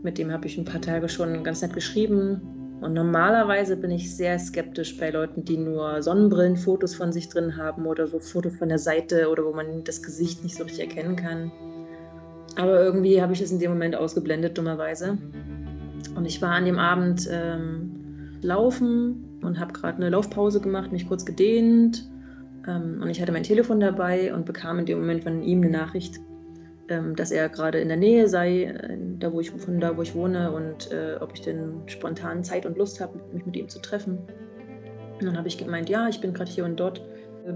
mit 0.02 0.18
dem 0.18 0.32
habe 0.32 0.46
ich 0.46 0.56
ein 0.58 0.64
paar 0.64 0.80
Tage 0.80 1.08
schon 1.08 1.42
ganz 1.44 1.62
nett 1.62 1.72
geschrieben. 1.72 2.40
Und 2.80 2.92
normalerweise 2.92 3.76
bin 3.76 3.90
ich 3.90 4.14
sehr 4.14 4.38
skeptisch 4.38 4.96
bei 4.98 5.10
Leuten, 5.10 5.44
die 5.44 5.56
nur 5.56 6.00
Sonnenbrillenfotos 6.00 6.94
von 6.94 7.12
sich 7.12 7.28
drin 7.28 7.56
haben 7.56 7.86
oder 7.86 8.06
so 8.06 8.20
Fotos 8.20 8.56
von 8.56 8.68
der 8.68 8.78
Seite 8.78 9.28
oder 9.30 9.44
wo 9.44 9.52
man 9.52 9.82
das 9.82 10.02
Gesicht 10.02 10.44
nicht 10.44 10.56
so 10.56 10.62
richtig 10.62 10.88
erkennen 10.88 11.16
kann. 11.16 11.50
Aber 12.56 12.80
irgendwie 12.80 13.20
habe 13.20 13.32
ich 13.32 13.40
es 13.40 13.50
in 13.50 13.58
dem 13.58 13.72
Moment 13.72 13.96
ausgeblendet, 13.96 14.56
dummerweise. 14.56 15.18
Und 16.14 16.24
ich 16.24 16.40
war 16.40 16.52
an 16.52 16.64
dem 16.64 16.78
Abend 16.78 17.28
ähm, 17.30 18.38
laufen 18.42 19.38
und 19.42 19.58
habe 19.58 19.72
gerade 19.72 19.96
eine 19.96 20.10
Laufpause 20.10 20.60
gemacht, 20.60 20.92
mich 20.92 21.08
kurz 21.08 21.24
gedehnt. 21.24 22.08
Ähm, 22.66 23.00
und 23.02 23.10
ich 23.10 23.20
hatte 23.20 23.32
mein 23.32 23.42
Telefon 23.42 23.80
dabei 23.80 24.34
und 24.34 24.46
bekam 24.46 24.78
in 24.78 24.86
dem 24.86 25.00
Moment 25.00 25.24
von 25.24 25.42
ihm 25.42 25.62
eine 25.62 25.70
Nachricht, 25.70 26.20
dass 26.88 27.30
er 27.30 27.48
gerade 27.48 27.78
in 27.78 27.88
der 27.88 27.96
Nähe 27.96 28.28
sei, 28.28 28.64
äh, 28.64 28.96
da 29.18 29.32
wo 29.32 29.40
ich, 29.40 29.50
von 29.50 29.80
da 29.80 29.96
wo 29.96 30.02
ich 30.02 30.14
wohne 30.14 30.52
und 30.52 30.90
äh, 30.90 31.16
ob 31.20 31.32
ich 31.34 31.42
denn 31.42 31.82
spontan 31.86 32.42
Zeit 32.44 32.66
und 32.66 32.76
Lust 32.78 33.00
habe, 33.00 33.20
mich 33.32 33.46
mit 33.46 33.56
ihm 33.56 33.68
zu 33.68 33.80
treffen. 33.80 34.18
Und 35.20 35.26
dann 35.26 35.36
habe 35.36 35.48
ich 35.48 35.58
gemeint, 35.58 35.88
ja, 35.88 36.08
ich 36.08 36.20
bin 36.20 36.32
gerade 36.32 36.50
hier 36.50 36.64
und 36.64 36.78
dort. 36.78 37.02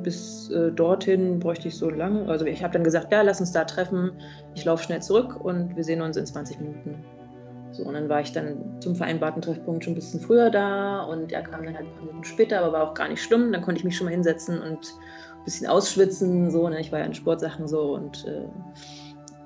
Bis 0.03 0.51
äh, 0.51 0.73
dorthin 0.73 1.38
bräuchte 1.38 1.68
ich 1.68 1.77
so 1.77 1.90
lange. 1.90 2.27
Also 2.27 2.47
ich 2.47 2.62
habe 2.62 2.73
dann 2.73 2.83
gesagt, 2.83 3.12
ja, 3.12 3.21
lass 3.21 3.40
uns 3.40 3.53
da 3.53 3.64
treffen. 3.64 4.12
Ich 4.55 4.64
laufe 4.64 4.85
schnell 4.85 5.03
zurück 5.03 5.45
und 5.45 5.77
wir 5.77 5.85
sehen 5.85 6.01
uns 6.01 6.16
in 6.16 6.25
20 6.25 6.61
Minuten. 6.61 7.05
So, 7.73 7.85
und 7.85 7.95
dann 7.95 8.09
war 8.09 8.21
ich 8.21 8.33
dann 8.33 8.81
zum 8.81 8.97
vereinbarten 8.97 9.42
Treffpunkt 9.42 9.85
schon 9.85 9.92
ein 9.92 9.97
bisschen 9.97 10.21
früher 10.21 10.51
da 10.51 11.03
und 11.03 11.33
er 11.33 11.42
kam 11.42 11.64
dann 11.64 11.75
halt 11.75 11.87
ein 11.87 11.95
paar 11.95 12.07
Minuten 12.07 12.25
später, 12.25 12.61
aber 12.61 12.73
war 12.73 12.90
auch 12.90 12.95
gar 12.95 13.09
nicht 13.09 13.23
schlimm. 13.23 13.53
Dann 13.53 13.62
konnte 13.62 13.79
ich 13.79 13.85
mich 13.85 13.97
schon 13.97 14.07
mal 14.07 14.12
hinsetzen 14.12 14.61
und 14.61 14.95
ein 15.38 15.45
bisschen 15.45 15.66
ausschwitzen. 15.66 16.51
So, 16.51 16.68
ne? 16.68 16.81
Ich 16.81 16.92
war 16.92 16.99
ja 16.99 17.05
in 17.05 17.14
Sportsachen 17.14 17.68
so 17.68 17.95
und 17.95 18.27
äh, 18.27 18.47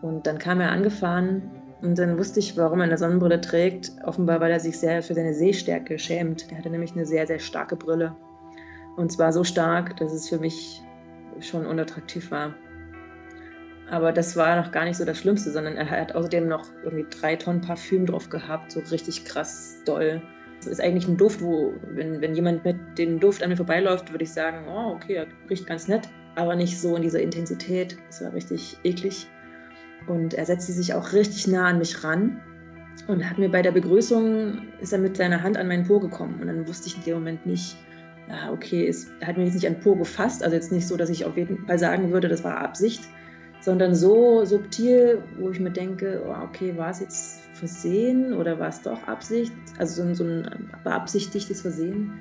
und 0.06 0.26
dann 0.26 0.38
kam 0.38 0.60
er 0.60 0.70
angefahren 0.70 1.50
und 1.82 1.98
dann 1.98 2.16
wusste 2.16 2.40
ich, 2.40 2.56
warum 2.56 2.80
er 2.80 2.84
eine 2.84 2.98
Sonnenbrille 2.98 3.40
trägt. 3.40 3.92
Offenbar, 4.04 4.40
weil 4.40 4.52
er 4.52 4.60
sich 4.60 4.78
sehr 4.78 5.02
für 5.02 5.14
seine 5.14 5.34
Sehstärke 5.34 5.98
schämt. 5.98 6.50
Er 6.50 6.58
hatte 6.58 6.70
nämlich 6.70 6.92
eine 6.92 7.04
sehr, 7.04 7.26
sehr 7.26 7.38
starke 7.38 7.76
Brille. 7.76 8.16
Und 8.96 9.12
zwar 9.12 9.32
so 9.32 9.44
stark, 9.44 9.96
dass 9.98 10.12
es 10.12 10.28
für 10.28 10.38
mich 10.38 10.82
schon 11.40 11.66
unattraktiv 11.66 12.30
war. 12.30 12.54
Aber 13.90 14.12
das 14.12 14.36
war 14.36 14.56
noch 14.56 14.72
gar 14.72 14.84
nicht 14.84 14.96
so 14.96 15.04
das 15.04 15.18
Schlimmste, 15.18 15.50
sondern 15.50 15.76
er 15.76 15.88
hat 15.90 16.14
außerdem 16.14 16.48
noch 16.48 16.64
irgendwie 16.82 17.06
drei 17.10 17.36
Tonnen 17.36 17.60
Parfüm 17.60 18.06
drauf 18.06 18.30
gehabt, 18.30 18.72
so 18.72 18.80
richtig 18.80 19.24
krass 19.24 19.82
doll. 19.84 20.22
Das 20.58 20.66
ist 20.66 20.80
eigentlich 20.80 21.06
ein 21.06 21.16
Duft, 21.16 21.42
wo, 21.42 21.74
wenn, 21.82 22.20
wenn 22.20 22.34
jemand 22.34 22.64
mit 22.64 22.76
dem 22.98 23.20
Duft 23.20 23.42
an 23.42 23.50
mir 23.50 23.56
vorbeiläuft, 23.56 24.10
würde 24.10 24.24
ich 24.24 24.32
sagen, 24.32 24.66
oh, 24.68 24.94
okay, 24.94 25.14
er 25.14 25.26
riecht 25.50 25.66
ganz 25.66 25.86
nett, 25.86 26.08
aber 26.34 26.56
nicht 26.56 26.80
so 26.80 26.96
in 26.96 27.02
dieser 27.02 27.20
Intensität. 27.20 27.96
Das 28.08 28.24
war 28.24 28.32
richtig 28.32 28.78
eklig. 28.82 29.28
Und 30.06 30.34
er 30.34 30.46
setzte 30.46 30.72
sich 30.72 30.94
auch 30.94 31.12
richtig 31.12 31.46
nah 31.46 31.66
an 31.66 31.78
mich 31.78 32.04
ran 32.04 32.40
und 33.08 33.28
hat 33.28 33.38
mir 33.38 33.50
bei 33.50 33.62
der 33.62 33.72
Begrüßung, 33.72 34.62
ist 34.80 34.92
er 34.92 34.98
mit 34.98 35.16
seiner 35.16 35.42
Hand 35.42 35.56
an 35.56 35.68
meinen 35.68 35.86
Po 35.86 36.00
gekommen. 36.00 36.40
Und 36.40 36.46
dann 36.46 36.66
wusste 36.66 36.88
ich 36.88 36.96
in 36.96 37.04
dem 37.04 37.14
Moment 37.14 37.46
nicht, 37.46 37.76
ja, 38.28 38.52
okay, 38.52 38.86
es, 38.86 39.08
er 39.20 39.28
hat 39.28 39.36
mir 39.36 39.44
jetzt 39.44 39.54
nicht 39.54 39.66
an 39.66 39.80
Po 39.80 39.94
gefasst, 39.94 40.42
also 40.42 40.54
jetzt 40.54 40.72
nicht 40.72 40.86
so, 40.86 40.96
dass 40.96 41.10
ich 41.10 41.24
auf 41.24 41.36
jeden 41.36 41.66
Fall 41.66 41.78
sagen 41.78 42.12
würde, 42.12 42.28
das 42.28 42.42
war 42.42 42.58
Absicht, 42.58 43.02
sondern 43.60 43.94
so 43.94 44.44
subtil, 44.44 45.22
wo 45.38 45.50
ich 45.50 45.60
mir 45.60 45.70
denke, 45.70 46.22
oh, 46.26 46.44
okay, 46.44 46.76
war 46.76 46.90
es 46.90 47.00
jetzt 47.00 47.40
Versehen 47.54 48.32
oder 48.34 48.58
war 48.58 48.68
es 48.68 48.82
doch 48.82 49.06
Absicht? 49.06 49.52
Also 49.78 50.02
so 50.02 50.08
ein, 50.08 50.14
so 50.14 50.24
ein 50.24 50.70
beabsichtigtes 50.84 51.62
Versehen. 51.62 52.12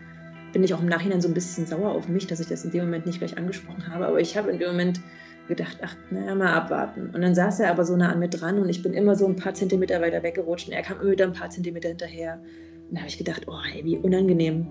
Bin 0.53 0.63
ich 0.63 0.73
auch 0.73 0.81
im 0.81 0.87
Nachhinein 0.87 1.19
so 1.19 1.27
ein 1.27 1.33
bisschen 1.33 1.65
sauer 1.65 1.91
auf 1.91 2.07
mich, 2.07 2.27
dass 2.27 2.39
ich 2.39 2.47
das 2.47 2.63
in 2.63 2.71
dem 2.71 2.85
Moment 2.85 3.05
nicht 3.05 3.19
gleich 3.19 3.37
angesprochen 3.37 3.87
habe. 3.89 4.07
Aber 4.07 4.21
ich 4.21 4.37
habe 4.37 4.51
in 4.51 4.59
dem 4.59 4.69
Moment 4.69 5.01
gedacht, 5.47 5.77
ach, 5.81 5.95
naja, 6.11 6.35
mal 6.35 6.53
abwarten. 6.53 7.11
Und 7.13 7.21
dann 7.21 7.35
saß 7.35 7.59
er 7.59 7.71
aber 7.71 7.85
so 7.85 7.95
nah 7.95 8.11
an 8.11 8.19
mir 8.19 8.29
dran 8.29 8.59
und 8.59 8.69
ich 8.69 8.81
bin 8.81 8.93
immer 8.93 9.15
so 9.15 9.25
ein 9.27 9.35
paar 9.35 9.53
Zentimeter 9.53 10.01
weiter 10.01 10.23
weggerutscht 10.23 10.67
und 10.67 10.73
er 10.73 10.81
kam 10.81 10.99
immer 11.01 11.11
wieder 11.11 11.25
ein 11.25 11.33
paar 11.33 11.49
Zentimeter 11.49 11.89
hinterher. 11.89 12.41
Und 12.89 12.95
da 12.95 12.99
habe 12.99 13.09
ich 13.09 13.17
gedacht, 13.17 13.47
oh, 13.47 13.59
hey, 13.63 13.83
wie 13.83 13.97
unangenehm. 13.97 14.67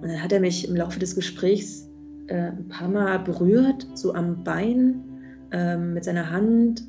Und 0.00 0.08
dann 0.08 0.22
hat 0.22 0.32
er 0.32 0.40
mich 0.40 0.68
im 0.68 0.76
Laufe 0.76 0.98
des 0.98 1.14
Gesprächs 1.14 1.88
äh, 2.28 2.50
ein 2.50 2.68
paar 2.68 2.88
Mal 2.88 3.18
berührt, 3.18 3.86
so 3.94 4.14
am 4.14 4.44
Bein 4.44 5.02
äh, 5.50 5.76
mit 5.76 6.04
seiner 6.04 6.30
Hand. 6.30 6.82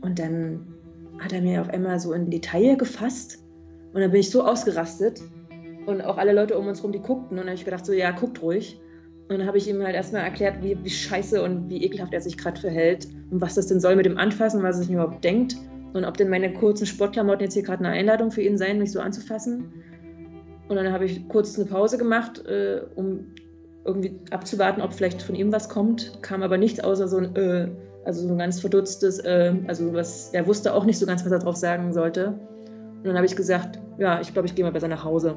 Und 0.00 0.18
dann 0.18 0.66
hat 1.20 1.32
er 1.32 1.40
mir 1.40 1.60
auf 1.60 1.68
einmal 1.68 2.00
so 2.00 2.12
in 2.12 2.30
die 2.30 2.40
Taille 2.40 2.76
gefasst. 2.76 3.38
Und 3.92 4.00
dann 4.00 4.10
bin 4.10 4.20
ich 4.20 4.30
so 4.30 4.44
ausgerastet. 4.44 5.22
Und 5.86 6.00
auch 6.00 6.18
alle 6.18 6.32
Leute 6.32 6.58
um 6.58 6.66
uns 6.66 6.78
herum, 6.78 6.92
die 6.92 7.00
guckten. 7.00 7.30
Und 7.30 7.38
dann 7.38 7.46
habe 7.46 7.54
ich 7.54 7.64
gedacht, 7.64 7.86
so, 7.86 7.92
ja, 7.92 8.10
guckt 8.10 8.42
ruhig. 8.42 8.80
Und 9.28 9.38
dann 9.38 9.46
habe 9.46 9.58
ich 9.58 9.68
ihm 9.68 9.82
halt 9.82 9.94
erstmal 9.94 10.22
erklärt, 10.22 10.62
wie, 10.62 10.76
wie 10.82 10.90
scheiße 10.90 11.42
und 11.42 11.70
wie 11.70 11.84
ekelhaft 11.84 12.12
er 12.12 12.20
sich 12.20 12.36
gerade 12.36 12.60
verhält 12.60 13.06
und 13.30 13.40
was 13.40 13.54
das 13.54 13.66
denn 13.66 13.80
soll 13.80 13.96
mit 13.96 14.04
dem 14.04 14.18
Anfassen, 14.18 14.62
was 14.62 14.76
er 14.76 14.82
sich 14.82 14.92
überhaupt 14.92 15.24
denkt 15.24 15.56
und 15.92 16.04
ob 16.04 16.16
denn 16.16 16.28
meine 16.28 16.52
kurzen 16.52 16.86
Sportklamotten 16.86 17.42
jetzt 17.42 17.54
hier 17.54 17.62
gerade 17.62 17.84
eine 17.84 17.94
Einladung 17.94 18.30
für 18.30 18.42
ihn 18.42 18.58
seien, 18.58 18.78
mich 18.78 18.92
so 18.92 19.00
anzufassen. 19.00 19.72
Und 20.68 20.76
dann 20.76 20.92
habe 20.92 21.04
ich 21.04 21.28
kurz 21.28 21.58
eine 21.58 21.68
Pause 21.68 21.98
gemacht, 21.98 22.44
äh, 22.46 22.82
um 22.94 23.26
irgendwie 23.84 24.20
abzuwarten, 24.30 24.80
ob 24.80 24.92
vielleicht 24.92 25.22
von 25.22 25.34
ihm 25.34 25.52
was 25.52 25.68
kommt. 25.68 26.18
Kam 26.22 26.42
aber 26.42 26.56
nichts 26.56 26.80
außer 26.80 27.08
so 27.08 27.18
ein, 27.18 27.36
äh, 27.36 27.68
also 28.04 28.26
so 28.26 28.32
ein 28.32 28.38
ganz 28.38 28.60
verdutztes, 28.60 29.18
äh, 29.18 29.54
also 29.66 29.92
was, 29.92 30.30
er 30.32 30.46
wusste 30.46 30.74
auch 30.74 30.84
nicht 30.84 30.98
so 30.98 31.06
ganz, 31.06 31.24
was 31.24 31.32
er 31.32 31.40
drauf 31.40 31.56
sagen 31.56 31.92
sollte. 31.92 32.28
Und 32.28 33.04
dann 33.04 33.16
habe 33.16 33.26
ich 33.26 33.36
gesagt, 33.36 33.80
ja, 33.98 34.20
ich 34.20 34.32
glaube, 34.32 34.46
ich 34.46 34.54
gehe 34.54 34.64
mal 34.64 34.72
besser 34.72 34.88
nach 34.88 35.04
Hause. 35.04 35.36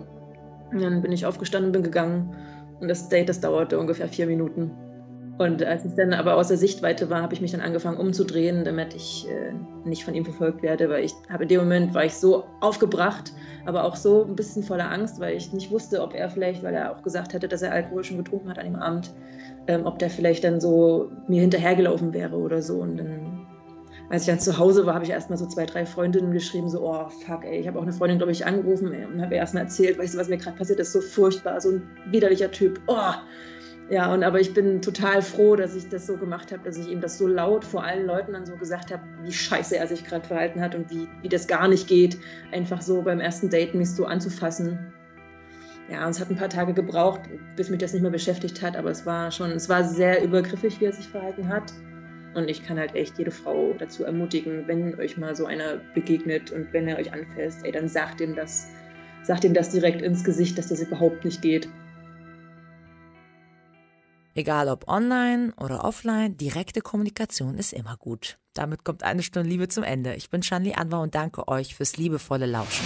Und 0.71 0.81
dann 0.81 1.01
bin 1.01 1.11
ich 1.11 1.25
aufgestanden, 1.25 1.71
bin 1.71 1.83
gegangen 1.83 2.35
und 2.79 2.87
das 2.87 3.09
Date, 3.09 3.29
das 3.29 3.39
dauerte 3.39 3.79
ungefähr 3.79 4.07
vier 4.07 4.27
Minuten. 4.27 4.71
Und 5.37 5.63
als 5.63 5.83
es 5.83 5.95
dann 5.95 6.13
aber 6.13 6.37
aus 6.37 6.47
der 6.47 6.57
Sichtweite 6.57 7.09
war, 7.09 7.21
habe 7.21 7.33
ich 7.33 7.41
mich 7.41 7.51
dann 7.51 7.59
angefangen 7.59 7.97
umzudrehen, 7.97 8.63
damit 8.63 8.93
ich 8.93 9.27
äh, 9.29 9.53
nicht 9.83 10.05
von 10.05 10.15
ihm 10.15 10.23
verfolgt 10.23 10.63
werde, 10.63 10.89
weil 10.89 11.03
ich 11.03 11.13
habe 11.29 11.43
in 11.43 11.49
dem 11.49 11.59
Moment 11.59 11.93
war 11.93 12.05
ich 12.05 12.13
so 12.13 12.45
aufgebracht, 12.61 13.33
aber 13.65 13.83
auch 13.83 13.97
so 13.97 14.23
ein 14.23 14.37
bisschen 14.37 14.63
voller 14.63 14.89
Angst, 14.89 15.19
weil 15.19 15.35
ich 15.35 15.51
nicht 15.51 15.71
wusste, 15.71 16.01
ob 16.01 16.13
er 16.13 16.29
vielleicht, 16.29 16.63
weil 16.63 16.73
er 16.73 16.95
auch 16.95 17.03
gesagt 17.03 17.33
hatte, 17.33 17.49
dass 17.49 17.61
er 17.61 17.73
Alkohol 17.73 18.05
schon 18.05 18.17
getrunken 18.17 18.49
hat 18.49 18.59
an 18.59 18.65
dem 18.65 18.75
Abend, 18.77 19.13
ähm, 19.67 19.85
ob 19.85 19.99
der 19.99 20.09
vielleicht 20.09 20.45
dann 20.45 20.61
so 20.61 21.11
mir 21.27 21.41
hinterhergelaufen 21.41 22.13
wäre 22.13 22.37
oder 22.37 22.61
so. 22.61 22.75
Und 22.79 22.97
dann, 22.97 23.45
als 24.09 24.23
ich 24.23 24.27
dann 24.27 24.39
zu 24.39 24.57
Hause 24.57 24.85
war, 24.85 24.93
habe 24.93 25.05
ich 25.05 25.11
erstmal 25.11 25.37
so 25.37 25.47
zwei, 25.47 25.65
drei 25.65 25.85
Freundinnen 25.85 26.31
geschrieben, 26.31 26.69
so, 26.69 26.87
oh 26.87 27.09
fuck, 27.09 27.43
ey, 27.43 27.59
ich 27.59 27.67
habe 27.67 27.79
auch 27.79 27.83
eine 27.83 27.93
Freundin, 27.93 28.17
glaube 28.19 28.31
ich, 28.31 28.45
angerufen 28.45 28.93
ey, 28.93 29.05
und 29.05 29.21
habe 29.21 29.35
erstmal 29.35 29.63
erzählt, 29.63 29.97
weißt 29.97 30.13
du, 30.13 30.17
was 30.19 30.29
mir 30.29 30.37
gerade 30.37 30.57
passiert 30.57 30.79
ist, 30.79 30.91
so 30.91 31.01
furchtbar, 31.01 31.59
so 31.59 31.71
ein 31.71 31.83
widerlicher 32.09 32.51
Typ, 32.51 32.79
oh. 32.87 33.13
Ja, 33.87 34.11
und 34.11 34.23
aber 34.23 34.39
ich 34.39 34.51
bin 34.55 34.81
total 34.81 35.21
froh, 35.21 35.55
dass 35.55 35.75
ich 35.75 35.87
das 35.89 36.07
so 36.07 36.17
gemacht 36.17 36.51
habe, 36.51 36.63
dass 36.63 36.75
ich 36.75 36.87
ihm 36.87 37.01
das 37.01 37.19
so 37.19 37.27
laut 37.27 37.63
vor 37.63 37.83
allen 37.83 38.07
Leuten 38.07 38.33
dann 38.33 38.43
so 38.43 38.55
gesagt 38.55 38.91
habe, 38.91 39.03
wie 39.21 39.31
scheiße 39.31 39.77
er 39.77 39.85
sich 39.85 40.03
gerade 40.03 40.25
verhalten 40.25 40.59
hat 40.59 40.73
und 40.73 40.89
wie, 40.89 41.07
wie 41.21 41.29
das 41.29 41.45
gar 41.45 41.67
nicht 41.67 41.87
geht, 41.87 42.17
einfach 42.51 42.81
so 42.81 43.03
beim 43.03 43.19
ersten 43.19 43.51
Date 43.51 43.75
mich 43.75 43.91
so 43.91 44.05
anzufassen. 44.05 44.91
Ja, 45.87 46.03
und 46.03 46.11
es 46.11 46.19
hat 46.19 46.31
ein 46.31 46.35
paar 46.35 46.49
Tage 46.49 46.73
gebraucht, 46.73 47.21
bis 47.55 47.69
mich 47.69 47.77
das 47.77 47.93
nicht 47.93 48.01
mehr 48.01 48.09
beschäftigt 48.09 48.59
hat, 48.63 48.75
aber 48.75 48.89
es 48.89 49.05
war 49.05 49.29
schon, 49.29 49.51
es 49.51 49.69
war 49.69 49.83
sehr 49.83 50.23
übergriffig, 50.23 50.81
wie 50.81 50.85
er 50.85 50.93
sich 50.93 51.07
verhalten 51.07 51.47
hat. 51.47 51.71
Und 52.35 52.49
ich 52.49 52.65
kann 52.65 52.77
halt 52.77 52.95
echt 52.95 53.17
jede 53.17 53.31
Frau 53.31 53.73
dazu 53.79 54.03
ermutigen, 54.03 54.67
wenn 54.67 54.99
euch 54.99 55.15
mal 55.15 55.35
so 55.35 55.45
einer 55.45 55.77
begegnet 55.93 56.51
und 56.51 56.73
wenn 56.73 56.85
er 56.85 56.97
euch 56.97 57.13
anfasst, 57.13 57.63
ey, 57.63 57.71
dann 57.71 57.87
sagt 57.87 58.19
ihm 58.19 58.35
das, 58.35 58.67
sagt 59.23 59.45
ihm 59.45 59.53
das 59.53 59.69
direkt 59.69 60.01
ins 60.01 60.25
Gesicht, 60.25 60.57
dass 60.57 60.67
das 60.67 60.81
überhaupt 60.81 61.23
nicht 61.23 61.41
geht. 61.41 61.69
Egal 64.33 64.67
ob 64.67 64.89
online 64.89 65.53
oder 65.55 65.85
offline, 65.85 66.35
direkte 66.35 66.81
Kommunikation 66.81 67.57
ist 67.57 67.71
immer 67.71 67.95
gut. 67.95 68.37
Damit 68.53 68.83
kommt 68.83 69.03
eine 69.03 69.23
Stunde 69.23 69.47
Liebe 69.47 69.69
zum 69.69 69.85
Ende. 69.85 70.15
Ich 70.15 70.29
bin 70.29 70.43
Shanli 70.43 70.73
Anwar 70.73 71.01
und 71.01 71.15
danke 71.15 71.47
euch 71.47 71.73
fürs 71.73 71.95
liebevolle 71.95 72.45
Lauschen. 72.45 72.85